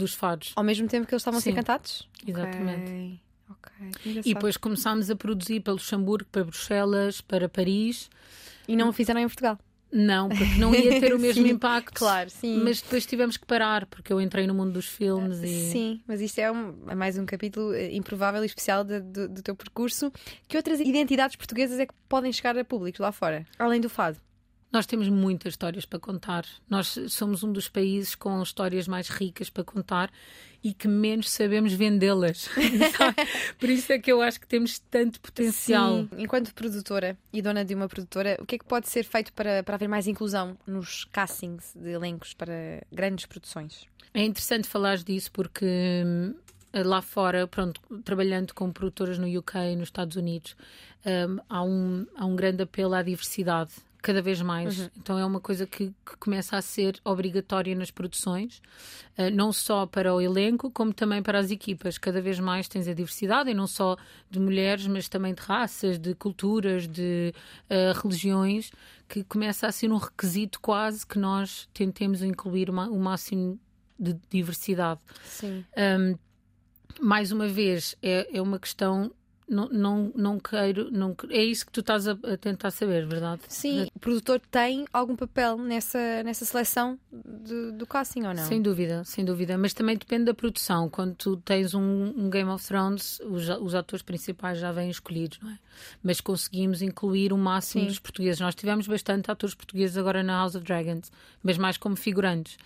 dos 0.02 0.14
fados. 0.14 0.52
Ao 0.56 0.64
mesmo 0.64 0.88
tempo 0.88 1.08
que 1.08 1.14
eles 1.14 1.22
estavam 1.22 1.38
a 1.38 1.42
ser 1.42 1.54
cantados? 1.54 2.08
Exatamente. 2.26 3.22
Okay. 3.50 4.22
E 4.26 4.34
depois 4.34 4.58
começámos 4.58 5.10
a 5.10 5.16
produzir 5.16 5.62
para 5.62 5.74
Luxemburgo, 5.74 6.28
para 6.32 6.44
Bruxelas, 6.44 7.22
para 7.22 7.48
Paris. 7.48 8.10
E 8.68 8.76
não 8.76 8.90
o 8.90 8.94
fizeram 8.94 9.20
em 9.20 9.28
Portugal? 9.28 9.58
Não, 9.92 10.30
porque 10.30 10.56
não 10.58 10.74
ia 10.74 11.02
ter 11.02 11.14
o 11.14 11.20
mesmo 11.20 11.46
impacto. 11.46 12.00
Claro, 12.00 12.30
sim. 12.30 12.62
Mas 12.64 12.82
depois 12.82 13.06
tivemos 13.06 13.36
que 13.36 13.46
parar, 13.46 13.86
porque 13.88 14.14
eu 14.14 14.22
entrei 14.22 14.48
no 14.48 14.54
mundo 14.54 14.72
dos 14.72 14.88
filmes 14.88 15.40
e. 15.44 15.72
Sim, 15.72 16.02
mas 16.08 16.22
isto 16.22 16.40
é, 16.40 16.50
um, 16.50 16.76
é 16.88 16.96
mais 16.96 17.18
um 17.18 17.26
capítulo 17.26 17.74
eh, 17.74 17.94
improvável 17.94 18.42
e 18.42 18.46
especial 18.46 18.86
de, 18.86 19.02
do, 19.02 19.28
do 19.28 19.42
teu 19.42 19.56
percurso. 19.56 20.12
Que 20.48 20.56
outras 20.56 20.80
identidades 20.80 21.36
portuguesas 21.36 21.78
é 21.78 21.86
que 21.86 21.94
podem 22.08 22.32
chegar 22.32 22.58
a 22.58 22.64
públicos 22.64 23.00
lá 23.00 23.12
fora, 23.12 23.46
além 23.60 23.82
do 23.82 23.90
fado? 23.90 24.18
Nós 24.72 24.86
temos 24.86 25.10
muitas 25.10 25.54
histórias 25.54 25.86
para 25.86 26.00
contar. 26.00 26.46
Nós 26.70 26.98
somos 27.10 27.44
um 27.44 27.52
dos 27.52 27.68
países 27.68 28.16
com 28.16 28.42
histórias 28.42 28.88
mais 28.88 29.10
ricas 29.10 29.50
para 29.50 29.66
contar 29.66 30.10
e 30.64 30.74
que 30.74 30.88
menos 30.88 31.30
sabemos 31.30 31.74
vendê-las. 31.74 32.50
Por 33.60 33.70
isso 33.70 33.92
é 33.92 34.00
que 34.00 34.12
eu 34.12 34.22
acho 34.22 34.40
que 34.40 34.48
temos 34.48 34.80
tanto 34.80 35.20
potencial. 35.20 36.04
Sim. 36.04 36.10
Enquanto 36.18 36.54
produtora 36.54 37.18
e 37.34 37.42
dona 37.42 37.66
de 37.66 37.76
uma 37.76 37.90
produtora, 37.90 38.38
o 38.40 38.46
que 38.46 38.56
é 38.56 38.58
que 38.60 38.66
pode 38.66 38.88
ser 38.88 39.04
feito 39.04 39.34
para, 39.34 39.62
para 39.62 39.76
haver 39.76 39.90
mais 39.90 40.08
inclusão 40.08 40.58
nos 40.66 41.04
castings 41.06 41.74
de 41.76 41.90
elencos 41.90 42.34
para 42.34 42.82
grandes 42.92 43.26
produções? 43.26 43.86
É 44.14 44.24
interessante 44.24 44.70
falar 44.70 44.98
disso 44.98 45.32
porque 45.34 45.66
hum, 46.06 46.34
lá 46.74 47.02
fora, 47.02 47.46
pronto, 47.46 47.82
trabalhando 48.06 48.54
com 48.54 48.72
produtoras 48.72 49.18
no 49.18 49.28
UK 49.28 49.58
e 49.74 49.76
nos 49.76 49.88
Estados 49.88 50.16
Unidos, 50.16 50.56
um, 51.06 51.40
há, 51.50 51.64
um, 51.64 52.08
há 52.16 52.26
um 52.26 52.36
grande 52.36 52.64
apelo 52.64 52.94
à 52.94 53.02
diversidade 53.02 53.72
cada 54.02 54.22
vez 54.22 54.42
mais. 54.42 54.80
Uhum. 54.80 54.90
Então 54.98 55.20
é 55.20 55.26
uma 55.26 55.40
coisa 55.40 55.68
que, 55.68 55.94
que, 56.06 56.18
começa 56.20 56.58
a 56.58 56.62
ser 56.62 57.00
obrigatória 57.04 57.76
nas 57.76 57.92
produções, 57.92 58.62
uh, 59.18 59.30
não 59.34 59.54
só 59.54 59.86
para 59.86 60.14
o 60.14 60.20
elenco, 60.20 60.72
como 60.72 60.94
também 60.94 61.22
para 61.22 61.40
as 61.40 61.52
equipas. 61.52 61.98
Cada 61.98 62.22
vez 62.22 62.40
mais 62.40 62.68
tens 62.68 62.88
a 62.88 62.94
diversidade, 62.94 63.50
e 63.50 63.54
não 63.54 63.68
só 63.68 63.96
de 64.30 64.40
mulheres, 64.40 64.88
mas 64.88 65.08
também 65.08 65.34
de 65.34 65.42
raças, 65.42 66.00
de 66.00 66.16
culturas, 66.16 66.88
de 66.88 67.34
uh, 67.70 68.00
religiões, 68.02 68.72
que 69.08 69.24
começa 69.24 69.68
a 69.68 69.72
ser 69.72 69.92
um 69.92 69.98
requisito 69.98 70.60
quase 70.60 71.06
que 71.06 71.20
nós 71.20 71.68
tentemos 71.74 72.24
incluir 72.24 72.70
uma, 72.70 72.90
o 72.90 73.00
máximo 73.00 73.60
de 74.00 74.18
diversidade. 74.30 75.00
Sim. 75.24 75.64
Um, 75.78 76.18
mais 77.00 77.32
uma 77.32 77.48
vez, 77.48 77.96
é, 78.02 78.38
é 78.38 78.42
uma 78.42 78.60
questão 78.60 79.12
não, 79.52 79.68
não, 79.70 80.12
não 80.16 80.40
queiro. 80.40 80.90
Não, 80.90 81.14
é 81.30 81.44
isso 81.44 81.66
que 81.66 81.72
tu 81.74 81.82
estás 81.82 82.08
a, 82.08 82.14
a 82.24 82.38
tentar 82.38 82.72
saber, 82.72 83.06
verdade? 83.06 83.42
Sim, 83.50 83.88
o 83.94 84.00
produtor 84.00 84.40
tem 84.50 84.86
algum 84.94 85.16
papel 85.16 85.58
nessa, 85.58 86.24
nessa 86.24 86.46
seleção 86.46 86.98
de, 87.12 87.72
do 87.74 87.86
casting 87.86 88.22
ou 88.22 88.34
não? 88.34 88.46
Sem 88.46 88.62
dúvida, 88.62 89.04
sem 89.04 89.26
dúvida. 89.26 89.58
Mas 89.58 89.74
também 89.74 89.98
depende 89.98 90.26
da 90.26 90.34
produção. 90.34 90.90
Quando 90.90 91.16
tu 91.16 91.36
tens 91.38 91.74
um, 91.74 91.82
um 91.82 92.30
Game 92.30 92.50
of 92.50 92.66
Thrones, 92.66 93.20
os, 93.26 93.50
os, 93.50 93.76
atores 93.76 94.02
principais 94.02 94.58
já 94.58 94.72
vêm 94.72 94.90
escolhidos, 94.90 95.38
não 95.42 95.52
é? 95.52 95.60
Mas 96.02 96.22
conseguimos 96.22 96.82
incluir 96.82 97.34
o 97.34 97.38
máximo 97.38 97.84
Sim. 97.84 97.88
dos 97.88 98.00
portugueses. 98.00 98.40
Nós 98.40 98.56
tivemos 98.56 98.88
bastante 98.88 99.30
atores 99.30 99.54
portugueses 99.54 99.98
agora 99.98 100.24
na 100.24 100.38
House 100.38 100.56
of 100.56 100.64
Dragons, 100.64 101.12
mas 101.44 101.58
mais 101.58 101.76
como 101.76 101.98
figurantes. 101.98 102.58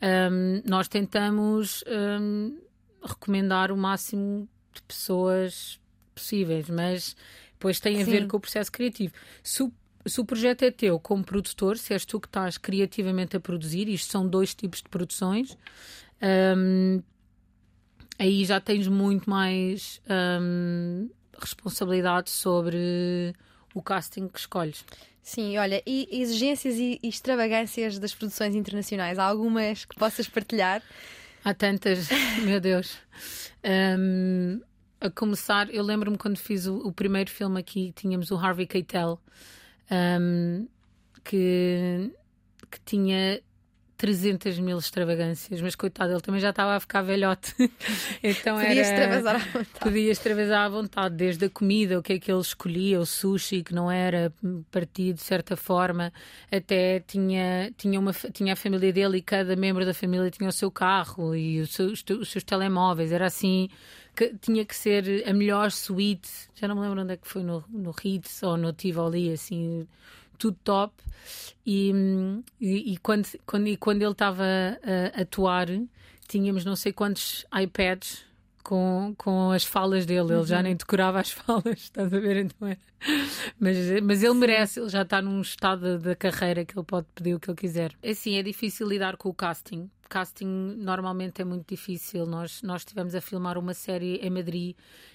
Um, 0.00 0.62
nós 0.64 0.86
tentamos 0.86 1.82
um, 1.88 2.56
recomendar 3.02 3.72
o 3.72 3.76
máximo 3.76 4.48
de 4.72 4.82
pessoas 4.82 5.80
possíveis, 6.18 6.68
mas 6.68 7.16
depois 7.52 7.80
tem 7.80 8.00
a 8.00 8.04
Sim. 8.04 8.10
ver 8.10 8.26
com 8.26 8.36
o 8.36 8.40
processo 8.40 8.70
criativo. 8.70 9.12
Se 9.42 9.62
o, 9.62 9.72
se 10.06 10.20
o 10.20 10.24
projeto 10.24 10.62
é 10.62 10.70
teu 10.70 10.98
como 11.00 11.24
produtor, 11.24 11.76
se 11.76 11.92
és 11.92 12.04
tu 12.04 12.20
que 12.20 12.28
estás 12.28 12.56
criativamente 12.56 13.36
a 13.36 13.40
produzir, 13.40 13.88
isto 13.88 14.10
são 14.10 14.26
dois 14.26 14.54
tipos 14.54 14.80
de 14.82 14.88
produções, 14.88 15.56
um, 16.56 17.02
aí 18.18 18.44
já 18.44 18.60
tens 18.60 18.86
muito 18.86 19.28
mais 19.28 20.00
um, 20.40 21.08
responsabilidade 21.38 22.30
sobre 22.30 23.34
o 23.74 23.82
casting 23.82 24.28
que 24.28 24.38
escolhes. 24.38 24.84
Sim, 25.22 25.58
olha, 25.58 25.82
e 25.86 26.08
exigências 26.10 26.76
e 26.76 26.98
extravagâncias 27.02 27.98
das 27.98 28.14
produções 28.14 28.54
internacionais, 28.54 29.18
há 29.18 29.24
algumas 29.24 29.84
que 29.84 29.94
possas 29.94 30.26
partilhar? 30.26 30.82
Há 31.44 31.52
tantas, 31.52 32.08
meu 32.44 32.60
Deus. 32.60 32.96
Um, 33.64 34.60
a 35.00 35.10
começar, 35.10 35.72
eu 35.72 35.82
lembro-me 35.82 36.18
quando 36.18 36.36
fiz 36.36 36.66
o, 36.66 36.78
o, 36.78 36.92
primeiro 36.92 37.30
filme 37.30 37.60
aqui, 37.60 37.92
tínhamos 37.94 38.30
o 38.30 38.36
Harvey 38.36 38.66
Keitel, 38.66 39.20
um, 39.90 40.66
que, 41.24 42.12
que 42.70 42.80
tinha 42.84 43.40
300 43.98 44.60
mil 44.60 44.78
extravagâncias, 44.78 45.60
mas 45.60 45.74
coitado, 45.74 46.12
ele 46.12 46.20
também 46.20 46.40
já 46.40 46.50
estava 46.50 46.76
a 46.76 46.80
ficar 46.80 47.02
velhote. 47.02 47.52
então 48.22 48.56
podia 48.56 48.70
era. 48.70 48.80
extravasar 48.80 49.34
à 49.34 49.38
vontade. 49.38 49.80
Podia 49.80 50.12
extravasar 50.12 50.66
à 50.66 50.68
vontade, 50.68 51.14
desde 51.16 51.46
a 51.46 51.50
comida, 51.50 51.98
o 51.98 52.02
que 52.02 52.12
é 52.12 52.18
que 52.20 52.30
ele 52.30 52.40
escolhia, 52.40 53.00
o 53.00 53.04
sushi, 53.04 53.64
que 53.64 53.74
não 53.74 53.90
era 53.90 54.32
partido 54.70 55.16
de 55.16 55.22
certa 55.22 55.56
forma, 55.56 56.12
até 56.50 57.00
tinha, 57.00 57.72
tinha, 57.76 57.98
uma, 57.98 58.12
tinha 58.12 58.52
a 58.52 58.56
família 58.56 58.92
dele 58.92 59.18
e 59.18 59.22
cada 59.22 59.56
membro 59.56 59.84
da 59.84 59.92
família 59.92 60.30
tinha 60.30 60.48
o 60.48 60.52
seu 60.52 60.70
carro 60.70 61.34
e 61.34 61.60
os 61.60 61.74
seus, 61.74 62.04
os 62.08 62.30
seus 62.30 62.44
telemóveis. 62.44 63.10
Era 63.10 63.26
assim 63.26 63.68
que 64.14 64.32
tinha 64.40 64.64
que 64.64 64.76
ser 64.76 65.24
a 65.28 65.32
melhor 65.32 65.72
suíte. 65.72 66.30
Já 66.54 66.68
não 66.68 66.76
me 66.76 66.82
lembro 66.82 67.02
onde 67.02 67.14
é 67.14 67.16
que 67.16 67.26
foi, 67.26 67.42
no, 67.42 67.64
no 67.68 67.90
Ritz 67.90 68.44
ou 68.44 68.56
no 68.56 68.72
Tivoli, 68.72 69.32
assim, 69.32 69.88
tudo 70.38 70.56
top. 70.62 70.94
E, 71.66 71.92
e, 72.60 72.94
e 72.94 72.96
quando, 72.98 73.28
quando, 73.44 73.66
e 73.66 73.76
quando 73.76 74.02
ele 74.02 74.12
estava 74.12 74.44
a, 74.44 75.18
a 75.18 75.22
atuar, 75.22 75.66
tínhamos 76.26 76.64
não 76.64 76.76
sei 76.76 76.92
quantos 76.92 77.44
iPads 77.54 78.24
com, 78.62 79.14
com 79.18 79.50
as 79.50 79.64
falas 79.64 80.06
dele. 80.06 80.32
Ele 80.32 80.44
já 80.44 80.58
uhum. 80.58 80.62
nem 80.62 80.76
decorava 80.76 81.20
as 81.20 81.30
falas, 81.32 81.78
estás 81.78 82.12
a 82.12 82.18
ver? 82.18 82.36
Então 82.36 82.68
era. 82.68 82.78
Mas, 83.60 83.76
mas 84.02 84.22
ele 84.22 84.34
merece, 84.34 84.80
ele 84.80 84.88
já 84.88 85.02
está 85.02 85.22
num 85.22 85.40
estado 85.40 85.98
da 85.98 86.16
carreira 86.16 86.64
que 86.64 86.76
ele 86.76 86.84
pode 86.84 87.06
pedir 87.14 87.34
o 87.34 87.40
que 87.40 87.50
ele 87.50 87.56
quiser. 87.56 87.92
É 88.02 88.10
assim, 88.10 88.36
é 88.36 88.42
difícil 88.42 88.88
lidar 88.88 89.16
com 89.16 89.28
o 89.28 89.34
casting 89.34 89.88
casting 90.08 90.74
normalmente 90.78 91.42
é 91.42 91.44
muito 91.44 91.68
difícil. 91.68 92.26
Nós, 92.26 92.62
nós 92.62 92.80
estivemos 92.80 93.14
a 93.14 93.20
filmar 93.20 93.58
uma 93.58 93.74
série 93.74 94.16
em 94.16 94.30
Madrid 94.30 94.74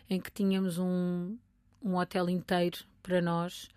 em 0.10 0.22
que 0.22 0.32
tínhamos 0.32 0.78
um, 0.78 1.36
um 1.84 1.96
hotel 1.96 2.30
inteiro 2.30 2.78
para 3.02 3.22
nós 3.22 3.68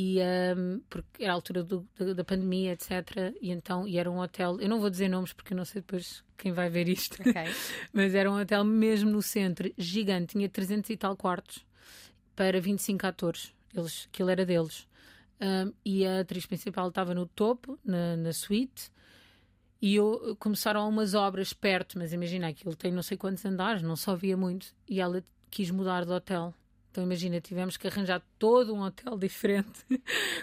e 0.00 0.18
um, 0.56 0.80
porque 0.88 1.24
era 1.24 1.32
a 1.32 1.34
altura 1.34 1.64
do, 1.64 1.84
da, 1.98 2.12
da, 2.12 2.24
pandemia, 2.24 2.72
etc. 2.72 3.34
E 3.42 3.50
então 3.50 3.84
e 3.84 3.98
era 3.98 4.08
um 4.08 4.20
hotel, 4.20 4.60
eu 4.60 4.68
não 4.68 4.78
vou 4.78 4.88
dizer 4.88 5.08
nomes 5.08 5.32
porque 5.32 5.52
eu 5.52 5.56
não 5.56 5.64
sei 5.64 5.80
depois 5.80 6.22
quem 6.36 6.52
vai 6.52 6.70
ver 6.70 6.88
isto, 6.88 7.20
okay. 7.20 7.52
mas 7.92 8.14
era 8.14 8.30
um 8.30 8.40
hotel 8.40 8.62
mesmo 8.62 9.10
no 9.10 9.20
centro, 9.20 9.68
gigante, 9.76 10.34
tinha 10.34 10.48
300 10.48 10.88
e 10.90 10.96
tal 10.96 11.16
quartos 11.16 11.66
para 12.36 12.60
25 12.60 13.08
atores, 13.08 13.52
eles, 13.74 14.08
aquilo 14.12 14.30
era 14.30 14.46
deles. 14.46 14.86
Um, 15.40 15.72
e 15.84 16.06
a 16.06 16.20
atriz 16.20 16.46
principal 16.46 16.90
estava 16.90 17.12
no 17.12 17.26
topo, 17.26 17.76
na, 17.84 18.16
na 18.16 18.32
suíte, 18.32 18.92
e 19.82 19.96
eu 19.96 20.36
começaram 20.38 20.88
umas 20.88 21.14
obras 21.14 21.52
perto, 21.52 21.98
mas 21.98 22.12
imagina 22.12 22.46
aquilo 22.46 22.76
tem 22.76 22.92
não 22.92 23.02
sei 23.02 23.16
quantos 23.16 23.44
andares, 23.44 23.82
não 23.82 23.96
só 23.96 24.14
via 24.14 24.36
muito. 24.36 24.68
E 24.88 25.00
ela 25.00 25.22
quis 25.50 25.70
mudar 25.72 26.04
de 26.04 26.12
hotel. 26.12 26.54
Então 26.98 27.06
imagina, 27.06 27.40
tivemos 27.40 27.76
que 27.76 27.86
arranjar 27.86 28.20
todo 28.40 28.74
um 28.74 28.80
hotel 28.80 29.14
diferente, 29.16 29.86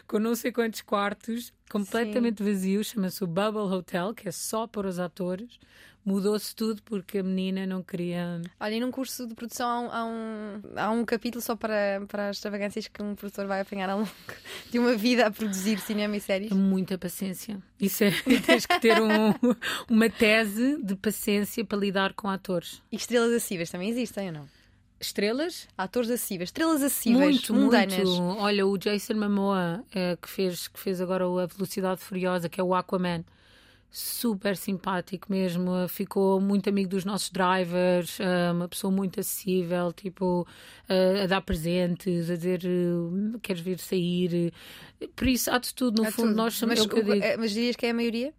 com 0.08 0.20
não 0.20 0.34
sei 0.36 0.54
quantos 0.54 0.80
quartos, 0.80 1.52
completamente 1.70 2.42
Sim. 2.42 2.50
vazio, 2.50 2.82
chama-se 2.82 3.22
o 3.26 3.28
Bubble 3.28 3.74
Hotel, 3.74 4.14
que 4.14 4.30
é 4.30 4.32
só 4.32 4.66
para 4.66 4.88
os 4.88 4.98
atores. 4.98 5.60
Mudou-se 6.06 6.56
tudo 6.56 6.82
porque 6.84 7.18
a 7.18 7.24
menina 7.24 7.66
não 7.66 7.84
queria. 7.84 8.40
Olha, 8.58 8.74
e 8.74 8.80
num 8.80 8.92
curso 8.92 9.28
de 9.28 9.34
produção 9.34 9.90
há 9.92 10.06
um, 10.06 10.62
há 10.78 10.92
um, 10.92 11.04
capítulo 11.04 11.42
só 11.42 11.58
para, 11.58 12.06
para 12.08 12.30
as 12.30 12.38
extravagâncias 12.38 12.88
que 12.88 13.04
um 13.04 13.16
produtor 13.16 13.48
vai 13.48 13.60
apanhar 13.60 13.90
ao 13.90 13.98
longo 14.00 14.12
de 14.72 14.80
uma 14.80 14.96
vida 14.96 15.26
a 15.26 15.32
produzir 15.32 15.78
cinema 15.80 16.16
e 16.16 16.22
séries. 16.22 16.52
Muita 16.52 16.98
paciência. 16.98 17.62
Isso 17.82 18.02
é, 18.04 18.12
tens 18.46 18.66
que 18.66 18.80
ter 18.80 19.02
um, 19.02 19.34
uma 19.90 20.10
tese 20.10 20.82
de 20.82 20.96
paciência 20.96 21.66
para 21.66 21.80
lidar 21.80 22.14
com 22.14 22.30
atores. 22.30 22.82
E 22.90 22.96
estrelas 22.96 23.34
acessíveis 23.34 23.70
também 23.70 23.90
existem 23.90 24.28
ou 24.28 24.34
não? 24.34 24.55
Estrelas? 25.00 25.68
Atores 25.78 26.10
acessíveis, 26.10 26.50
estrelas 26.50 26.82
acessíveis, 26.82 27.36
muito, 27.50 27.54
mundanas. 27.54 28.10
Muito. 28.10 28.40
Olha, 28.40 28.66
o 28.66 28.78
Jason 28.78 29.16
Momoa, 29.16 29.84
é, 29.94 30.18
que, 30.22 30.30
fez, 30.30 30.68
que 30.68 30.80
fez 30.80 31.02
agora 31.02 31.26
a 31.26 31.46
Velocidade 31.46 32.02
Furiosa, 32.02 32.48
que 32.48 32.60
é 32.60 32.64
o 32.64 32.74
Aquaman, 32.74 33.24
super 33.96 34.58
simpático 34.58 35.32
mesmo, 35.32 35.88
ficou 35.88 36.42
muito 36.42 36.68
amigo 36.68 36.90
dos 36.90 37.06
nossos 37.06 37.30
drivers, 37.30 38.20
eh, 38.20 38.52
uma 38.52 38.68
pessoa 38.68 38.92
muito 38.92 39.22
acessível, 39.22 39.94
tipo, 39.94 40.46
eh, 40.90 41.24
a 41.24 41.28
dar 41.28 41.40
presentes, 41.40 42.30
a 42.30 42.36
dizer 42.36 42.62
eh, 42.66 43.38
queres 43.42 43.62
vir 43.62 43.80
sair. 43.80 44.52
Por 45.16 45.28
isso, 45.30 45.50
há 45.50 45.58
de 45.60 45.74
tudo, 45.74 46.02
no 46.02 46.10
há 46.10 46.12
fundo, 46.12 46.28
tudo. 46.28 46.36
nós 46.36 46.56
somos. 46.56 46.86
Mas, 46.86 47.38
mas 47.38 47.52
dirias 47.52 47.78
que 47.78 47.86
é 47.86 47.92
a 47.92 47.94
maioria? 47.94 48.34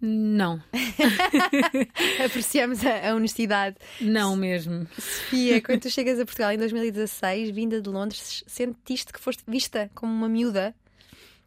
Não. 0.00 0.62
Apreciamos 2.24 2.84
a, 2.86 3.10
a, 3.10 3.14
honestidade. 3.14 3.76
Não 4.00 4.34
mesmo. 4.34 4.86
Sofia, 4.98 5.60
quando 5.60 5.80
tu 5.80 5.90
chegas 5.90 6.18
a 6.18 6.24
Portugal 6.24 6.52
em 6.52 6.58
2016, 6.58 7.50
vinda 7.50 7.82
de 7.82 7.88
Londres, 7.90 8.42
sentiste 8.46 9.12
que 9.12 9.20
foste 9.20 9.42
vista 9.46 9.90
como 9.94 10.12
uma 10.12 10.28
miúda? 10.28 10.74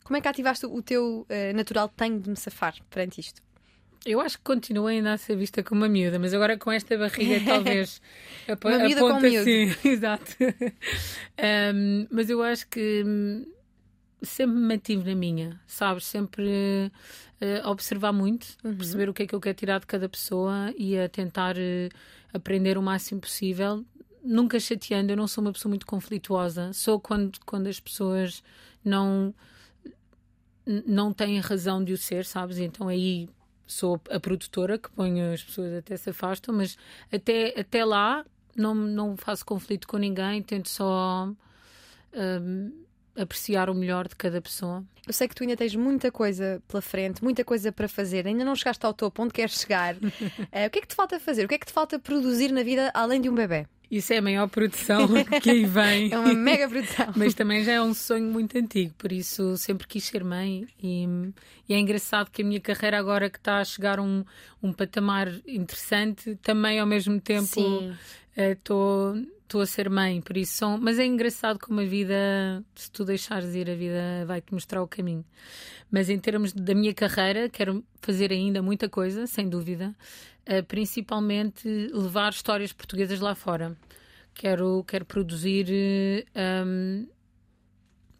Como 0.04 0.18
é 0.18 0.22
que 0.22 0.28
ativaste 0.28 0.66
o 0.66 0.82
teu 0.82 1.26
uh, 1.30 1.56
natural 1.56 1.90
tenho 1.90 2.20
de 2.20 2.30
me 2.30 2.36
safar 2.36 2.76
perante 2.90 3.22
isto? 3.22 3.42
Eu 4.06 4.20
acho 4.20 4.38
que 4.38 4.44
continuo 4.44 4.86
ainda 4.86 5.14
a 5.14 5.18
ser 5.18 5.38
vista 5.38 5.64
como 5.64 5.82
uma 5.82 5.90
miúda, 5.90 6.20
mas 6.20 6.34
agora 6.34 6.58
com 6.58 6.72
esta 6.72 6.98
barriga 6.98 7.40
talvez 7.48 8.02
uma 8.48 8.78
miúda 8.80 9.02
com 9.02 9.20
miúdo. 9.20 9.40
assim. 9.40 9.76
Exato. 9.90 10.36
um, 11.74 12.08
mas 12.12 12.30
eu 12.30 12.44
acho 12.44 12.68
que 12.68 13.02
hum, 13.06 13.46
sempre 14.22 14.58
me 14.58 14.68
mantive 14.68 15.10
na 15.10 15.16
minha, 15.16 15.60
sabes? 15.66 16.06
Sempre 16.06 16.92
uh, 17.44 17.68
observar 17.68 18.14
muito, 18.14 18.48
uhum. 18.64 18.76
perceber 18.76 19.10
o 19.10 19.14
que 19.14 19.24
é 19.24 19.28
que 19.28 19.36
eu 19.36 19.42
quero 19.42 19.58
tirar 19.58 19.80
de 19.80 19.86
cada 19.86 20.08
pessoa 20.08 20.74
e 20.78 20.98
a 20.98 21.10
tentar 21.10 21.56
uh, 21.58 21.90
aprender 22.34 22.78
o 22.78 22.82
máximo 22.82 23.22
possível. 23.22 23.86
Nunca 24.24 24.60
chateando, 24.60 25.12
eu 25.12 25.18
não 25.18 25.28
sou 25.28 25.44
uma 25.44 25.52
pessoa 25.52 25.70
muito 25.70 25.86
conflituosa. 25.86 26.72
Sou 26.74 27.00
quando, 27.00 27.40
quando 27.46 27.68
as 27.68 27.80
pessoas 27.80 28.42
não 28.84 29.34
não 30.66 31.12
têm 31.12 31.40
razão 31.42 31.84
de 31.84 31.92
o 31.92 31.98
ser, 31.98 32.24
sabes? 32.24 32.58
Então 32.58 32.88
aí 32.88 33.28
sou 33.68 34.00
a 34.10 34.18
produtora 34.18 34.78
que 34.78 34.90
ponho 34.92 35.34
as 35.34 35.44
pessoas 35.44 35.74
até 35.74 35.98
se 35.98 36.10
afastam, 36.10 36.56
mas 36.56 36.78
até, 37.12 37.60
até 37.60 37.84
lá 37.84 38.26
não, 38.56 38.74
não 38.74 39.18
faço 39.18 39.46
conflito 39.46 39.88
com 39.88 39.98
ninguém, 39.98 40.42
tento 40.42 40.70
só 40.70 41.30
um, 42.14 42.83
apreciar 43.16 43.70
o 43.70 43.76
melhor 43.76 44.08
de 44.08 44.16
cada 44.16 44.42
pessoa. 44.42 44.84
Eu 45.06 45.14
sei 45.14 45.28
que 45.28 45.36
tu 45.36 45.44
ainda 45.44 45.58
tens 45.58 45.76
muita 45.76 46.12
coisa 46.12 46.62
pela 46.68 46.82
frente, 46.82 47.24
muita 47.24 47.44
coisa 47.44 47.72
para 47.72 47.88
fazer, 47.88 48.26
ainda 48.26 48.46
não 48.46 48.56
chegaste 48.56 48.86
ao 48.86 48.94
topo 48.94 49.24
onde 49.24 49.34
queres 49.34 49.60
chegar. 49.60 49.96
uh, 49.96 50.00
o 50.68 50.70
que 50.70 50.80
é 50.80 50.82
que 50.82 50.88
te 50.88 50.96
falta 50.96 51.20
fazer? 51.20 51.46
O 51.46 51.48
que 51.48 51.56
é 51.56 51.58
que 51.58 51.66
te 51.66 51.74
falta 51.74 52.00
produzir 52.00 52.52
na 52.52 52.64
vida 52.64 52.90
além 52.94 53.22
de 53.22 53.30
um 53.30 53.36
bebê? 53.36 53.68
Isso 53.92 54.12
é 54.12 54.18
a 54.18 54.22
maior 54.24 54.48
produção 54.48 55.08
que 55.40 55.52
aí 55.52 55.66
vem. 55.66 56.12
É 56.12 56.18
uma 56.18 56.34
mega 56.34 56.68
produção. 56.68 57.14
Mas 57.16 57.36
também 57.36 57.64
já 57.64 57.74
é 57.74 57.82
um 57.82 57.94
sonho 57.94 58.26
muito 58.26 58.58
antigo, 58.58 58.92
por 58.98 59.12
isso 59.12 59.56
sempre 59.56 59.86
quis 59.88 60.06
ser 60.06 60.24
mãe. 60.24 60.68
E, 60.82 61.08
e 61.70 61.74
é 61.76 61.78
engraçado 61.78 62.32
que 62.32 62.42
a 62.42 62.46
minha 62.46 62.60
carreira, 62.60 62.98
agora 62.98 63.30
que 63.30 63.38
está 63.38 63.60
a 63.60 63.64
chegar 63.64 64.00
a 64.00 64.02
um, 64.02 64.26
um 64.64 64.74
patamar 64.74 65.32
interessante, 65.46 66.36
também 66.42 66.80
ao 66.80 66.88
mesmo 66.88 67.22
tempo 67.22 67.44
estou. 68.34 69.12
Uh, 69.12 69.28
estou 69.54 69.62
a 69.62 69.66
ser 69.68 69.88
mãe, 69.88 70.20
por 70.20 70.36
isso 70.36 70.54
são... 70.54 70.80
Mas 70.80 70.98
é 70.98 71.06
engraçado 71.06 71.60
como 71.60 71.80
a 71.80 71.86
vida, 71.86 72.64
se 72.74 72.90
tu 72.90 73.06
deixares 73.06 73.54
ir, 73.54 73.70
a 73.70 73.76
vida 73.76 74.26
vai-te 74.26 74.52
mostrar 74.52 74.82
o 74.82 74.88
caminho. 74.88 75.24
Mas 75.92 76.10
em 76.10 76.18
termos 76.18 76.52
da 76.52 76.74
minha 76.74 76.94
carreira, 76.94 77.48
quero 77.48 77.84
fazer 78.02 78.32
ainda 78.32 78.64
muita 78.64 78.90
coisa, 78.90 79.28
sem 79.28 79.48
dúvida. 79.48 79.96
Uh, 80.50 80.64
principalmente 80.64 81.68
levar 81.94 82.32
histórias 82.32 82.74
portuguesas 82.74 83.20
lá 83.20 83.36
fora. 83.36 83.78
Quero, 84.34 84.84
quero 84.86 85.06
produzir 85.06 86.26
um, 86.66 87.08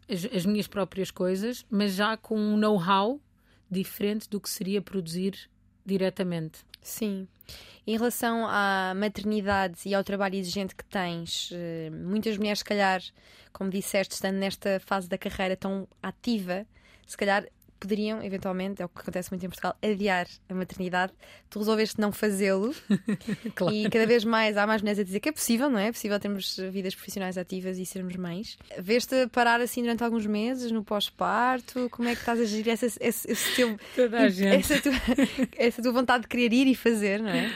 as, 0.08 0.24
as 0.32 0.46
minhas 0.46 0.68
próprias 0.68 1.10
coisas, 1.10 1.66
mas 1.68 1.94
já 1.94 2.16
com 2.16 2.38
um 2.38 2.56
know-how 2.56 3.20
diferente 3.68 4.30
do 4.30 4.40
que 4.40 4.48
seria 4.48 4.80
produzir 4.80 5.50
diretamente. 5.84 6.60
Sim. 6.82 7.26
Em 7.86 7.96
relação 7.96 8.46
à 8.48 8.94
maternidade 8.96 9.80
e 9.86 9.94
ao 9.94 10.02
trabalho 10.02 10.36
exigente 10.36 10.74
que 10.74 10.84
tens, 10.84 11.50
eh, 11.52 11.90
muitas 11.90 12.38
mulheres, 12.38 12.60
se 12.60 12.64
calhar, 12.64 13.02
como 13.52 13.70
disseste, 13.70 14.14
estando 14.14 14.36
nesta 14.36 14.80
fase 14.80 15.08
da 15.08 15.18
carreira 15.18 15.56
tão 15.56 15.86
ativa, 16.02 16.66
se 17.06 17.16
calhar 17.16 17.46
poderiam, 17.84 18.22
eventualmente, 18.22 18.80
é 18.80 18.84
o 18.84 18.88
que 18.88 19.00
acontece 19.00 19.30
muito 19.30 19.44
em 19.44 19.48
Portugal, 19.48 19.76
adiar 19.82 20.26
a 20.48 20.54
maternidade. 20.54 21.12
Tu 21.50 21.58
resolveste 21.58 22.00
não 22.00 22.10
fazê-lo 22.10 22.74
claro. 23.54 23.74
e 23.74 23.88
cada 23.90 24.06
vez 24.06 24.24
mais 24.24 24.56
há 24.56 24.66
mais 24.66 24.80
mulheres 24.80 24.98
a 24.98 25.04
dizer 25.04 25.20
que 25.20 25.28
é 25.28 25.32
possível, 25.32 25.68
não 25.68 25.78
é? 25.78 25.88
É 25.88 25.92
possível 25.92 26.18
termos 26.18 26.56
vidas 26.72 26.94
profissionais 26.94 27.36
ativas 27.36 27.78
e 27.78 27.84
sermos 27.84 28.16
mães. 28.16 28.56
Veste 28.78 29.26
parar 29.28 29.60
assim 29.60 29.82
durante 29.82 30.02
alguns 30.02 30.24
meses 30.24 30.72
no 30.72 30.82
pós-parto? 30.82 31.90
Como 31.90 32.08
é 32.08 32.14
que 32.14 32.20
estás 32.20 32.40
a 32.40 32.44
gerir 32.44 32.70
essa, 32.70 32.86
esse, 32.86 33.30
esse 33.30 33.54
teu, 33.54 33.78
essa, 34.58 34.80
tua, 34.80 34.92
essa 35.58 35.82
tua 35.82 35.92
vontade 35.92 36.22
de 36.22 36.28
querer 36.28 36.52
ir 36.52 36.66
e 36.66 36.74
fazer, 36.74 37.20
não 37.20 37.28
é? 37.28 37.48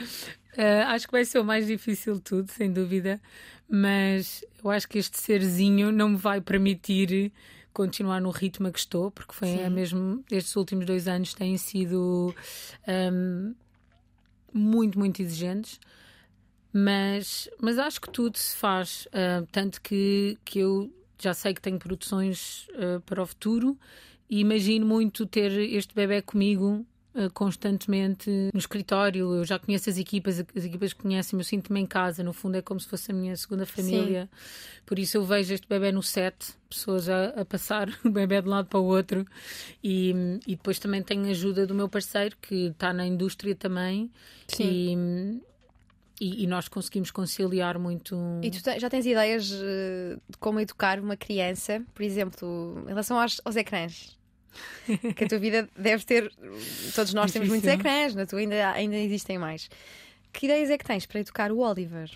Uh, 0.53 0.87
acho 0.89 1.07
que 1.07 1.11
vai 1.11 1.25
ser 1.25 1.39
o 1.39 1.43
mais 1.43 1.65
difícil 1.65 2.15
de 2.15 2.21
tudo, 2.21 2.51
sem 2.51 2.71
dúvida, 2.71 3.19
mas 3.67 4.43
eu 4.63 4.69
acho 4.69 4.87
que 4.87 4.97
este 4.97 5.19
serzinho 5.19 5.91
não 5.91 6.09
me 6.09 6.17
vai 6.17 6.41
permitir 6.41 7.31
continuar 7.79 8.19
no 8.19 8.29
ritmo 8.29 8.67
a 8.67 8.71
que 8.73 8.79
estou, 8.79 9.09
porque 9.09 9.33
foi 9.33 9.69
mesmo 9.69 10.21
estes 10.29 10.53
últimos 10.57 10.85
dois 10.85 11.07
anos 11.07 11.33
têm 11.33 11.57
sido 11.57 12.35
um, 13.13 13.55
muito, 14.53 14.99
muito 14.99 15.21
exigentes. 15.21 15.79
Mas, 16.73 17.49
mas 17.57 17.79
acho 17.79 18.01
que 18.01 18.09
tudo 18.09 18.37
se 18.37 18.57
faz, 18.57 19.07
uh, 19.07 19.47
tanto 19.49 19.81
que, 19.81 20.37
que 20.43 20.59
eu 20.59 20.93
já 21.17 21.33
sei 21.33 21.53
que 21.53 21.61
tenho 21.61 21.79
produções 21.79 22.67
uh, 22.71 22.99
para 23.05 23.23
o 23.23 23.25
futuro 23.25 23.79
e 24.29 24.41
imagino 24.41 24.85
muito 24.85 25.25
ter 25.25 25.49
este 25.49 25.95
bebê 25.95 26.21
comigo 26.21 26.85
constantemente 27.33 28.29
no 28.53 28.59
escritório. 28.59 29.33
Eu 29.35 29.43
já 29.43 29.59
conheço 29.59 29.89
as 29.89 29.97
equipas, 29.97 30.39
as 30.55 30.63
equipas 30.63 30.93
conhecem-me, 30.93 31.41
eu 31.41 31.45
sinto-me 31.45 31.79
em 31.79 31.85
casa. 31.85 32.23
No 32.23 32.31
fundo, 32.31 32.55
é 32.55 32.61
como 32.61 32.79
se 32.79 32.87
fosse 32.87 33.11
a 33.11 33.13
minha 33.13 33.35
segunda 33.35 33.65
família. 33.65 34.29
Sim. 34.31 34.81
Por 34.85 34.99
isso, 34.99 35.17
eu 35.17 35.25
vejo 35.25 35.53
este 35.53 35.67
bebê 35.67 35.91
no 35.91 36.01
set, 36.01 36.35
pessoas 36.69 37.09
a, 37.09 37.41
a, 37.41 37.45
passar 37.45 37.89
o 38.05 38.09
bebê 38.09 38.41
de 38.41 38.47
um 38.47 38.51
lado 38.51 38.67
para 38.67 38.79
o 38.79 38.85
outro. 38.85 39.25
E, 39.83 40.13
e 40.47 40.55
depois 40.55 40.79
também 40.79 41.01
tenho 41.01 41.25
a 41.25 41.29
ajuda 41.29 41.67
do 41.67 41.75
meu 41.75 41.89
parceiro, 41.89 42.37
que 42.41 42.67
está 42.67 42.93
na 42.93 43.05
indústria 43.05 43.55
também. 43.55 44.09
Sim. 44.47 45.41
E, 46.19 46.25
e, 46.25 46.43
e, 46.43 46.47
nós 46.47 46.67
conseguimos 46.67 47.11
conciliar 47.11 47.79
muito. 47.79 48.15
E 48.43 48.51
tu 48.51 48.59
já 48.77 48.89
tens 48.89 49.05
ideias 49.05 49.47
de 49.47 50.37
como 50.39 50.59
educar 50.59 50.99
uma 50.99 51.15
criança, 51.15 51.81
por 51.93 52.03
exemplo, 52.03 52.83
em 52.85 52.89
relação 52.89 53.17
aos, 53.17 53.39
aos 53.45 53.55
ecrãs? 53.55 54.18
que 55.15 55.23
a 55.23 55.27
tua 55.27 55.39
vida 55.39 55.69
deve 55.77 56.05
ter. 56.05 56.31
Todos 56.95 57.13
nós 57.13 57.31
temos 57.31 57.49
muitos 57.49 57.67
ecrãs, 57.67 58.15
na 58.15 58.25
tua 58.25 58.39
ainda, 58.39 58.71
ainda 58.71 58.95
existem 58.97 59.37
mais. 59.37 59.69
Que 60.31 60.45
ideias 60.45 60.69
é 60.69 60.77
que 60.77 60.85
tens 60.85 61.05
para 61.05 61.19
educar 61.19 61.51
o 61.51 61.59
Oliver? 61.59 62.09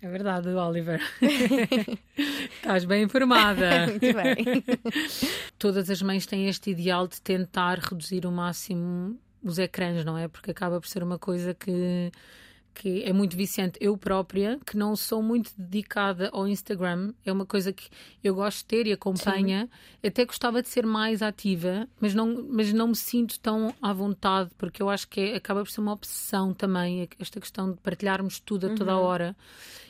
É 0.00 0.08
verdade, 0.08 0.48
Oliver. 0.48 1.00
Estás 2.56 2.84
bem 2.84 3.04
informada. 3.04 3.86
Muito 3.86 4.00
bem. 4.00 4.64
Todas 5.58 5.88
as 5.88 6.02
mães 6.02 6.26
têm 6.26 6.48
este 6.48 6.70
ideal 6.70 7.06
de 7.06 7.20
tentar 7.20 7.78
reduzir 7.78 8.26
o 8.26 8.32
máximo 8.32 9.16
os 9.44 9.58
ecrãs, 9.58 10.04
não 10.04 10.16
é? 10.16 10.28
Porque 10.28 10.50
acaba 10.50 10.80
por 10.80 10.88
ser 10.88 11.02
uma 11.02 11.18
coisa 11.18 11.54
que 11.54 12.10
que 12.74 13.02
é 13.02 13.12
muito 13.12 13.36
viciante. 13.36 13.78
Eu 13.80 13.96
própria, 13.96 14.58
que 14.66 14.76
não 14.76 14.96
sou 14.96 15.22
muito 15.22 15.52
dedicada 15.56 16.30
ao 16.32 16.48
Instagram, 16.48 17.12
é 17.24 17.32
uma 17.32 17.46
coisa 17.46 17.72
que 17.72 17.88
eu 18.22 18.34
gosto 18.34 18.58
de 18.58 18.64
ter 18.64 18.86
e 18.86 18.92
acompanha. 18.92 19.68
Sim. 20.02 20.08
Até 20.08 20.24
gostava 20.24 20.62
de 20.62 20.68
ser 20.68 20.86
mais 20.86 21.22
ativa, 21.22 21.88
mas 22.00 22.14
não, 22.14 22.46
mas 22.48 22.72
não 22.72 22.88
me 22.88 22.96
sinto 22.96 23.38
tão 23.40 23.74
à 23.80 23.92
vontade, 23.92 24.50
porque 24.56 24.82
eu 24.82 24.88
acho 24.88 25.08
que 25.08 25.20
é, 25.20 25.36
acaba 25.36 25.62
por 25.62 25.70
ser 25.70 25.80
uma 25.80 25.92
obsessão 25.92 26.52
também, 26.52 27.08
esta 27.18 27.40
questão 27.40 27.72
de 27.72 27.78
partilharmos 27.78 28.40
tudo 28.40 28.66
a 28.66 28.70
uhum. 28.70 28.74
toda 28.74 28.92
a 28.92 28.98
hora. 28.98 29.36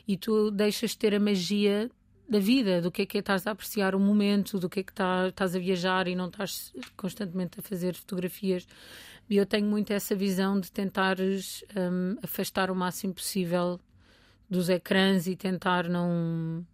E 0.07 0.17
tu 0.17 0.51
deixas 0.51 0.91
de 0.91 0.99
ter 0.99 1.15
a 1.15 1.21
magia 1.21 1.91
da 2.29 2.39
vida, 2.39 2.81
do 2.81 2.91
que 2.91 3.03
é 3.03 3.07
que 3.07 3.19
é 3.19 3.21
estás 3.21 3.47
a 3.47 3.51
apreciar 3.51 3.95
o 3.95 4.01
momento, 4.01 4.59
do 4.59 4.69
que 4.69 4.81
é 4.81 4.83
que 4.83 4.93
tá, 4.93 5.29
estás 5.29 5.55
a 5.55 5.59
viajar 5.59 6.09
e 6.09 6.15
não 6.15 6.29
estás 6.29 6.73
constantemente 6.97 7.61
a 7.61 7.63
fazer 7.63 7.95
fotografias. 7.95 8.67
E 9.29 9.37
eu 9.37 9.47
tenho 9.47 9.67
muito 9.67 9.93
essa 9.93 10.15
visão 10.15 10.61
de 10.61 10.71
tentares 10.71 11.65
um, 11.77 12.17
afastar 12.23 12.71
o 12.71 12.75
máximo 12.75 13.15
possível 13.15 13.81
dos 14.49 14.69
ecrãs 14.69 15.27
e 15.27 15.35
tentar 15.35 15.89
não. 15.89 16.67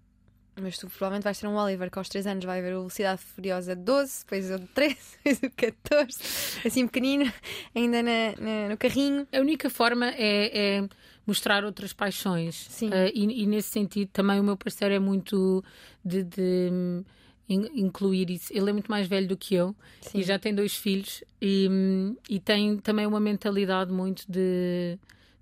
Mas 0.60 0.76
tu 0.76 0.88
provavelmente 0.88 1.22
vais 1.22 1.38
ter 1.38 1.46
um 1.46 1.54
Oliver 1.54 1.88
que 1.88 1.98
aos 1.98 2.08
3 2.08 2.26
anos 2.26 2.44
vai 2.44 2.60
ver 2.60 2.74
o 2.74 2.78
Velocidade 2.78 3.22
Furiosa 3.22 3.76
12, 3.76 4.24
depois 4.24 4.50
o 4.50 4.58
13, 4.58 4.96
depois 5.24 5.42
o 5.44 5.50
14, 5.50 6.66
assim 6.66 6.86
pequenino, 6.88 7.32
ainda 7.72 8.02
na, 8.02 8.34
na, 8.40 8.68
no 8.70 8.76
carrinho. 8.76 9.26
A 9.32 9.38
única 9.38 9.70
forma 9.70 10.08
é, 10.08 10.78
é 10.78 10.88
mostrar 11.24 11.64
outras 11.64 11.92
paixões. 11.92 12.66
Sim. 12.70 12.88
Uh, 12.88 13.12
e, 13.14 13.42
e, 13.42 13.46
nesse 13.46 13.68
sentido 13.68 14.08
também 14.08 14.40
o 14.40 14.42
meu 14.42 14.56
parceiro 14.56 14.94
é 14.94 14.98
muito 14.98 15.62
de, 16.04 16.24
de 16.24 17.04
incluir 17.48 18.30
isso. 18.30 18.52
Ele 18.52 18.70
é 18.70 18.72
muito 18.72 18.90
mais 18.90 19.06
velho 19.06 19.26
do 19.26 19.36
que 19.36 19.54
eu 19.54 19.74
Sim. 20.02 20.18
e 20.18 20.22
já 20.22 20.38
tem 20.38 20.54
dois 20.54 20.74
filhos 20.76 21.24
e, 21.40 21.68
e 22.28 22.38
tem 22.38 22.76
também 22.78 23.06
uma 23.06 23.20
mentalidade 23.20 23.92
muito 23.92 24.24
de 24.30 24.98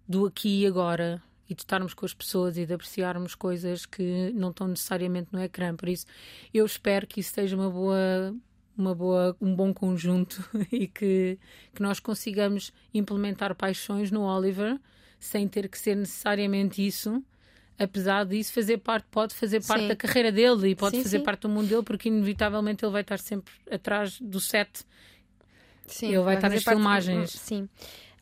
do 0.08 0.24
aqui 0.26 0.62
e 0.62 0.66
agora 0.66 1.20
e 1.48 1.54
de 1.54 1.62
estarmos 1.62 1.94
com 1.94 2.06
as 2.06 2.14
pessoas 2.14 2.56
e 2.56 2.64
de 2.64 2.72
apreciarmos 2.72 3.34
coisas 3.34 3.86
que 3.86 4.32
não 4.34 4.50
estão 4.50 4.68
necessariamente 4.68 5.28
no 5.32 5.42
ecrã. 5.42 5.74
Por 5.74 5.88
isso, 5.88 6.06
eu 6.54 6.64
espero 6.64 7.06
que 7.06 7.20
isso 7.20 7.32
seja 7.32 7.56
uma 7.56 7.70
boa 7.70 8.34
uma 8.76 8.94
boa, 8.94 9.34
um 9.40 9.54
bom 9.54 9.72
conjunto 9.72 10.44
e 10.70 10.86
que, 10.86 11.38
que 11.74 11.82
nós 11.82 11.98
consigamos 11.98 12.72
implementar 12.92 13.54
paixões 13.54 14.10
no 14.10 14.22
Oliver 14.22 14.78
sem 15.18 15.48
ter 15.48 15.68
que 15.68 15.78
ser 15.78 15.96
necessariamente 15.96 16.86
isso 16.86 17.24
apesar 17.78 18.24
disso 18.24 18.52
fazer 18.52 18.78
parte, 18.78 19.06
pode 19.10 19.34
fazer 19.34 19.64
parte 19.64 19.82
sim. 19.82 19.88
da 19.88 19.96
carreira 19.96 20.32
dele 20.32 20.70
e 20.70 20.74
pode 20.74 20.96
sim, 20.96 21.02
fazer 21.02 21.18
sim. 21.18 21.24
parte 21.24 21.42
do 21.42 21.48
mundo 21.48 21.68
dele, 21.68 21.82
porque 21.82 22.08
inevitavelmente 22.08 22.84
ele 22.84 22.92
vai 22.92 23.02
estar 23.02 23.18
sempre 23.18 23.52
atrás 23.70 24.18
do 24.20 24.40
set. 24.40 24.84
Sim, 25.86 26.06
ele 26.08 26.16
vai, 26.16 26.24
vai 26.24 26.36
estar 26.36 26.50
nas 26.50 26.64
filmagens. 26.64 27.32
Do... 27.32 27.38
Sim. 27.38 27.68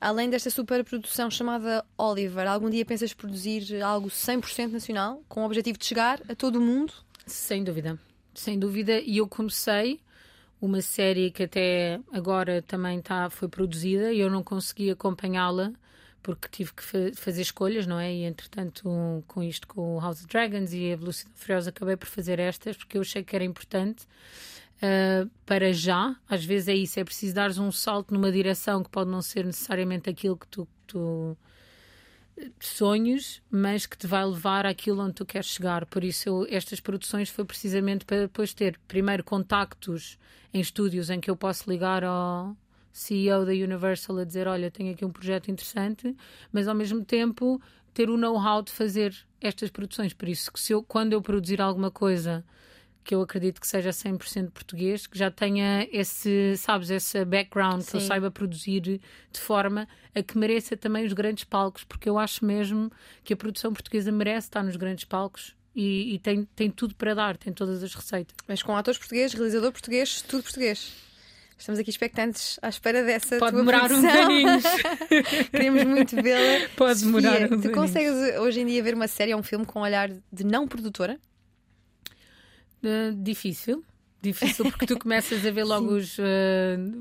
Além 0.01 0.29
desta 0.29 0.51
superprodução 0.51 1.31
chamada 1.31 1.85
Oliver, 1.97 2.47
algum 2.47 2.69
dia 2.69 2.85
pensas 2.85 3.15
produzir 3.15 3.83
algo 3.83 4.09
100% 4.09 4.73
nacional, 4.73 5.23
com 5.29 5.43
o 5.43 5.47
objetivo 5.47 5.79
de 5.79 5.87
chegar 5.87 6.21
a 6.29 6.35
todo 6.35 6.57
o 6.57 6.61
mundo? 6.61 6.93
Sem 7.27 7.65
dúvida, 7.65 7.99
sem 8.35 8.59
dúvida. 8.59 9.01
E 9.01 9.17
eu 9.17 9.27
comecei 9.27 10.01
uma 10.61 10.83
série 10.83 11.31
que 11.31 11.45
até 11.45 12.01
agora 12.13 12.61
também 12.63 13.01
tá, 13.01 13.31
foi 13.31 13.49
produzida 13.49 14.13
e 14.13 14.21
eu 14.21 14.31
não 14.31 14.43
consegui 14.43 14.91
acompanhá-la 14.91 15.73
porque 16.25 16.49
tive 16.49 16.73
que 16.73 16.83
fa 16.83 16.99
fazer 17.15 17.43
escolhas, 17.43 17.87
não 17.87 18.01
é? 18.01 18.13
E 18.13 18.25
entretanto, 18.25 18.89
um, 18.89 19.23
com 19.29 19.43
isto, 19.43 19.69
com 19.69 19.97
o 19.97 20.01
House 20.01 20.21
of 20.21 20.27
Dragons 20.27 20.73
e 20.73 20.91
a 20.91 20.97
Velocidade 20.97 21.39
Furiosa, 21.39 21.69
acabei 21.69 21.97
por 21.97 22.09
fazer 22.09 22.41
estas 22.41 22.77
porque 22.77 22.97
eu 22.97 23.03
achei 23.03 23.23
que 23.23 23.37
era 23.37 23.45
importante. 23.45 24.07
Uh, 24.77 25.31
para 25.47 25.73
já, 25.73 26.17
às 26.29 26.45
vezes 26.45 26.69
é 26.69 26.75
isso, 26.75 26.99
é 26.99 27.05
preciso 27.05 27.35
dar 27.35 27.51
um 27.51 27.71
salto 27.71 28.13
numa 28.13 28.33
direção 28.33 28.83
que 28.83 28.89
pode 28.89 29.11
não 29.11 29.21
ser 29.21 29.45
necessariamente 29.45 30.09
aquilo 30.09 30.37
que 30.37 30.49
tu, 30.49 30.67
tu 30.87 31.37
sonhos, 32.59 33.43
mas 33.51 33.85
que 33.85 33.97
te 33.97 34.07
vai 34.07 34.25
levar 34.25 34.65
àquilo 34.65 35.03
onde 35.03 35.15
tu 35.15 35.27
queres 35.27 35.49
chegar. 35.49 35.85
Por 35.87 36.03
isso, 36.03 36.29
eu, 36.29 36.47
estas 36.49 36.81
produções 36.81 37.29
foi 37.29 37.45
precisamente 37.45 38.07
para 38.07 38.23
depois 38.23 38.55
ter, 38.55 38.81
primeiro, 38.89 39.23
contactos 39.23 40.19
em 40.55 40.61
estúdios 40.61 41.11
em 41.11 41.21
que 41.21 41.31
eu 41.31 41.37
posso 41.37 41.71
ligar 41.71 42.03
ao 42.03 42.57
CEO 42.95 43.45
da 43.45 43.51
Universal 43.51 44.19
a 44.19 44.25
dizer: 44.25 44.47
Olha, 44.47 44.71
tenho 44.71 44.93
aqui 44.93 45.05
um 45.05 45.11
projeto 45.11 45.51
interessante, 45.51 46.17
mas 46.53 46.69
ao 46.69 46.75
mesmo 46.77 47.05
tempo 47.05 47.61
ter 47.93 48.09
o 48.09 48.17
know-how 48.17 48.63
de 48.63 48.71
fazer 48.71 49.15
estas 49.41 49.69
produções. 49.69 50.15
Por 50.15 50.29
isso, 50.29 50.53
que 50.53 50.61
se 50.61 50.73
eu, 50.73 50.83
quando 50.83 51.13
eu 51.13 51.21
produzir 51.21 51.61
alguma 51.61 51.91
coisa 51.91 52.45
que 53.03 53.15
eu 53.15 53.21
acredito 53.21 53.61
que 53.61 53.67
seja 53.67 53.91
100% 53.91 54.51
português, 54.51 55.07
que 55.07 55.19
já 55.19 55.31
tenha 55.31 55.87
esse, 55.93 56.57
sabes, 56.57 56.89
esse 56.89 57.23
background, 57.25 57.83
Sim. 57.83 57.91
que 57.91 57.97
eu 57.97 58.01
saiba 58.01 58.31
produzir 58.31 58.81
de 58.81 59.01
forma 59.41 59.87
a 60.15 60.23
que 60.23 60.39
mereça 60.39 60.77
também 60.77 61.05
os 61.05 61.13
grandes 61.13 61.45
palcos, 61.45 61.85
porque 61.85 62.09
eu 62.09 62.19
acho 62.19 62.45
mesmo 62.45 62.91
que 63.23 63.35
a 63.35 63.37
produção 63.37 63.73
portuguesa 63.73 64.11
merece 64.11 64.47
estar 64.47 64.63
nos 64.63 64.77
grandes 64.77 65.05
palcos 65.05 65.55
e, 65.75 66.15
e 66.15 66.19
tem, 66.19 66.45
tem 66.57 66.71
tudo 66.71 66.95
para 66.95 67.13
dar, 67.13 67.37
tem 67.37 67.53
todas 67.53 67.83
as 67.83 67.95
receitas. 67.95 68.35
Mas 68.49 68.63
com 68.63 68.75
atores 68.75 68.99
portugueses, 68.99 69.35
realizador 69.35 69.73
português, 69.73 70.23
tudo 70.23 70.45
português. 70.45 70.93
Estamos 71.57 71.79
aqui 71.79 71.89
expectantes 71.91 72.59
à 72.61 72.69
espera 72.69 73.03
dessa 73.05 73.39
Pode 73.39 73.53
tua 73.53 73.61
demorar 73.61 73.87
produção. 73.89 74.11
um 74.11 74.13
bocadinho. 74.13 75.49
Queremos 75.51 75.85
muito 75.85 76.17
vê-la. 76.23 76.69
Pode 76.77 77.01
demorar 77.01 77.31
Sofia, 77.33 77.45
uns 77.47 77.49
Tu 77.49 77.55
aninhos. 77.69 77.75
consegues 77.75 78.39
hoje 78.39 78.61
em 78.61 78.67
dia 78.67 78.83
ver 78.83 78.95
uma 78.95 79.09
série 79.09 79.33
ou 79.33 79.41
um 79.41 79.43
filme 79.43 79.65
com 79.65 79.79
um 79.79 79.83
olhar 79.83 80.11
de 80.11 80.45
não 80.45 80.67
produtora? 80.69 81.19
Uh, 82.83 83.15
difícil. 83.23 83.85
Difícil 84.21 84.65
porque 84.71 84.87
tu 84.87 84.99
começas 84.99 85.45
a 85.47 85.51
ver 85.51 85.65
logo 85.65 85.93
os, 85.97 86.19
uh, 86.19 86.23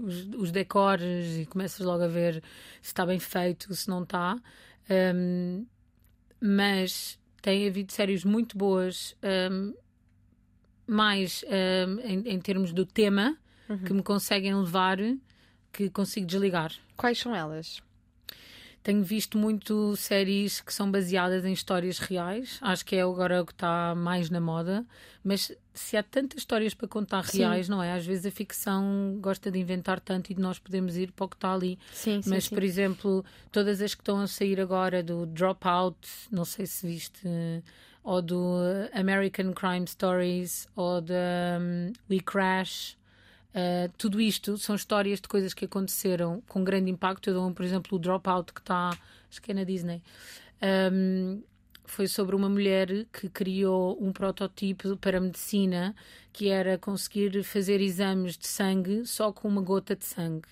os, 0.04 0.28
os 0.38 0.51
decores 0.51 1.38
e 1.41 1.45
começas 1.45 1.80
logo 1.86 2.04
a 2.04 2.08
ver 2.08 2.36
se 2.82 2.89
está 2.89 3.06
bem 3.06 3.20
feito, 3.20 3.74
se 3.74 3.89
não 3.89 4.04
está. 4.04 4.36
Um, 5.16 5.66
mas 6.39 7.18
tem 7.41 7.68
havido 7.68 7.91
séries 7.91 8.24
muito 8.24 8.58
boas, 8.58 9.16
um, 9.51 9.74
mais 10.86 11.43
um, 11.47 11.99
em, 12.01 12.20
em 12.30 12.39
termos 12.39 12.72
do 12.74 12.86
tema, 12.86 13.38
que 13.86 13.94
me 13.94 14.04
conseguem 14.04 14.56
levar, 14.56 14.98
que 15.72 15.90
consigo 15.90 16.26
desligar. 16.26 16.72
Quais 16.96 17.20
são 17.20 17.36
elas? 17.36 17.82
Tenho 18.84 19.02
visto 19.02 19.38
muito 19.38 19.96
séries 19.96 20.60
que 20.60 20.74
são 20.74 20.92
baseadas 20.92 21.46
em 21.46 21.54
histórias 21.54 22.00
reais. 22.00 22.58
Acho 22.62 22.86
que 22.86 22.98
é 22.98 23.02
agora 23.02 23.42
o 23.42 23.46
que 23.46 23.54
está 23.54 23.96
mais 23.96 24.30
na 24.30 24.42
moda. 24.42 24.86
Mas 25.24 25.54
se 25.74 25.96
há 25.96 26.04
tantas 26.04 26.40
histórias 26.40 26.74
para 26.74 26.90
contar 26.90 27.26
Sim. 27.26 27.40
reais, 27.40 27.70
não 27.70 27.82
é? 27.82 27.94
Às 27.94 28.06
vezes 28.06 28.26
a 28.26 28.32
ficção 28.32 29.18
gosta 29.22 29.50
de 29.50 29.58
inventar 29.58 30.02
tanto 30.02 30.34
e 30.34 30.36
nós 30.36 30.60
podemos 30.60 30.98
ir 30.98 31.14
para 31.14 31.26
o 31.26 31.30
que 31.30 31.38
está 31.38 31.54
ali. 31.54 31.80
Sim, 31.94 32.22
sim, 32.22 32.30
Mas, 32.30 32.50
por 32.50 32.62
exemplo, 32.62 33.24
todas 33.54 33.82
as 33.82 33.96
que 33.96 34.02
estão 34.02 34.20
a 34.20 34.28
sair 34.28 34.60
agora 34.60 35.02
do 35.02 35.26
Dropout, 35.28 35.98
não 36.30 36.44
sei 36.44 36.66
se 36.66 36.86
viste, 36.86 37.26
ou 38.04 38.22
do 38.22 38.58
American 38.94 39.54
Crime 39.54 39.88
Stories, 39.88 40.68
ou 40.76 41.00
da 41.00 41.16
um, 41.62 41.94
We 42.10 42.20
Crash. 42.20 42.98
Uh, 43.54 43.91
tudo 43.97 44.20
isto 44.20 44.58
são 44.58 44.76
histórias 44.76 45.22
de 45.22 45.28
coisas 45.28 45.54
que 45.54 45.66
aconteceram 45.66 46.41
com 46.47 46.64
grande 46.64 46.89
impacto. 46.89 47.30
Eu 47.30 47.36
dou, 47.36 47.47
um, 47.47 47.54
por 47.54 47.64
exemplo, 47.64 47.97
o 47.97 47.99
Dropout, 47.99 48.51
que 48.51 48.60
está, 48.60 48.97
acho 49.30 49.41
que 49.41 49.51
é 49.51 49.54
na 49.54 49.64
Disney. 49.64 50.01
Um, 50.91 51.41
foi 51.86 52.08
sobre 52.08 52.36
uma 52.36 52.49
mulher 52.49 53.06
que 53.12 53.30
criou 53.30 53.97
um 54.01 54.12
protótipo 54.12 54.97
para 54.97 55.20
medicina 55.20 55.95
que 56.32 56.49
era 56.49 56.78
conseguir 56.78 57.43
fazer 57.43 57.80
exames 57.82 58.38
de 58.38 58.47
sangue 58.47 59.06
só 59.06 59.32
com 59.32 59.47
uma 59.47 59.62
gota 59.62 59.95
de 59.95 60.06
sangue. 60.06 60.47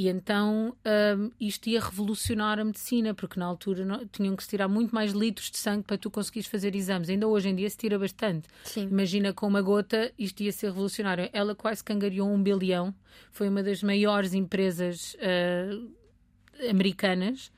E 0.00 0.06
então 0.06 0.76
um, 1.18 1.30
isto 1.40 1.68
ia 1.68 1.80
revolucionar 1.80 2.60
a 2.60 2.64
medicina, 2.64 3.12
porque 3.14 3.40
na 3.40 3.46
altura 3.46 3.84
não- 3.84 4.06
tinham 4.06 4.36
que 4.36 4.44
se 4.44 4.48
tirar 4.50 4.68
muito 4.68 4.94
mais 4.94 5.10
litros 5.10 5.50
de 5.50 5.58
sangue 5.58 5.82
para 5.82 5.98
tu 5.98 6.08
conseguires 6.08 6.46
fazer 6.48 6.76
exames. 6.76 7.08
Ainda 7.08 7.26
hoje 7.26 7.48
em 7.48 7.56
dia 7.56 7.68
se 7.68 7.76
tira 7.76 7.98
bastante. 7.98 8.46
Sim. 8.62 8.82
Imagina 8.86 9.32
com 9.32 9.48
uma 9.48 9.60
gota 9.60 10.12
isto 10.16 10.40
ia 10.40 10.52
ser 10.52 10.66
revolucionário. 10.68 11.28
Ela 11.32 11.52
quase 11.52 11.82
que 11.82 11.92
angariou 11.92 12.32
um 12.32 12.40
bilhão, 12.40 12.94
foi 13.32 13.48
uma 13.48 13.60
das 13.60 13.82
maiores 13.82 14.34
empresas 14.34 15.16
ah, 15.20 16.68
americanas, 16.70 17.50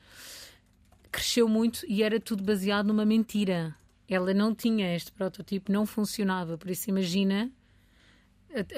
cresceu 1.13 1.47
muito 1.47 1.85
e 1.87 2.03
era 2.03 2.19
tudo 2.19 2.43
baseado 2.43 2.87
numa 2.87 3.05
mentira. 3.05 3.75
Ela 4.09 4.33
não 4.33 4.55
tinha 4.55 4.97
este 4.97 5.13
protótipo, 5.13 5.71
não 5.71 5.85
funcionava. 5.85 6.57
Por 6.57 6.71
isso, 6.71 6.89
imagina 6.89 7.51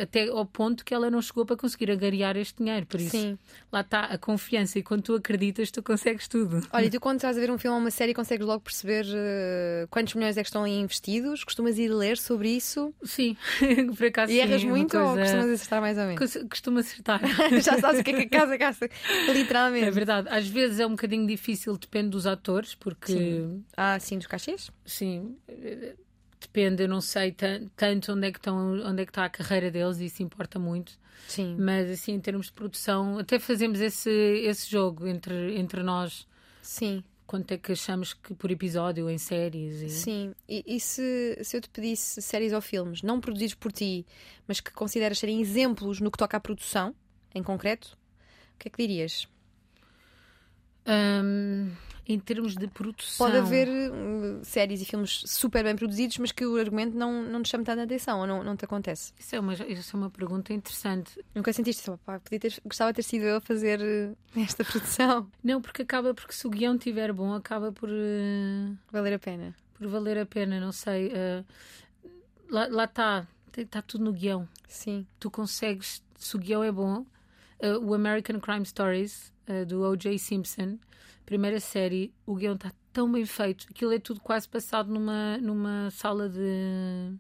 até 0.00 0.28
ao 0.28 0.44
ponto 0.44 0.84
que 0.84 0.92
ela 0.94 1.10
não 1.10 1.20
chegou 1.22 1.44
para 1.46 1.56
conseguir 1.56 1.90
angariar 1.90 2.36
este 2.36 2.58
dinheiro. 2.62 2.86
Por 2.86 3.00
isso, 3.00 3.10
Sim. 3.10 3.38
lá 3.70 3.80
está 3.80 4.00
a 4.04 4.18
confiança. 4.18 4.78
E 4.78 4.82
quando 4.82 5.02
tu 5.02 5.14
acreditas, 5.14 5.70
tu 5.70 5.82
consegues 5.82 6.28
tudo. 6.28 6.60
Olha, 6.72 6.86
e 6.86 6.90
tu 6.90 7.00
quando 7.00 7.16
estás 7.16 7.36
a 7.36 7.40
ver 7.40 7.50
um 7.50 7.58
filme 7.58 7.74
ou 7.74 7.80
uma 7.80 7.90
série 7.90 8.12
consegues 8.14 8.46
logo 8.46 8.60
perceber 8.60 9.06
eh, 9.14 9.86
quantos 9.90 10.14
milhões 10.14 10.36
é 10.36 10.42
que 10.42 10.48
estão 10.48 10.64
ali 10.64 10.74
investidos? 10.78 11.44
Costumas 11.44 11.78
ir 11.78 11.88
ler 11.88 12.18
sobre 12.18 12.50
isso? 12.50 12.94
Sim, 13.04 13.36
por 13.96 14.06
acaso. 14.06 14.30
E 14.32 14.40
erras 14.40 14.60
sim, 14.60 14.66
uma 14.68 14.76
muito 14.76 14.96
ou 14.98 15.04
coisa- 15.14 15.20
costumas 15.22 15.50
acertar 15.50 15.80
mais 15.80 15.98
ou 15.98 16.04
menos? 16.04 16.18
Cos- 16.32 16.44
Costumo 16.48 16.78
acertar. 16.78 17.20
Já 17.62 17.78
sabes 17.80 18.00
o 18.00 18.04
que 18.04 18.10
é 18.10 18.26
que 18.26 18.34
a 18.36 18.40
casa 18.40 18.56
gasta, 18.56 18.88
literalmente. 19.32 19.86
É 19.86 19.90
verdade. 19.90 20.28
Às 20.30 20.46
vezes 20.46 20.80
é 20.80 20.86
um 20.86 20.90
bocadinho 20.90 21.26
difícil, 21.26 21.76
depende 21.76 22.10
dos 22.10 22.26
atores, 22.26 22.74
porque 22.74 23.12
Sim. 23.12 23.64
Ah, 23.76 23.98
sim, 23.98 24.18
dos 24.18 24.26
cachês? 24.26 24.70
sim, 24.84 25.36
depende, 26.42 26.82
eu 26.82 26.88
não 26.88 27.00
sei 27.00 27.32
tan- 27.32 27.68
tanto 27.76 28.12
onde 28.12 28.28
é 28.28 28.32
que 28.32 28.38
estão, 28.38 28.74
onde 28.84 29.02
é 29.02 29.04
que 29.04 29.10
está 29.10 29.24
a 29.24 29.30
carreira 29.30 29.70
deles, 29.70 29.98
e 29.98 30.06
isso 30.06 30.22
importa 30.22 30.58
muito. 30.58 30.98
Sim. 31.28 31.56
Mas 31.58 31.90
assim, 31.90 32.12
em 32.12 32.20
termos 32.20 32.46
de 32.46 32.52
produção, 32.52 33.18
até 33.18 33.38
fazemos 33.38 33.80
esse, 33.80 34.10
esse 34.10 34.70
jogo 34.70 35.06
entre, 35.06 35.58
entre 35.58 35.82
nós. 35.82 36.26
Sim, 36.60 37.02
Quanto 37.32 37.52
é 37.52 37.56
que 37.56 37.72
achamos 37.72 38.12
que 38.12 38.34
por 38.34 38.50
episódio 38.50 39.08
em 39.08 39.16
séries? 39.16 39.80
E... 39.80 39.88
sim. 39.88 40.34
E, 40.46 40.62
e 40.66 40.78
se, 40.78 41.38
se 41.42 41.56
eu 41.56 41.62
te 41.62 41.68
pedisse 41.70 42.20
séries 42.20 42.52
ou 42.52 42.60
filmes 42.60 43.00
não 43.00 43.22
produzidos 43.22 43.54
por 43.54 43.72
ti, 43.72 44.04
mas 44.46 44.60
que 44.60 44.70
consideras 44.70 45.18
serem 45.18 45.40
exemplos 45.40 45.98
no 45.98 46.10
que 46.10 46.18
toca 46.18 46.36
à 46.36 46.40
produção, 46.40 46.94
em 47.34 47.42
concreto, 47.42 47.96
o 48.54 48.58
que 48.58 48.68
é 48.68 48.70
que 48.70 48.86
dirias? 48.86 49.26
Ahm, 50.86 51.70
em 52.08 52.18
termos 52.18 52.56
de 52.56 52.66
produção. 52.66 53.26
Pode 53.26 53.38
haver 53.38 53.68
hum, 53.68 54.40
séries 54.42 54.82
e 54.82 54.84
filmes 54.84 55.22
super 55.26 55.62
bem 55.62 55.76
produzidos, 55.76 56.18
mas 56.18 56.32
que 56.32 56.44
o 56.44 56.56
argumento 56.56 56.96
não, 56.96 57.22
não 57.22 57.40
te 57.42 57.48
chama 57.50 57.62
tanta 57.64 57.84
atenção 57.84 58.20
ou 58.20 58.26
não, 58.26 58.42
não 58.42 58.56
te 58.56 58.64
acontece. 58.64 59.12
Isso 59.18 59.36
é, 59.36 59.40
uma, 59.40 59.54
isso 59.54 59.96
é 59.96 59.98
uma 59.98 60.10
pergunta 60.10 60.52
interessante. 60.52 61.24
Nunca 61.34 61.52
sentiste 61.52 61.88
pá, 62.04 62.18
podia 62.18 62.40
ter, 62.40 62.60
gostava 62.64 62.92
de 62.92 62.96
ter 62.96 63.02
sido 63.04 63.22
eu 63.24 63.36
a 63.36 63.40
fazer 63.40 63.80
eh, 63.80 64.40
esta 64.42 64.64
produção. 64.64 65.30
Não, 65.42 65.62
porque 65.62 65.82
acaba, 65.82 66.12
porque 66.12 66.32
se 66.32 66.44
o 66.46 66.50
guião 66.50 66.74
estiver 66.74 67.12
bom, 67.12 67.32
acaba 67.34 67.70
por. 67.70 67.88
eh, 67.88 68.72
Valer 68.90 69.14
a 69.14 69.18
pena. 69.20 69.54
por 69.78 69.86
valer 69.86 70.18
a 70.18 70.26
pena, 70.26 70.58
não 70.60 70.72
sei. 70.72 71.12
eh, 71.14 71.44
lá 72.50 72.84
está, 72.84 73.26
está 73.56 73.80
tudo 73.80 74.04
no 74.04 74.12
guião. 74.12 74.48
Sim. 74.68 75.06
Tu 75.20 75.30
consegues, 75.30 76.02
se 76.18 76.36
o 76.36 76.38
guião 76.38 76.62
é 76.64 76.72
bom, 76.72 77.06
o 77.82 77.94
American 77.94 78.40
Crime 78.40 78.66
Stories 78.66 79.31
eh, 79.46 79.64
do 79.64 79.82
O.J. 79.82 80.18
Simpson, 80.18 80.78
primeira 81.24 81.60
série, 81.60 82.12
o 82.26 82.34
guião 82.34 82.54
está 82.54 82.72
tão 82.92 83.10
bem 83.10 83.24
feito, 83.24 83.66
aquilo 83.70 83.92
é 83.92 83.98
tudo 83.98 84.20
quase 84.20 84.48
passado 84.48 84.92
numa, 84.92 85.38
numa 85.38 85.90
sala 85.90 86.28
de 86.28 87.12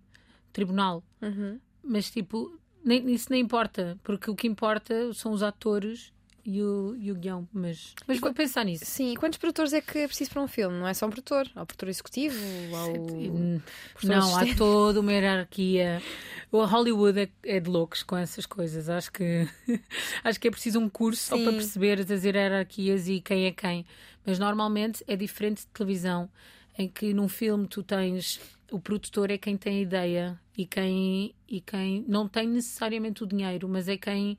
tribunal. 0.52 1.02
Uhum. 1.20 1.58
Mas 1.82 2.10
tipo, 2.10 2.58
nem, 2.84 3.10
isso 3.10 3.28
nem 3.30 3.40
importa, 3.42 3.98
porque 4.02 4.30
o 4.30 4.36
que 4.36 4.46
importa 4.46 5.12
são 5.14 5.32
os 5.32 5.42
atores 5.42 6.12
e 6.44 6.60
o, 6.62 6.96
e 6.98 7.12
o 7.12 7.14
guião. 7.14 7.48
Mas, 7.52 7.94
mas 8.06 8.18
vou 8.18 8.32
pensar 8.34 8.64
nisso. 8.64 8.84
Sim, 8.84 9.12
e 9.12 9.16
quantos 9.16 9.38
produtores 9.38 9.72
é 9.72 9.80
que 9.80 9.98
é 9.98 10.06
preciso 10.06 10.30
para 10.30 10.42
um 10.42 10.48
filme? 10.48 10.78
Não 10.78 10.88
é 10.88 10.94
só 10.94 11.06
um 11.06 11.10
produtor, 11.10 11.48
há 11.54 11.62
o 11.62 11.66
produtor 11.66 11.88
executivo, 11.88 12.36
há 12.74 12.86
o. 12.86 13.62
Não, 14.02 14.16
há 14.16 14.40
assistente. 14.40 14.56
toda 14.56 15.00
uma 15.00 15.12
hierarquia. 15.12 16.02
O 16.50 16.64
Hollywood 16.64 17.20
é, 17.20 17.28
é 17.44 17.60
de 17.60 17.70
loucos 17.70 18.02
com 18.02 18.16
essas 18.16 18.44
coisas. 18.44 18.88
Acho 18.88 19.12
que 19.12 19.48
acho 20.24 20.40
que 20.40 20.48
é 20.48 20.50
preciso 20.50 20.80
um 20.80 20.88
curso 20.88 21.22
só 21.28 21.38
para 21.38 21.52
perceber 21.52 22.00
as 22.00 22.24
hierarquias 22.24 23.08
e 23.08 23.20
quem 23.20 23.46
é 23.46 23.52
quem. 23.52 23.86
Mas 24.26 24.38
normalmente 24.38 25.04
é 25.06 25.16
diferente 25.16 25.60
de 25.60 25.66
televisão, 25.68 26.28
em 26.76 26.88
que 26.88 27.14
num 27.14 27.28
filme 27.28 27.66
tu 27.66 27.82
tens 27.82 28.40
o 28.70 28.80
produtor 28.80 29.30
é 29.30 29.36
quem 29.36 29.56
tem 29.56 29.78
a 29.78 29.80
ideia 29.82 30.40
e 30.56 30.66
quem 30.66 31.34
e 31.46 31.60
quem 31.60 32.04
não 32.08 32.26
tem 32.26 32.48
necessariamente 32.48 33.22
o 33.22 33.26
dinheiro, 33.26 33.68
mas 33.68 33.86
é 33.86 33.96
quem 33.96 34.38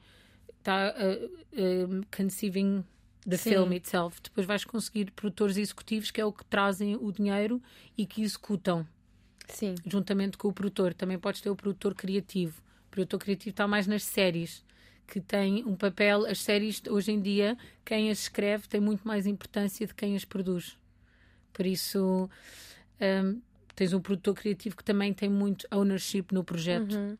está 0.63 0.95
uh, 0.95 1.25
uh, 1.25 2.05
conceiving 2.15 2.83
the 3.27 3.37
Sim. 3.37 3.51
film 3.51 3.73
itself. 3.73 4.21
Depois 4.21 4.45
vais 4.45 4.63
conseguir 4.63 5.11
produtores 5.11 5.57
executivos 5.57 6.09
que 6.09 6.21
é 6.21 6.25
o 6.25 6.31
que 6.31 6.45
trazem 6.45 6.95
o 6.95 7.11
dinheiro 7.11 7.61
e 7.97 8.05
que 8.05 8.21
executam 8.21 8.87
Sim. 9.47 9.75
juntamente 9.85 10.37
com 10.37 10.47
o 10.47 10.53
produtor. 10.53 10.93
Também 10.93 11.19
podes 11.19 11.41
ter 11.41 11.49
o 11.49 11.55
produtor 11.55 11.93
criativo. 11.93 12.61
O 12.87 12.91
produtor 12.91 13.19
criativo 13.19 13.51
está 13.51 13.67
mais 13.67 13.87
nas 13.87 14.03
séries, 14.03 14.63
que 15.07 15.19
tem 15.19 15.63
um 15.65 15.75
papel. 15.75 16.25
As 16.25 16.39
séries, 16.39 16.81
hoje 16.89 17.11
em 17.11 17.21
dia, 17.21 17.57
quem 17.83 18.09
as 18.09 18.19
escreve 18.19 18.67
tem 18.67 18.79
muito 18.79 19.07
mais 19.07 19.25
importância 19.25 19.85
de 19.85 19.93
quem 19.93 20.15
as 20.15 20.25
produz. 20.25 20.77
Por 21.51 21.65
isso, 21.65 22.29
hum, 22.99 23.41
tens 23.75 23.93
um 23.93 23.99
produtor 23.99 24.35
criativo 24.35 24.75
que 24.75 24.83
também 24.83 25.13
tem 25.13 25.29
muito 25.29 25.67
ownership 25.71 26.25
no 26.31 26.43
projeto. 26.43 26.95
Uhum. 26.95 27.17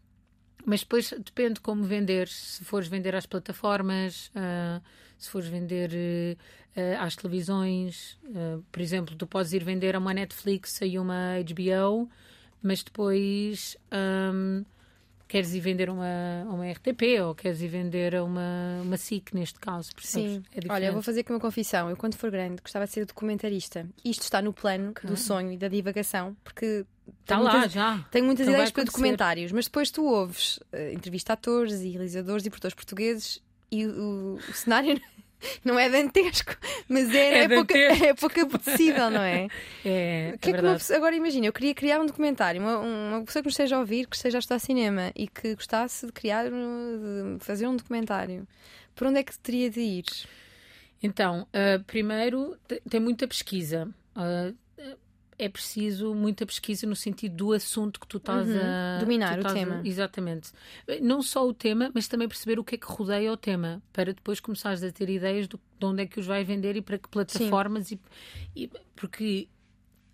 Mas 0.66 0.82
depois 0.82 1.10
depende 1.12 1.60
como 1.60 1.84
vender. 1.84 2.28
Se 2.28 2.64
fores 2.64 2.88
vender 2.88 3.16
às 3.16 3.26
plataformas, 3.26 4.28
uh, 4.30 4.82
se 5.18 5.30
fores 5.30 5.48
vender 5.48 5.92
uh, 6.76 6.82
às 7.00 7.16
televisões, 7.16 8.18
uh, 8.26 8.64
por 8.72 8.82
exemplo, 8.82 9.16
tu 9.16 9.28
podes 9.28 9.54
ir 9.54 9.64
vender 9.64 9.96
a 9.96 10.00
uma 10.00 10.14
Netflix 10.14 10.80
e 10.82 10.98
uma 10.98 11.36
HBO, 11.44 12.10
mas 12.62 12.82
depois 12.84 13.78
um, 13.92 14.64
queres 15.34 15.54
ir 15.54 15.60
vender 15.62 15.90
uma, 15.90 16.46
uma 16.48 16.72
RTP 16.72 17.20
ou 17.26 17.34
queres 17.34 17.60
ir 17.62 17.68
vender 17.68 18.16
a 18.16 18.24
uma, 18.24 18.82
uma 18.84 18.98
SIC, 18.98 19.34
neste 19.34 19.60
caso. 19.60 19.90
Sim. 20.00 20.44
É 20.54 20.72
Olha, 20.72 20.86
eu 20.86 20.94
vou 20.94 21.02
fazer 21.02 21.22
aqui 21.22 21.32
uma 21.32 21.40
confissão. 21.40 21.90
Eu, 21.90 21.98
quando 21.98 22.16
for 22.16 22.30
grande, 22.30 22.62
gostava 22.62 22.86
de 22.86 22.92
ser 22.92 23.06
documentarista. 23.06 23.88
Isto 24.06 24.22
está 24.22 24.44
no 24.44 24.54
plano 24.54 24.92
okay. 24.92 25.10
do 25.10 25.18
sonho 25.18 25.52
e 25.52 25.58
da 25.58 25.68
divagação, 25.68 26.38
porque. 26.44 26.86
Está 27.22 27.40
lá, 27.40 27.54
muitas, 27.54 27.72
já. 27.72 28.06
Tenho 28.12 28.26
muitas 28.26 28.46
então 28.46 28.54
ideias 28.54 28.72
para 28.72 28.84
documentários, 28.84 29.52
mas 29.52 29.66
depois 29.66 29.90
tu 29.90 30.04
ouves 30.06 30.58
uh, 30.58 30.94
entrevista 30.94 31.34
a 31.34 31.36
atores 31.36 31.82
e 31.82 31.90
realizadores 31.90 32.46
e 32.46 32.50
produtores 32.50 32.76
portugueses 32.76 33.42
e 33.72 33.86
o, 33.86 34.38
o 34.50 34.54
cenário 34.54 35.00
não 35.64 35.80
é 35.80 35.90
dantesco, 35.90 36.56
mas 36.88 37.14
é, 37.14 37.40
é, 37.40 37.44
é, 37.44 37.48
pouco, 37.50 37.74
é 37.76 38.14
pouco 38.14 38.42
apetecível, 38.42 39.10
não 39.10 39.22
é? 39.22 39.48
É, 39.86 40.38
que 40.40 40.52
é, 40.52 40.56
é 40.56 40.62
pessoa, 40.62 40.98
agora 40.98 41.16
imagina, 41.16 41.46
eu 41.46 41.54
queria 41.54 41.74
criar 41.74 42.00
um 42.00 42.06
documentário, 42.06 42.62
uma, 42.62 42.80
uma, 42.80 43.24
pessoa 43.26 43.42
que 43.42 43.48
nos 43.48 43.54
esteja 43.54 43.76
a 43.76 43.80
ouvir, 43.80 44.08
que 44.08 44.16
esteja 44.16 44.38
a 44.38 44.40
estudar 44.40 44.60
cinema 44.60 45.12
e 45.16 45.28
que 45.28 45.56
gostasse 45.56 46.06
de 46.06 46.12
criar, 46.12 46.46
de 46.46 47.38
fazer 47.40 47.68
um 47.68 47.76
documentário. 47.76 48.48
Por 48.96 49.08
onde 49.08 49.20
é 49.20 49.24
que 49.24 49.38
teria 49.40 49.70
de 49.70 49.82
ir? 49.82 50.06
Então, 51.02 51.42
uh, 51.42 51.84
primeiro, 51.84 52.58
tem 52.90 53.00
muita 53.00 53.28
pesquisa. 53.28 53.90
Uh, 54.16 54.56
é 55.38 55.50
preciso 55.50 56.14
muita 56.14 56.46
pesquisa 56.46 56.86
no 56.88 56.96
sentido 56.96 57.36
do 57.36 57.54
assunto 57.54 58.00
que 58.00 58.08
tu 58.08 58.18
estás 58.18 58.48
uhum. 58.48 58.60
a 58.60 59.00
dominar 59.00 59.40
o 59.40 59.54
tema. 59.54 59.82
A, 59.84 59.88
exatamente. 59.88 60.52
Não 61.02 61.22
só 61.22 61.48
o 61.48 61.54
tema, 61.54 61.92
mas 61.94 62.08
também 62.08 62.28
perceber 62.28 62.60
o 62.60 62.64
que 62.64 62.76
é 62.76 62.78
que 62.78 62.86
rodeia 62.86 63.32
o 63.32 63.38
tema, 63.38 63.82
para 63.92 64.14
depois 64.14 64.40
começares 64.40 64.84
a 64.84 64.92
ter 64.92 65.10
ideias 65.10 65.48
do, 65.48 65.60
de 65.80 65.86
onde 65.86 66.04
é 66.04 66.06
que 66.06 66.20
os 66.20 66.26
vai 66.26 66.44
vender 66.44 66.76
e 66.76 66.82
para 66.82 66.98
que 66.98 67.10
plataformas. 67.10 67.92
E, 67.92 68.00
e, 68.56 68.70
porque 68.96 69.48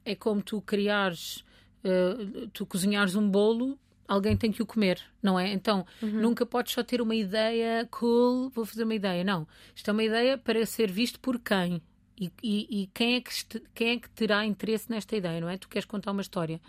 é 0.05 0.15
como 0.15 0.41
tu 0.41 0.61
criares, 0.61 1.43
uh, 1.83 2.47
tu 2.53 2.65
cozinhares 2.65 3.15
um 3.15 3.29
bolo. 3.29 3.77
Alguém 4.07 4.35
tem 4.35 4.51
que 4.51 4.63
o 4.63 4.65
comer, 4.65 4.99
não 5.21 5.39
é? 5.39 5.53
Então, 5.53 5.85
uhum. 6.01 6.09
nunca 6.09 6.43
podes 6.43 6.73
só 6.73 6.81
ter 6.81 6.99
uma 6.99 7.13
ideia 7.13 7.87
cool, 7.91 8.49
vou 8.49 8.65
fazer 8.65 8.83
uma 8.83 8.95
ideia. 8.95 9.23
Não. 9.23 9.47
Isto 9.75 9.91
é 9.91 9.93
uma 9.93 10.03
ideia 10.03 10.35
para 10.35 10.65
ser 10.65 10.91
visto 10.91 11.19
por 11.19 11.37
quem? 11.37 11.79
E, 12.19 12.31
e, 12.43 12.81
e 12.81 12.87
quem, 12.87 13.15
é 13.15 13.21
que, 13.21 13.31
quem 13.73 13.89
é 13.91 13.99
que 13.99 14.09
terá 14.09 14.45
interesse 14.45 14.89
nesta 14.89 15.15
ideia, 15.15 15.39
não 15.39 15.49
é? 15.49 15.57
Tu 15.57 15.69
queres 15.69 15.85
contar 15.85 16.11
uma 16.11 16.21
história. 16.21 16.59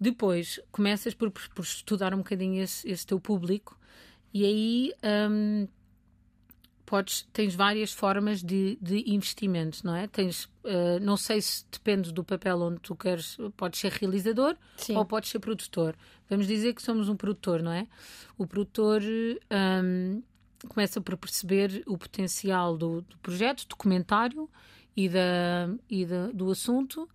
Depois 0.00 0.58
começas 0.72 1.12
por, 1.12 1.30
por 1.30 1.62
estudar 1.62 2.14
um 2.14 2.18
bocadinho 2.18 2.62
esse, 2.62 2.88
esse 2.88 3.06
teu 3.06 3.20
público 3.20 3.78
e 4.32 4.44
aí 4.44 4.92
hum, 5.30 5.68
podes, 6.90 7.28
tens 7.32 7.54
várias 7.54 7.92
formas 7.92 8.42
de, 8.42 8.76
de 8.82 9.12
investimento, 9.12 9.86
não 9.86 9.94
é? 9.94 10.08
Tens, 10.08 10.44
uh, 10.64 10.98
não 11.00 11.16
sei 11.16 11.40
se 11.40 11.64
depende 11.70 12.12
do 12.12 12.24
papel 12.24 12.60
onde 12.62 12.80
tu 12.80 12.96
queres, 12.96 13.36
podes 13.56 13.78
ser 13.78 13.92
realizador 13.92 14.56
Sim. 14.76 14.96
ou 14.96 15.04
podes 15.04 15.30
ser 15.30 15.38
produtor. 15.38 15.94
Vamos 16.28 16.48
dizer 16.48 16.74
que 16.74 16.82
somos 16.82 17.08
um 17.08 17.16
produtor, 17.16 17.62
não 17.62 17.70
é? 17.72 17.86
O 18.36 18.46
produtor 18.46 19.02
um, 19.02 20.22
começa 20.68 21.00
por 21.00 21.16
perceber 21.16 21.82
o 21.86 21.96
potencial 21.96 22.76
do, 22.76 23.02
do 23.02 23.18
projeto, 23.18 23.66
documentário 23.68 24.48
e, 24.96 25.08
da, 25.08 25.70
e 25.88 26.04
da, 26.04 26.28
do 26.28 26.50
assunto, 26.50 27.08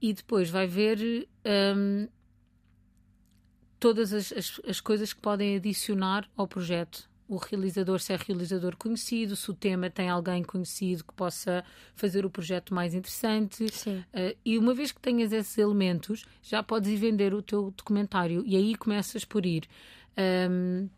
e 0.00 0.12
depois 0.12 0.48
vai 0.48 0.66
ver 0.66 1.28
um, 1.76 2.08
todas 3.78 4.12
as, 4.12 4.32
as, 4.32 4.60
as, 4.66 4.80
coisas 4.80 5.12
que 5.12 5.20
podem 5.20 5.56
adicionar 5.56 6.28
ao 6.36 6.46
projeto. 6.46 7.08
O 7.28 7.36
realizador, 7.36 8.00
se 8.00 8.14
é 8.14 8.16
realizador 8.16 8.74
conhecido, 8.76 9.36
se 9.36 9.50
o 9.50 9.54
tema 9.54 9.90
tem 9.90 10.08
alguém 10.08 10.42
conhecido 10.42 11.04
que 11.04 11.12
possa 11.12 11.62
fazer 11.94 12.24
o 12.24 12.30
projeto 12.30 12.72
mais 12.72 12.94
interessante. 12.94 13.66
Uh, 13.66 14.36
e 14.44 14.56
uma 14.56 14.72
vez 14.72 14.92
que 14.92 15.00
tenhas 15.00 15.30
esses 15.30 15.58
elementos, 15.58 16.24
já 16.42 16.62
podes 16.62 16.90
ir 16.90 16.96
vender 16.96 17.34
o 17.34 17.42
teu 17.42 17.70
documentário. 17.76 18.42
E 18.46 18.56
aí 18.56 18.74
começas 18.74 19.26
por 19.26 19.44
ir. 19.44 19.68
Um, 20.50 20.88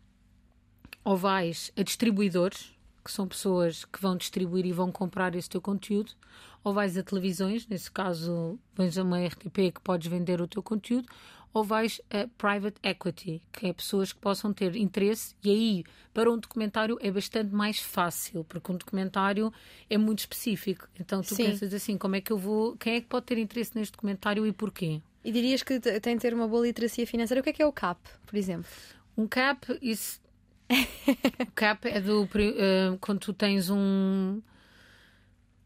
vais 1.03 1.71
a 1.75 1.83
distribuidores, 1.83 2.73
que 3.03 3.11
são 3.11 3.27
pessoas 3.27 3.85
que 3.85 4.01
vão 4.01 4.15
distribuir 4.15 4.65
e 4.65 4.71
vão 4.71 4.91
comprar 4.91 5.35
esse 5.35 5.49
teu 5.49 5.61
conteúdo, 5.61 6.11
ou 6.63 6.73
vais 6.73 6.95
a 6.97 7.03
televisões, 7.03 7.67
nesse 7.67 7.89
caso 7.89 8.59
vais 8.75 8.97
a 8.97 9.03
uma 9.03 9.25
RTP 9.25 9.73
que 9.73 9.81
podes 9.83 10.07
vender 10.07 10.39
o 10.41 10.47
teu 10.47 10.61
conteúdo, 10.61 11.07
ou 11.53 11.63
vais 11.63 11.99
a 12.09 12.27
private 12.37 12.77
equity, 12.83 13.41
que 13.51 13.67
é 13.67 13.73
pessoas 13.73 14.13
que 14.13 14.19
possam 14.19 14.53
ter 14.53 14.75
interesse, 14.75 15.35
e 15.43 15.49
aí 15.49 15.83
para 16.13 16.31
um 16.31 16.37
documentário 16.37 16.97
é 17.01 17.11
bastante 17.11 17.53
mais 17.53 17.79
fácil, 17.79 18.43
porque 18.45 18.71
um 18.71 18.77
documentário 18.77 19.51
é 19.89 19.97
muito 19.97 20.19
específico. 20.19 20.87
Então 20.99 21.21
tu 21.21 21.35
Sim. 21.35 21.45
pensas 21.45 21.73
assim, 21.73 21.97
como 21.97 22.15
é 22.15 22.21
que 22.21 22.31
eu 22.31 22.37
vou, 22.37 22.77
quem 22.77 22.95
é 22.95 23.01
que 23.01 23.07
pode 23.07 23.25
ter 23.25 23.37
interesse 23.37 23.71
neste 23.75 23.93
documentário 23.93 24.45
e 24.45 24.51
porquê? 24.51 25.01
E 25.23 25.31
dirias 25.31 25.61
que 25.61 25.79
tem 25.79 26.15
de 26.15 26.21
ter 26.21 26.33
uma 26.33 26.47
boa 26.47 26.65
literacia 26.65 27.05
financeira. 27.05 27.41
O 27.41 27.43
que 27.43 27.49
é 27.49 27.53
que 27.53 27.61
é 27.61 27.65
o 27.65 27.71
CAP, 27.71 27.99
por 28.25 28.37
exemplo? 28.37 28.69
Um 29.17 29.27
CAP, 29.27 29.77
isso 29.81 30.20
o 31.47 31.51
CAP 31.51 31.85
é 31.85 31.99
do 31.99 32.23
uh, 32.23 32.97
quando 32.99 33.19
tu 33.19 33.33
tens 33.33 33.69
um, 33.69 34.41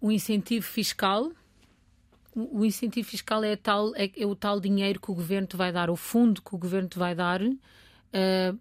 um 0.01 0.11
incentivo 0.11 0.65
fiscal. 0.65 1.31
O, 2.33 2.65
incentivo 2.65 3.07
fiscal 3.07 3.43
é, 3.43 3.55
tal, 3.55 3.95
é, 3.95 4.11
é, 4.17 4.25
o 4.25 4.35
tal 4.35 4.59
dinheiro 4.59 4.99
que 4.99 5.09
o 5.09 5.15
governo 5.15 5.47
te 5.47 5.55
vai 5.55 5.71
dar, 5.71 5.89
o 5.89 5.95
fundo 5.95 6.41
que 6.41 6.53
o 6.53 6.57
governo 6.57 6.89
te 6.89 6.99
vai 6.99 7.15
dar 7.15 7.41
uh, 7.41 8.59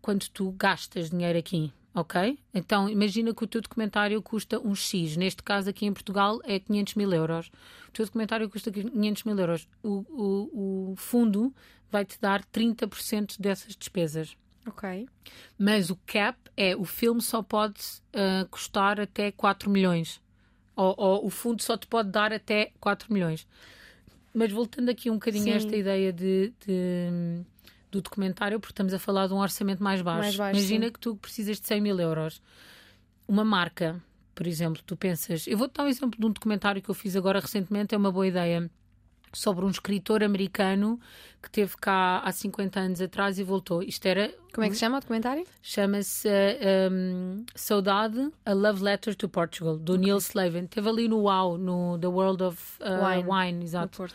quando 0.00 0.28
tu 0.28 0.52
gastas 0.52 1.10
dinheiro 1.10 1.38
aqui. 1.38 1.72
Ok? 1.94 2.38
Então 2.54 2.88
imagina 2.88 3.34
que 3.34 3.42
o 3.42 3.46
teu 3.46 3.60
documentário 3.60 4.22
custa 4.22 4.60
um 4.60 4.72
X. 4.72 5.16
Neste 5.16 5.42
caso, 5.42 5.68
aqui 5.68 5.84
em 5.84 5.92
Portugal, 5.92 6.38
é 6.44 6.60
500 6.60 6.94
mil 6.94 7.12
euros. 7.12 7.50
O 7.88 7.92
teu 7.92 8.04
documentário 8.04 8.48
custa 8.48 8.70
500 8.70 9.24
mil 9.24 9.36
euros. 9.36 9.66
O, 9.82 10.04
o, 10.08 10.92
o 10.92 10.96
fundo 10.96 11.52
vai 11.90 12.04
te 12.04 12.20
dar 12.20 12.44
30% 12.44 13.40
dessas 13.40 13.74
despesas. 13.74 14.36
Ok. 14.68 15.08
Mas 15.58 15.90
o 15.90 15.96
cap 16.06 16.38
é 16.56 16.76
o 16.76 16.84
filme 16.84 17.20
só 17.20 17.42
pode 17.42 17.80
uh, 18.14 18.46
custar 18.50 19.00
até 19.00 19.32
4 19.32 19.70
milhões. 19.70 20.20
Ou, 20.76 20.94
ou, 20.96 21.26
o 21.26 21.30
fundo 21.30 21.62
só 21.62 21.76
te 21.76 21.86
pode 21.86 22.10
dar 22.10 22.32
até 22.32 22.72
4 22.78 23.12
milhões. 23.12 23.46
Mas 24.32 24.52
voltando 24.52 24.90
aqui 24.90 25.10
um 25.10 25.14
bocadinho 25.14 25.44
Sim. 25.44 25.52
a 25.52 25.56
esta 25.56 25.76
ideia 25.76 26.12
de, 26.12 26.52
de, 26.64 27.42
do 27.90 28.00
documentário, 28.00 28.60
porque 28.60 28.72
estamos 28.72 28.94
a 28.94 28.98
falar 28.98 29.26
de 29.26 29.34
um 29.34 29.38
orçamento 29.38 29.82
mais 29.82 30.00
baixo. 30.02 30.20
Mais 30.20 30.36
baixo 30.36 30.58
Imagina 30.58 30.86
sim. 30.86 30.92
que 30.92 31.00
tu 31.00 31.16
precisas 31.16 31.60
de 31.60 31.66
100 31.66 31.80
mil 31.80 31.98
euros. 31.98 32.40
Uma 33.26 33.44
marca, 33.44 34.00
por 34.34 34.46
exemplo, 34.46 34.80
tu 34.86 34.96
pensas. 34.96 35.46
Eu 35.46 35.58
vou-te 35.58 35.74
dar 35.74 35.84
um 35.84 35.88
exemplo 35.88 36.18
de 36.18 36.26
um 36.26 36.30
documentário 36.30 36.80
que 36.80 36.88
eu 36.88 36.94
fiz 36.94 37.16
agora 37.16 37.40
recentemente, 37.40 37.94
é 37.94 37.98
uma 37.98 38.12
boa 38.12 38.26
ideia 38.26 38.70
sobre 39.32 39.64
um 39.64 39.70
escritor 39.70 40.22
americano 40.22 41.00
que 41.42 41.50
teve 41.50 41.76
cá 41.76 42.20
há 42.20 42.32
50 42.32 42.80
anos 42.80 43.00
atrás 43.00 43.38
e 43.38 43.44
voltou. 43.44 43.82
Isto 43.82 44.06
era. 44.06 44.34
Como 44.52 44.64
é 44.64 44.68
que 44.68 44.74
se 44.74 44.80
chama 44.80 44.98
o 44.98 45.00
documentário? 45.00 45.44
Chama-se 45.62 46.28
um, 46.90 47.44
Saudade, 47.54 48.30
A 48.44 48.52
Love 48.52 48.82
Letter 48.82 49.14
to 49.14 49.28
Portugal, 49.28 49.78
do 49.78 49.92
okay. 49.92 50.04
Neil 50.04 50.18
Slavin. 50.18 50.66
Teve 50.66 50.88
ali 50.88 51.08
no 51.08 51.20
Wow, 51.20 51.56
no 51.56 51.98
The 51.98 52.08
World 52.08 52.42
of 52.42 52.60
uh, 52.80 53.04
Wine, 53.04 53.28
Wine, 53.30 53.64
exato. 53.64 54.06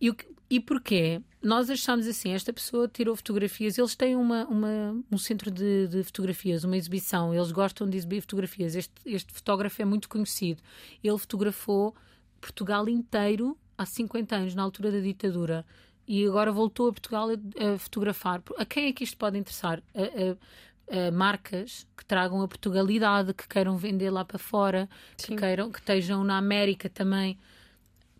E, 0.00 0.10
o, 0.10 0.16
e 0.50 0.60
porquê? 0.60 1.22
Nós 1.42 1.70
achamos 1.70 2.08
assim, 2.08 2.32
esta 2.32 2.52
pessoa 2.52 2.88
tirou 2.88 3.14
fotografias, 3.14 3.78
eles 3.78 3.94
têm 3.94 4.16
uma, 4.16 4.44
uma 4.46 5.00
um 5.10 5.16
centro 5.16 5.48
de, 5.48 5.86
de, 5.86 6.02
fotografias, 6.02 6.64
uma 6.64 6.76
exibição, 6.76 7.32
eles 7.32 7.52
gostam 7.52 7.88
de 7.88 7.96
exibir 7.96 8.20
fotografias. 8.20 8.74
Este, 8.74 8.92
este 9.06 9.32
fotógrafo 9.32 9.80
é 9.80 9.84
muito 9.84 10.08
conhecido. 10.08 10.60
Ele 11.04 11.16
fotografou 11.16 11.94
Portugal 12.40 12.88
inteiro 12.88 13.56
há 13.76 13.86
50 13.86 14.36
anos, 14.36 14.54
na 14.54 14.62
altura 14.62 14.90
da 14.90 15.00
ditadura, 15.00 15.64
e 16.06 16.24
agora 16.26 16.52
voltou 16.52 16.88
a 16.88 16.92
Portugal 16.92 17.28
a, 17.30 17.74
a 17.74 17.78
fotografar. 17.78 18.42
A 18.56 18.64
quem 18.64 18.86
é 18.86 18.92
que 18.92 19.04
isto 19.04 19.16
pode 19.16 19.38
interessar? 19.38 19.82
A, 19.94 21.06
a, 21.08 21.10
marcas 21.10 21.86
que 21.96 22.04
tragam 22.04 22.40
a 22.42 22.48
Portugalidade, 22.48 23.34
que 23.34 23.48
queiram 23.48 23.76
vender 23.76 24.10
lá 24.10 24.24
para 24.24 24.38
fora, 24.38 24.88
que, 25.16 25.34
queiram, 25.34 25.70
que 25.70 25.80
estejam 25.80 26.22
na 26.22 26.38
América 26.38 26.88
também. 26.88 27.38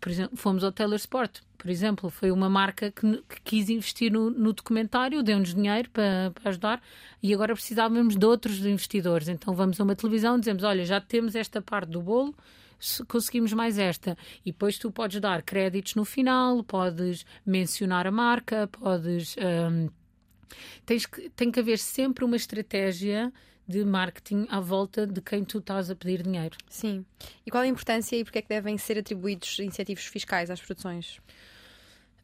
Por 0.01 0.11
exemplo, 0.11 0.37
fomos 0.37 0.63
ao 0.63 0.71
Taylor 0.71 0.97
Sport, 0.97 1.39
por 1.57 1.71
exemplo, 1.71 2.09
foi 2.09 2.31
uma 2.31 2.49
marca 2.49 2.91
que, 2.91 3.23
que 3.27 3.41
quis 3.43 3.69
investir 3.69 4.11
no, 4.11 4.29
no 4.29 4.53
documentário, 4.53 5.23
deu-nos 5.23 5.55
dinheiro 5.55 5.89
para, 5.89 6.31
para, 6.33 6.49
ajudar 6.49 6.81
e 7.21 7.33
agora 7.33 7.53
precisávamos 7.53 8.15
de 8.15 8.25
outros 8.25 8.63
investidores. 8.65 9.27
Então 9.27 9.55
vamos 9.55 9.79
a 9.81 9.83
uma 9.83 9.95
televisão 9.95 10.37
e 10.37 10.39
dizemos: 10.39 10.63
Olha, 10.63 10.85
já 10.85 11.01
temos 11.01 11.35
esta 11.35 11.61
parte 11.61 11.89
do 11.89 12.01
bolo, 12.01 12.35
conseguimos 13.07 13.53
mais 13.53 13.77
esta. 13.77 14.17
E 14.45 14.51
depois 14.51 14.77
tu 14.77 14.91
podes 14.91 15.19
dar 15.19 15.41
créditos 15.41 15.95
no 15.95 16.05
final, 16.05 16.63
podes 16.63 17.25
mencionar 17.45 18.07
a 18.07 18.11
marca, 18.11 18.67
podes. 18.67 19.35
Um, 19.37 19.89
tens 20.85 21.05
que, 21.05 21.29
tem 21.29 21.51
que 21.51 21.59
haver 21.59 21.77
sempre 21.77 22.23
uma 22.23 22.35
estratégia 22.35 23.31
de 23.67 23.83
marketing 23.83 24.47
à 24.49 24.59
volta 24.59 25.05
de 25.05 25.19
quem 25.19 25.43
tu 25.43 25.57
estás 25.57 25.91
a 25.91 25.95
pedir 25.95 26.23
dinheiro. 26.23 26.55
Sim. 26.69 27.05
E 27.45 27.51
qual 27.51 27.63
a 27.63 27.67
importância 27.67 28.15
e 28.15 28.23
porque 28.23 28.39
é 28.39 28.41
que 28.41 28.47
devem 28.47 28.77
ser 28.77 28.97
atribuídos 28.97 29.59
incentivos 29.59 30.05
fiscais 30.05 30.49
às 30.49 30.61
produções? 30.61 31.19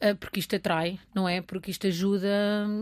Uh, 0.01 0.15
porque 0.19 0.39
isto 0.39 0.55
atrai, 0.55 0.99
não 1.13 1.27
é? 1.27 1.41
Porque 1.41 1.71
isto 1.71 1.87
ajuda 1.87 2.27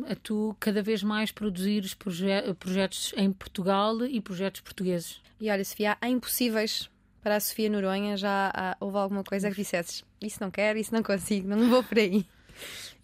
a 0.07 0.15
tu 0.15 0.55
cada 0.59 0.81
vez 0.81 1.01
mais 1.03 1.31
produzires 1.31 1.93
proje 1.93 2.27
projetos 2.59 3.13
em 3.17 3.31
Portugal 3.31 4.05
e 4.05 4.21
projetos 4.21 4.61
portugueses. 4.61 5.21
E 5.39 5.49
olha, 5.49 5.65
Sofia, 5.65 5.97
há 5.99 6.07
impossíveis 6.07 6.89
para 7.21 7.35
a 7.35 7.39
Sofia 7.39 7.69
Noronha. 7.69 8.17
Já 8.17 8.75
houve 8.79 8.97
alguma 8.97 9.23
coisa 9.23 9.49
que 9.49 9.57
dissesses 9.57 10.03
isso 10.21 10.37
não 10.39 10.51
quero, 10.51 10.77
isso 10.77 10.93
não 10.93 11.01
consigo, 11.01 11.47
não 11.47 11.69
vou 11.69 11.83
por 11.83 11.97
aí. 11.97 12.25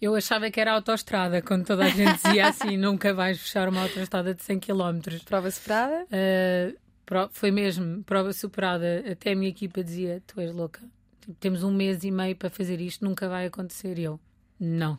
Eu 0.00 0.14
achava 0.14 0.50
que 0.50 0.60
era 0.60 0.72
autoestrada, 0.72 1.42
quando 1.42 1.66
toda 1.66 1.84
a 1.84 1.88
gente 1.88 2.22
dizia 2.22 2.48
assim: 2.48 2.76
nunca 2.78 3.12
vais 3.12 3.38
fechar 3.38 3.68
uma 3.68 3.82
autoestrada 3.82 4.34
de 4.34 4.42
100 4.42 4.60
km. 4.60 5.00
Prova 5.24 5.50
superada? 5.50 6.04
Uh, 6.04 7.28
foi 7.32 7.50
mesmo, 7.50 8.04
prova 8.04 8.32
superada. 8.32 9.04
Até 9.10 9.32
a 9.32 9.36
minha 9.36 9.50
equipa 9.50 9.82
dizia: 9.82 10.22
Tu 10.26 10.40
és 10.40 10.52
louca, 10.52 10.80
tipo, 11.20 11.34
temos 11.40 11.64
um 11.64 11.72
mês 11.72 12.04
e 12.04 12.10
meio 12.10 12.36
para 12.36 12.50
fazer 12.50 12.80
isto, 12.80 13.04
nunca 13.04 13.28
vai 13.28 13.46
acontecer. 13.46 13.98
E 13.98 14.04
eu: 14.04 14.20
Não. 14.60 14.96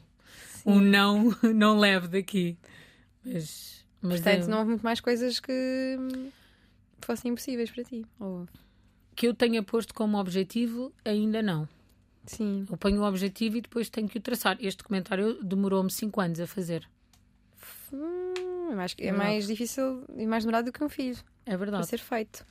Sim. 0.56 0.72
Um 0.72 0.82
não, 0.82 1.36
não 1.56 1.80
levo 1.80 2.10
daqui. 2.10 2.58
Mas, 3.24 3.86
mas 4.02 4.20
Portanto, 4.20 4.44
eu... 4.44 4.48
não 4.50 4.58
houve 4.58 4.70
muito 4.72 4.84
mais 4.84 5.00
coisas 5.00 5.40
que 5.40 5.98
fossem 7.00 7.32
impossíveis 7.32 7.72
para 7.72 7.84
ti. 7.86 8.06
Ou... 8.20 8.46
Que 9.20 9.28
eu 9.28 9.34
tenha 9.34 9.62
posto 9.62 9.94
como 9.94 10.18
objetivo, 10.18 10.94
ainda 11.04 11.42
não. 11.42 11.68
Sim. 12.26 12.66
Eu 12.72 12.78
ponho 12.78 13.02
o 13.02 13.04
objetivo 13.06 13.58
e 13.58 13.62
depois 13.62 13.90
tenho 13.90 14.08
que 14.08 14.18
o 14.18 14.22
traçar. 14.22 14.58
Este 14.62 14.78
documentário 14.78 15.44
demorou-me 15.44 15.92
5 15.92 16.22
anos 16.22 16.40
a 16.40 16.48
fazer. 16.48 16.88
Hum, 17.92 18.72
é, 18.72 18.76
mais, 18.76 18.96
é 18.98 19.12
mais 19.12 19.46
difícil 19.46 20.06
e 20.16 20.26
mais 20.26 20.46
demorado 20.46 20.68
do 20.68 20.72
que 20.72 20.82
um 20.82 20.88
filho. 20.88 21.18
É 21.46 21.58
verdade. 21.58 21.82
Para 21.82 21.90
ser 21.90 22.00
feito. 22.00 22.46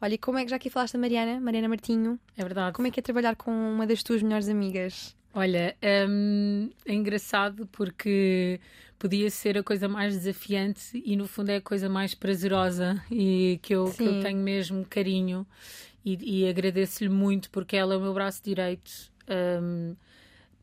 Olha, 0.00 0.14
e 0.14 0.18
como 0.18 0.38
é 0.38 0.44
que 0.44 0.50
já 0.50 0.54
aqui 0.54 0.70
falaste 0.70 0.92
da 0.92 1.00
Mariana, 1.00 1.40
Mariana 1.40 1.68
Martinho? 1.68 2.16
É 2.36 2.42
verdade. 2.44 2.76
Como 2.76 2.86
é 2.86 2.92
que 2.92 3.00
é 3.00 3.02
trabalhar 3.02 3.34
com 3.34 3.50
uma 3.50 3.84
das 3.84 4.04
tuas 4.04 4.22
melhores 4.22 4.48
amigas? 4.48 5.16
Olha, 5.34 5.74
hum, 6.08 6.70
é 6.86 6.94
engraçado 6.94 7.66
porque 7.72 8.60
podia 9.00 9.28
ser 9.30 9.58
a 9.58 9.64
coisa 9.64 9.88
mais 9.88 10.14
desafiante 10.14 11.02
e 11.04 11.16
no 11.16 11.26
fundo 11.26 11.50
é 11.50 11.56
a 11.56 11.60
coisa 11.60 11.88
mais 11.88 12.14
prazerosa 12.14 13.02
e 13.10 13.58
que 13.60 13.74
eu, 13.74 13.90
que 13.90 14.04
eu 14.04 14.20
tenho 14.22 14.38
mesmo 14.38 14.86
carinho 14.88 15.44
e, 16.04 16.42
e 16.42 16.48
agradeço-lhe 16.48 17.08
muito 17.08 17.50
porque 17.50 17.76
ela 17.76 17.94
é 17.94 17.96
o 17.96 18.00
meu 18.00 18.12
braço 18.12 18.42
direito 18.42 18.90
um, 19.62 19.96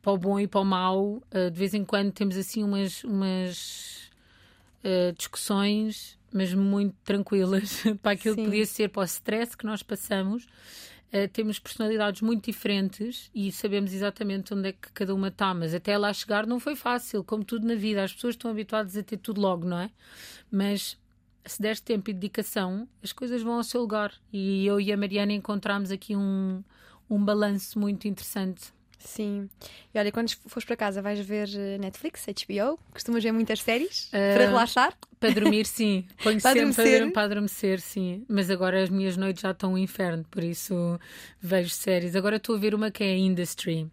para 0.01 0.11
o 0.11 0.17
bom 0.17 0.39
e 0.39 0.47
para 0.47 0.61
o 0.61 0.65
mau. 0.65 1.21
Uh, 1.33 1.49
de 1.51 1.57
vez 1.57 1.73
em 1.73 1.83
quando 1.83 2.11
temos 2.11 2.37
assim 2.37 2.63
umas, 2.63 3.03
umas 3.03 4.11
uh, 4.83 5.13
discussões, 5.17 6.17
mas 6.31 6.53
muito 6.53 6.95
tranquilas 7.03 7.83
para 8.01 8.11
aquilo 8.11 8.35
Sim. 8.35 8.41
que 8.41 8.49
podia 8.49 8.65
ser, 8.65 8.89
para 8.89 9.01
o 9.01 9.05
stress 9.05 9.57
que 9.57 9.65
nós 9.65 9.81
passamos. 9.81 10.45
Uh, 11.13 11.27
temos 11.33 11.59
personalidades 11.59 12.21
muito 12.21 12.45
diferentes 12.45 13.29
e 13.35 13.51
sabemos 13.51 13.93
exatamente 13.93 14.53
onde 14.53 14.69
é 14.69 14.71
que 14.71 14.91
cada 14.93 15.13
uma 15.13 15.27
está, 15.27 15.53
mas 15.53 15.73
até 15.73 15.97
lá 15.97 16.13
chegar 16.13 16.47
não 16.47 16.59
foi 16.59 16.75
fácil, 16.75 17.23
como 17.23 17.43
tudo 17.43 17.67
na 17.67 17.75
vida. 17.75 18.03
As 18.03 18.13
pessoas 18.13 18.35
estão 18.35 18.49
habituadas 18.51 18.95
a 18.95 19.03
ter 19.03 19.17
tudo 19.17 19.41
logo, 19.41 19.67
não 19.67 19.79
é? 19.79 19.91
Mas 20.49 20.97
se 21.45 21.61
deres 21.61 21.79
tempo 21.79 22.09
e 22.09 22.13
dedicação, 22.13 22.87
as 23.03 23.11
coisas 23.11 23.41
vão 23.41 23.55
ao 23.55 23.63
seu 23.63 23.81
lugar. 23.81 24.13
E 24.31 24.65
eu 24.65 24.79
e 24.79 24.91
a 24.91 24.97
Mariana 24.97 25.33
encontramos 25.33 25.91
aqui 25.91 26.15
um, 26.15 26.63
um 27.09 27.23
balanço 27.23 27.79
muito 27.79 28.07
interessante. 28.07 28.71
Sim. 29.03 29.49
E 29.93 29.99
olha, 29.99 30.11
quando 30.11 30.31
fores 30.45 30.65
para 30.65 30.75
casa, 30.75 31.01
vais 31.01 31.19
ver 31.19 31.49
eh, 31.55 31.77
Netflix, 31.79 32.25
HBO? 32.25 32.79
Costumas 32.93 33.23
ver 33.23 33.31
muitas 33.31 33.61
séries? 33.61 34.05
Uh, 34.07 34.35
para 34.35 34.47
relaxar? 34.47 34.93
Para 35.19 35.33
dormir, 35.33 35.65
sim. 35.65 36.05
Ponho 36.21 36.39
para 36.39 36.53
sempre 36.53 36.71
adormecer? 36.71 37.11
para 37.11 37.23
adormecer, 37.23 37.81
sim. 37.81 38.23
Mas 38.27 38.49
agora 38.49 38.81
as 38.81 38.89
minhas 38.89 39.17
noites 39.17 39.41
já 39.41 39.51
estão 39.51 39.73
um 39.73 39.77
inferno, 39.77 40.23
por 40.29 40.43
isso 40.43 40.99
vejo 41.39 41.69
séries. 41.71 42.15
Agora 42.15 42.35
estou 42.35 42.55
a 42.55 42.59
ver 42.59 42.75
uma 42.75 42.91
que 42.91 43.03
é 43.03 43.17
Industry, 43.17 43.89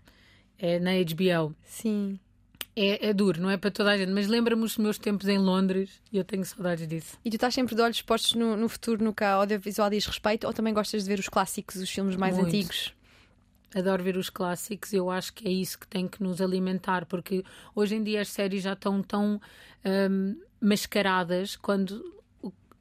é 0.59 0.79
na 0.79 0.91
HBO. 0.93 1.55
Sim. 1.65 2.19
É, 2.81 3.09
é, 3.09 3.13
duro, 3.13 3.41
não 3.41 3.51
é 3.51 3.57
para 3.57 3.73
toda 3.73 3.91
a 3.91 3.99
gente, 3.99 4.13
mas 4.13 4.29
lembra-me 4.29 4.63
os 4.63 4.79
meus 4.79 4.99
tempos 4.99 5.27
em 5.27 5.37
Londres 5.37 6.01
e 6.13 6.17
eu 6.17 6.23
tenho 6.23 6.45
saudades 6.45 6.87
disso. 6.87 7.19
E 7.25 7.31
tu 7.31 7.35
estás 7.35 7.53
sempre 7.53 7.75
de 7.75 7.83
olhos 7.83 8.01
postos 8.03 8.35
no, 8.35 8.57
no 8.57 8.69
futuro, 8.69 9.03
no 9.03 9.13
que 9.13 9.25
a 9.25 9.33
audiovisual 9.33 9.91
diz 9.91 10.07
respeito, 10.07 10.47
ou 10.47 10.53
também 10.53 10.73
gostas 10.73 11.03
de 11.03 11.09
ver 11.09 11.19
os 11.19 11.29
clássicos, 11.29 11.75
os 11.75 11.91
filmes 11.91 12.15
mais 12.15 12.37
Muito. 12.37 12.47
antigos? 12.47 12.95
Adoro 13.75 14.05
ver 14.05 14.17
os 14.17 14.31
clássicos, 14.31 14.93
eu 14.93 15.11
acho 15.11 15.33
que 15.35 15.49
é 15.49 15.51
isso 15.51 15.77
que 15.77 15.89
tem 15.89 16.07
que 16.07 16.23
nos 16.23 16.41
alimentar, 16.41 17.05
porque 17.07 17.45
hoje 17.75 17.97
em 17.97 18.03
dia 18.03 18.21
as 18.21 18.29
séries 18.29 18.63
já 18.63 18.75
estão 18.75 19.03
tão 19.03 19.41
um, 19.85 20.37
mascaradas 20.61 21.57
quando 21.57 22.18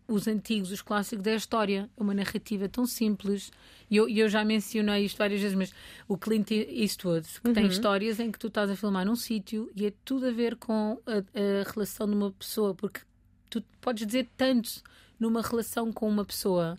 os 0.07 0.27
antigos, 0.27 0.71
os 0.71 0.81
clássicos 0.81 1.25
é 1.27 1.33
a 1.33 1.35
história, 1.35 1.89
é 1.97 2.01
uma 2.01 2.13
narrativa 2.13 2.69
tão 2.69 2.85
simples. 2.85 3.51
E 3.89 3.97
eu, 3.97 4.07
eu 4.07 4.29
já 4.29 4.43
mencionei 4.43 5.05
isto 5.05 5.17
várias 5.17 5.41
vezes, 5.41 5.55
mas 5.55 5.73
o 6.07 6.17
Clint 6.17 6.51
Eastwood, 6.51 7.27
que 7.41 7.47
uhum. 7.47 7.53
tem 7.53 7.67
histórias 7.67 8.19
em 8.19 8.31
que 8.31 8.39
tu 8.39 8.47
estás 8.47 8.69
a 8.69 8.75
filmar 8.75 9.05
num 9.05 9.15
sítio 9.15 9.69
e 9.75 9.85
é 9.85 9.93
tudo 10.05 10.27
a 10.27 10.31
ver 10.31 10.55
com 10.55 10.99
a, 11.05 11.17
a, 11.17 11.71
relação 11.71 12.07
de 12.07 12.15
uma 12.15 12.31
pessoa, 12.31 12.73
porque 12.73 13.01
tu 13.49 13.61
podes 13.81 14.05
dizer 14.05 14.29
tanto 14.37 14.81
numa 15.19 15.41
relação 15.41 15.91
com 15.91 16.07
uma 16.07 16.23
pessoa 16.23 16.77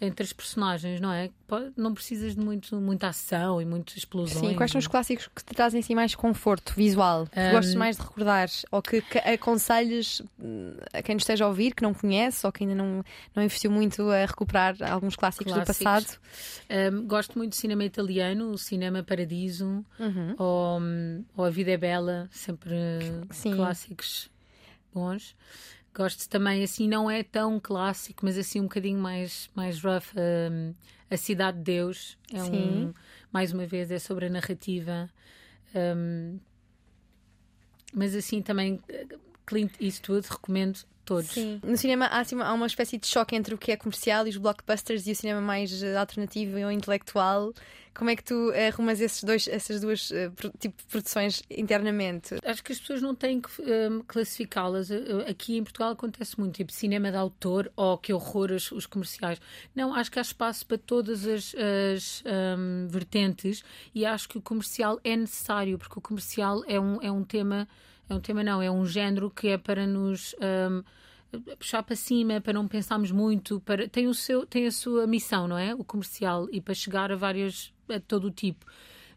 entre 0.00 0.22
as 0.24 0.32
personagens, 0.32 1.00
não 1.00 1.12
é? 1.12 1.30
Não 1.76 1.92
precisas 1.92 2.34
de 2.34 2.40
muito, 2.40 2.76
muita 2.76 3.08
ação 3.08 3.60
e 3.60 3.64
muitas 3.64 3.96
explosões. 3.96 4.38
Sim, 4.38 4.54
quais 4.54 4.70
são 4.70 4.78
os 4.78 4.86
clássicos 4.86 5.28
que 5.34 5.42
te 5.42 5.54
trazem 5.54 5.80
assim 5.80 5.94
mais 5.94 6.14
conforto 6.14 6.72
visual? 6.74 7.26
Que 7.26 7.40
um... 7.40 7.50
gostes 7.50 7.74
mais 7.74 7.96
de 7.96 8.02
recordar? 8.02 8.48
Ou 8.70 8.80
que, 8.80 9.00
que 9.00 9.18
aconselhes 9.18 10.22
hum, 10.38 10.74
a 10.92 11.02
quem 11.02 11.14
nos 11.14 11.22
esteja 11.22 11.44
a 11.44 11.48
ouvir, 11.48 11.74
que 11.74 11.82
não 11.82 11.92
conhece 11.92 12.46
ou 12.46 12.52
que 12.52 12.62
ainda 12.62 12.76
não, 12.76 13.04
não 13.34 13.42
investiu 13.42 13.70
muito 13.70 14.08
a 14.08 14.24
recuperar 14.24 14.76
alguns 14.88 15.16
clássicos, 15.16 15.52
clássicos. 15.52 15.78
do 15.78 15.84
passado? 15.84 16.20
Um, 16.92 17.06
gosto 17.06 17.36
muito 17.36 17.52
de 17.52 17.56
cinema 17.56 17.84
italiano, 17.84 18.50
o 18.50 18.58
Cinema 18.58 19.02
Paradiso 19.02 19.84
uhum. 19.98 20.34
ou, 20.38 20.80
ou 21.36 21.44
A 21.44 21.50
Vida 21.50 21.72
é 21.72 21.76
Bela, 21.76 22.28
sempre 22.30 22.76
Sim. 23.30 23.56
clássicos 23.56 24.30
bons. 24.92 25.34
Gosto 25.98 26.28
também, 26.28 26.62
assim, 26.62 26.86
não 26.86 27.10
é 27.10 27.24
tão 27.24 27.58
clássico, 27.58 28.24
mas 28.24 28.38
assim 28.38 28.60
um 28.60 28.64
bocadinho 28.64 29.00
mais, 29.00 29.50
mais 29.52 29.82
rough. 29.82 30.14
Um, 30.16 30.72
a 31.10 31.16
Cidade 31.16 31.58
de 31.58 31.64
Deus 31.64 32.16
é 32.32 32.38
Sim. 32.38 32.84
um, 32.84 32.94
mais 33.32 33.52
uma 33.52 33.66
vez, 33.66 33.90
é 33.90 33.98
sobre 33.98 34.26
a 34.26 34.30
narrativa. 34.30 35.10
Um, 35.74 36.38
mas 37.92 38.14
assim 38.14 38.40
também 38.40 38.80
Clint 39.44 39.72
Eastwood 39.80 40.28
recomendo 40.30 40.78
todos. 41.08 41.30
Sim. 41.30 41.58
No 41.64 41.76
cinema 41.78 42.04
há, 42.04 42.20
assim, 42.20 42.38
há 42.38 42.52
uma 42.52 42.66
espécie 42.66 42.98
de 42.98 43.06
choque 43.06 43.34
entre 43.34 43.54
o 43.54 43.58
que 43.58 43.72
é 43.72 43.76
comercial 43.76 44.26
e 44.26 44.30
os 44.30 44.36
blockbusters 44.36 45.06
e 45.06 45.12
o 45.12 45.16
cinema 45.16 45.40
mais 45.40 45.82
uh, 45.82 45.96
alternativo 45.98 46.58
ou 46.58 46.70
intelectual. 46.70 47.54
Como 47.94 48.10
é 48.10 48.14
que 48.14 48.22
tu 48.22 48.50
uh, 48.50 48.66
arrumas 48.68 49.00
esses 49.00 49.24
dois, 49.24 49.48
essas 49.48 49.80
duas 49.80 50.10
uh, 50.10 50.30
tipo 50.58 50.76
de 50.76 50.86
produções 50.88 51.42
internamente? 51.50 52.36
Acho 52.44 52.62
que 52.62 52.72
as 52.72 52.78
pessoas 52.78 53.00
não 53.00 53.14
têm 53.14 53.40
que 53.40 53.48
classificá-las. 54.06 54.90
Aqui 55.26 55.56
em 55.56 55.64
Portugal 55.64 55.92
acontece 55.92 56.38
muito, 56.38 56.56
tipo 56.56 56.72
cinema 56.72 57.10
de 57.10 57.16
autor, 57.16 57.72
ou 57.74 57.94
oh, 57.94 57.98
que 57.98 58.12
horror 58.12 58.52
os, 58.52 58.70
os, 58.70 58.84
comerciais. 58.84 59.40
Não, 59.74 59.94
acho 59.94 60.12
que 60.12 60.18
há 60.18 60.22
espaço 60.22 60.66
para 60.66 60.76
todas 60.76 61.26
as, 61.26 61.54
as 61.94 62.22
um, 62.26 62.86
vertentes 62.88 63.64
e 63.94 64.04
acho 64.04 64.28
que 64.28 64.36
o 64.36 64.42
comercial 64.42 65.00
é 65.02 65.16
necessário, 65.16 65.78
porque 65.78 65.98
o 65.98 66.02
comercial 66.02 66.62
é 66.66 66.78
um, 66.78 67.00
é 67.00 67.10
um 67.10 67.24
tema 67.24 67.66
é 68.08 68.14
um 68.14 68.20
tema, 68.20 68.42
não, 68.42 68.62
é 68.62 68.70
um 68.70 68.86
género 68.86 69.30
que 69.30 69.48
é 69.48 69.58
para 69.58 69.86
nos 69.86 70.34
um, 70.40 70.82
puxar 71.58 71.82
para 71.82 71.94
cima, 71.94 72.40
para 72.40 72.52
não 72.52 72.66
pensarmos 72.66 73.10
muito. 73.10 73.60
Para, 73.60 73.88
tem, 73.88 74.06
o 74.06 74.14
seu, 74.14 74.46
tem 74.46 74.66
a 74.66 74.72
sua 74.72 75.06
missão, 75.06 75.46
não 75.46 75.58
é? 75.58 75.74
O 75.74 75.84
comercial, 75.84 76.48
e 76.50 76.60
para 76.60 76.74
chegar 76.74 77.12
a 77.12 77.16
várias. 77.16 77.72
a 77.88 78.00
todo 78.00 78.28
o 78.28 78.30
tipo. 78.30 78.64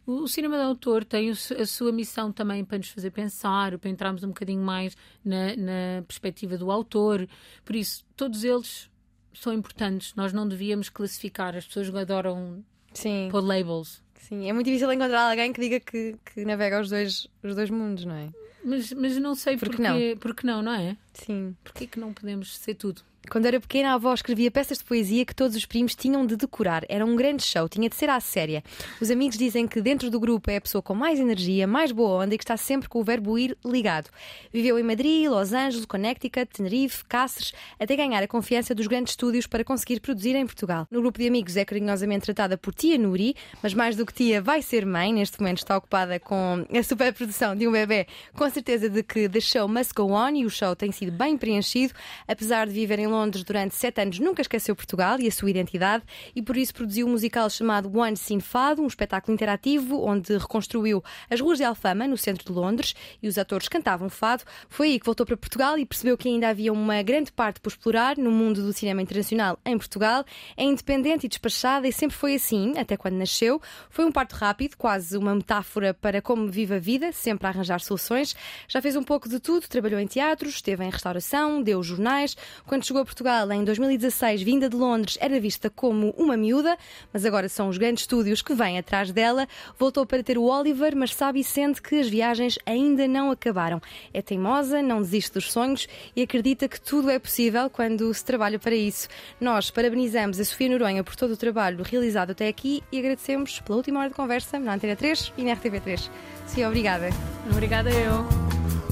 O, 0.04 0.26
cinema 0.26 0.56
de 0.56 0.62
autor 0.62 1.04
tem 1.04 1.30
a 1.30 1.66
sua 1.66 1.92
missão 1.92 2.32
também 2.32 2.64
para 2.64 2.76
nos 2.76 2.88
fazer 2.88 3.12
pensar, 3.12 3.78
para 3.78 3.88
entrarmos 3.88 4.24
um 4.24 4.28
bocadinho 4.28 4.60
mais 4.60 4.96
na, 5.24 5.54
na 5.56 6.02
perspectiva 6.06 6.58
do 6.58 6.72
autor. 6.72 7.28
Por 7.64 7.76
isso, 7.76 8.04
todos 8.16 8.42
eles 8.42 8.90
são 9.32 9.52
importantes. 9.52 10.12
Nós 10.16 10.32
não 10.32 10.46
devíamos 10.46 10.88
classificar. 10.88 11.56
As 11.56 11.66
pessoas 11.66 11.94
adoram 11.94 12.64
Sim. 12.92 13.28
pôr 13.30 13.44
labels. 13.44 14.02
Sim, 14.16 14.48
é 14.48 14.52
muito 14.52 14.66
difícil 14.66 14.92
encontrar 14.92 15.30
alguém 15.30 15.52
que 15.52 15.60
diga 15.60 15.80
que, 15.80 16.16
que 16.24 16.44
navega 16.44 16.80
os 16.80 16.90
dois, 16.90 17.28
os 17.42 17.54
dois 17.54 17.70
mundos, 17.70 18.04
não 18.04 18.14
é? 18.14 18.30
Mas, 18.64 18.92
mas 18.92 19.16
não 19.18 19.34
sei 19.34 19.56
porque, 19.56 19.76
porque 19.76 19.88
não, 19.88 20.16
porque 20.18 20.46
não, 20.46 20.62
não 20.62 20.72
é? 20.72 20.96
Sim. 21.14 21.56
Porquê 21.64 21.86
que 21.86 21.98
não 21.98 22.12
podemos 22.12 22.56
ser 22.56 22.74
tudo? 22.74 23.02
Quando 23.30 23.46
era 23.46 23.58
pequena, 23.60 23.90
a 23.90 23.94
avó 23.94 24.12
escrevia 24.12 24.50
peças 24.50 24.78
de 24.78 24.84
poesia 24.84 25.24
que 25.24 25.34
todos 25.34 25.56
os 25.56 25.64
primos 25.64 25.94
tinham 25.94 26.26
de 26.26 26.36
decorar. 26.36 26.84
Era 26.88 27.04
um 27.04 27.16
grande 27.16 27.42
show, 27.42 27.68
tinha 27.68 27.88
de 27.88 27.96
ser 27.96 28.10
à 28.10 28.20
séria. 28.20 28.62
Os 29.00 29.10
amigos 29.10 29.38
dizem 29.38 29.66
que 29.66 29.80
dentro 29.80 30.10
do 30.10 30.20
grupo 30.20 30.50
é 30.50 30.56
a 30.56 30.60
pessoa 30.60 30.82
com 30.82 30.94
mais 30.94 31.18
energia, 31.18 31.66
mais 31.66 31.92
boa 31.92 32.24
onda 32.24 32.34
e 32.34 32.38
que 32.38 32.44
está 32.44 32.56
sempre 32.56 32.88
com 32.88 33.00
o 33.00 33.04
verbo 33.04 33.38
ir 33.38 33.56
ligado. 33.64 34.10
Viveu 34.52 34.78
em 34.78 34.82
Madrid, 34.82 35.28
Los 35.28 35.52
Angeles, 35.52 35.86
Connecticut, 35.86 36.46
Tenerife, 36.52 37.04
Cáceres, 37.04 37.54
até 37.78 37.96
ganhar 37.96 38.22
a 38.22 38.28
confiança 38.28 38.74
dos 38.74 38.86
grandes 38.86 39.12
estúdios 39.12 39.46
para 39.46 39.64
conseguir 39.64 40.00
produzir 40.00 40.34
em 40.34 40.44
Portugal. 40.44 40.86
No 40.90 41.00
grupo 41.00 41.18
de 41.18 41.26
amigos 41.26 41.56
é 41.56 41.64
carinhosamente 41.64 42.24
tratada 42.24 42.58
por 42.58 42.74
tia 42.74 42.98
Nuri, 42.98 43.34
mas 43.62 43.72
mais 43.72 43.96
do 43.96 44.04
que 44.04 44.12
tia, 44.12 44.42
vai 44.42 44.60
ser 44.60 44.84
mãe. 44.84 45.12
Neste 45.12 45.40
momento 45.40 45.58
está 45.58 45.76
ocupada 45.76 46.18
com 46.20 46.66
a 46.70 46.82
superprodução 46.82 47.56
de 47.56 47.66
um 47.66 47.72
bebê, 47.72 48.06
com 48.34 48.48
certeza 48.50 48.88
de 48.88 49.02
que 49.02 49.28
the 49.28 49.40
show 49.40 49.66
must 49.68 49.92
go 49.94 50.12
on 50.12 50.30
e 50.30 50.44
o 50.44 50.50
show 50.50 50.74
tem 50.76 50.92
sido 50.92 51.12
bem 51.12 51.38
preenchido, 51.38 51.94
apesar 52.26 52.66
de 52.66 52.72
viver 52.72 52.98
em 52.98 53.11
Londres 53.12 53.44
durante 53.44 53.74
sete 53.74 54.00
anos, 54.00 54.18
nunca 54.18 54.42
esqueceu 54.42 54.74
Portugal 54.74 55.20
e 55.20 55.28
a 55.28 55.30
sua 55.30 55.50
identidade 55.50 56.04
e 56.34 56.42
por 56.42 56.56
isso 56.56 56.74
produziu 56.74 57.06
um 57.06 57.10
musical 57.10 57.48
chamado 57.48 57.96
One 57.96 58.16
Scene 58.16 58.40
Fado, 58.40 58.82
um 58.82 58.86
espetáculo 58.86 59.34
interativo 59.34 60.02
onde 60.04 60.36
reconstruiu 60.36 61.02
as 61.30 61.40
ruas 61.40 61.58
de 61.58 61.64
Alfama, 61.64 62.06
no 62.06 62.16
centro 62.16 62.44
de 62.44 62.52
Londres, 62.52 62.94
e 63.22 63.28
os 63.28 63.38
atores 63.38 63.68
cantavam 63.68 64.08
fado. 64.08 64.44
Foi 64.68 64.88
aí 64.88 65.00
que 65.00 65.06
voltou 65.06 65.26
para 65.26 65.36
Portugal 65.36 65.78
e 65.78 65.86
percebeu 65.86 66.16
que 66.16 66.28
ainda 66.28 66.48
havia 66.48 66.72
uma 66.72 67.02
grande 67.02 67.30
parte 67.30 67.60
por 67.60 67.68
explorar 67.70 68.16
no 68.16 68.30
mundo 68.30 68.62
do 68.62 68.72
cinema 68.72 69.02
internacional 69.02 69.58
em 69.64 69.76
Portugal. 69.76 70.24
É 70.56 70.64
independente 70.64 71.26
e 71.26 71.28
despachada 71.28 71.86
e 71.86 71.92
sempre 71.92 72.16
foi 72.16 72.34
assim, 72.34 72.78
até 72.78 72.96
quando 72.96 73.14
nasceu. 73.14 73.60
Foi 73.90 74.04
um 74.04 74.12
parto 74.12 74.34
rápido, 74.34 74.76
quase 74.76 75.16
uma 75.16 75.34
metáfora 75.34 75.94
para 75.94 76.22
como 76.22 76.48
vive 76.48 76.74
a 76.74 76.78
vida, 76.78 77.12
sempre 77.12 77.46
a 77.46 77.50
arranjar 77.50 77.80
soluções. 77.80 78.34
Já 78.68 78.80
fez 78.80 78.96
um 78.96 79.02
pouco 79.02 79.28
de 79.28 79.38
tudo, 79.38 79.68
trabalhou 79.68 80.00
em 80.00 80.06
teatros, 80.06 80.54
esteve 80.54 80.84
em 80.84 80.90
restauração, 80.90 81.62
deu 81.62 81.82
jornais. 81.82 82.36
Quando 82.66 82.86
chegou 82.86 83.01
a 83.02 83.04
Portugal 83.04 83.50
em 83.52 83.64
2016, 83.64 84.42
vinda 84.42 84.68
de 84.68 84.76
Londres, 84.76 85.18
era 85.20 85.38
vista 85.40 85.68
como 85.68 86.10
uma 86.16 86.36
miúda, 86.36 86.76
mas 87.12 87.24
agora 87.24 87.48
são 87.48 87.68
os 87.68 87.76
grandes 87.76 88.04
estúdios 88.04 88.40
que 88.40 88.54
vêm 88.54 88.78
atrás 88.78 89.12
dela. 89.12 89.46
Voltou 89.78 90.06
para 90.06 90.22
ter 90.22 90.38
o 90.38 90.44
Oliver, 90.44 90.96
mas 90.96 91.14
sabe 91.14 91.40
e 91.40 91.44
sente 91.44 91.82
que 91.82 92.00
as 92.00 92.08
viagens 92.08 92.58
ainda 92.64 93.06
não 93.06 93.30
acabaram. 93.30 93.80
É 94.14 94.22
teimosa, 94.22 94.80
não 94.80 95.02
desiste 95.02 95.34
dos 95.34 95.52
sonhos 95.52 95.88
e 96.14 96.22
acredita 96.22 96.68
que 96.68 96.80
tudo 96.80 97.10
é 97.10 97.18
possível 97.18 97.68
quando 97.68 98.12
se 98.14 98.24
trabalha 98.24 98.58
para 98.58 98.74
isso. 98.74 99.08
Nós 99.40 99.70
parabenizamos 99.70 100.38
a 100.38 100.44
Sofia 100.44 100.70
Noronha 100.70 101.02
por 101.04 101.16
todo 101.16 101.32
o 101.32 101.36
trabalho 101.36 101.82
realizado 101.82 102.30
até 102.30 102.48
aqui 102.48 102.82
e 102.92 102.98
agradecemos 102.98 103.60
pela 103.60 103.76
última 103.76 104.00
hora 104.00 104.08
de 104.08 104.14
conversa 104.14 104.58
na 104.58 104.74
Antena 104.74 104.96
3 104.96 105.32
e 105.36 105.44
na 105.44 105.56
RTV3. 105.56 106.08
Sofia, 106.46 106.68
obrigada. 106.68 107.10
Obrigada 107.50 107.90
eu. 107.90 108.20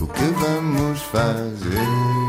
O 0.03 0.07
que 0.07 0.23
vamos 0.23 1.01
fazer? 1.03 2.21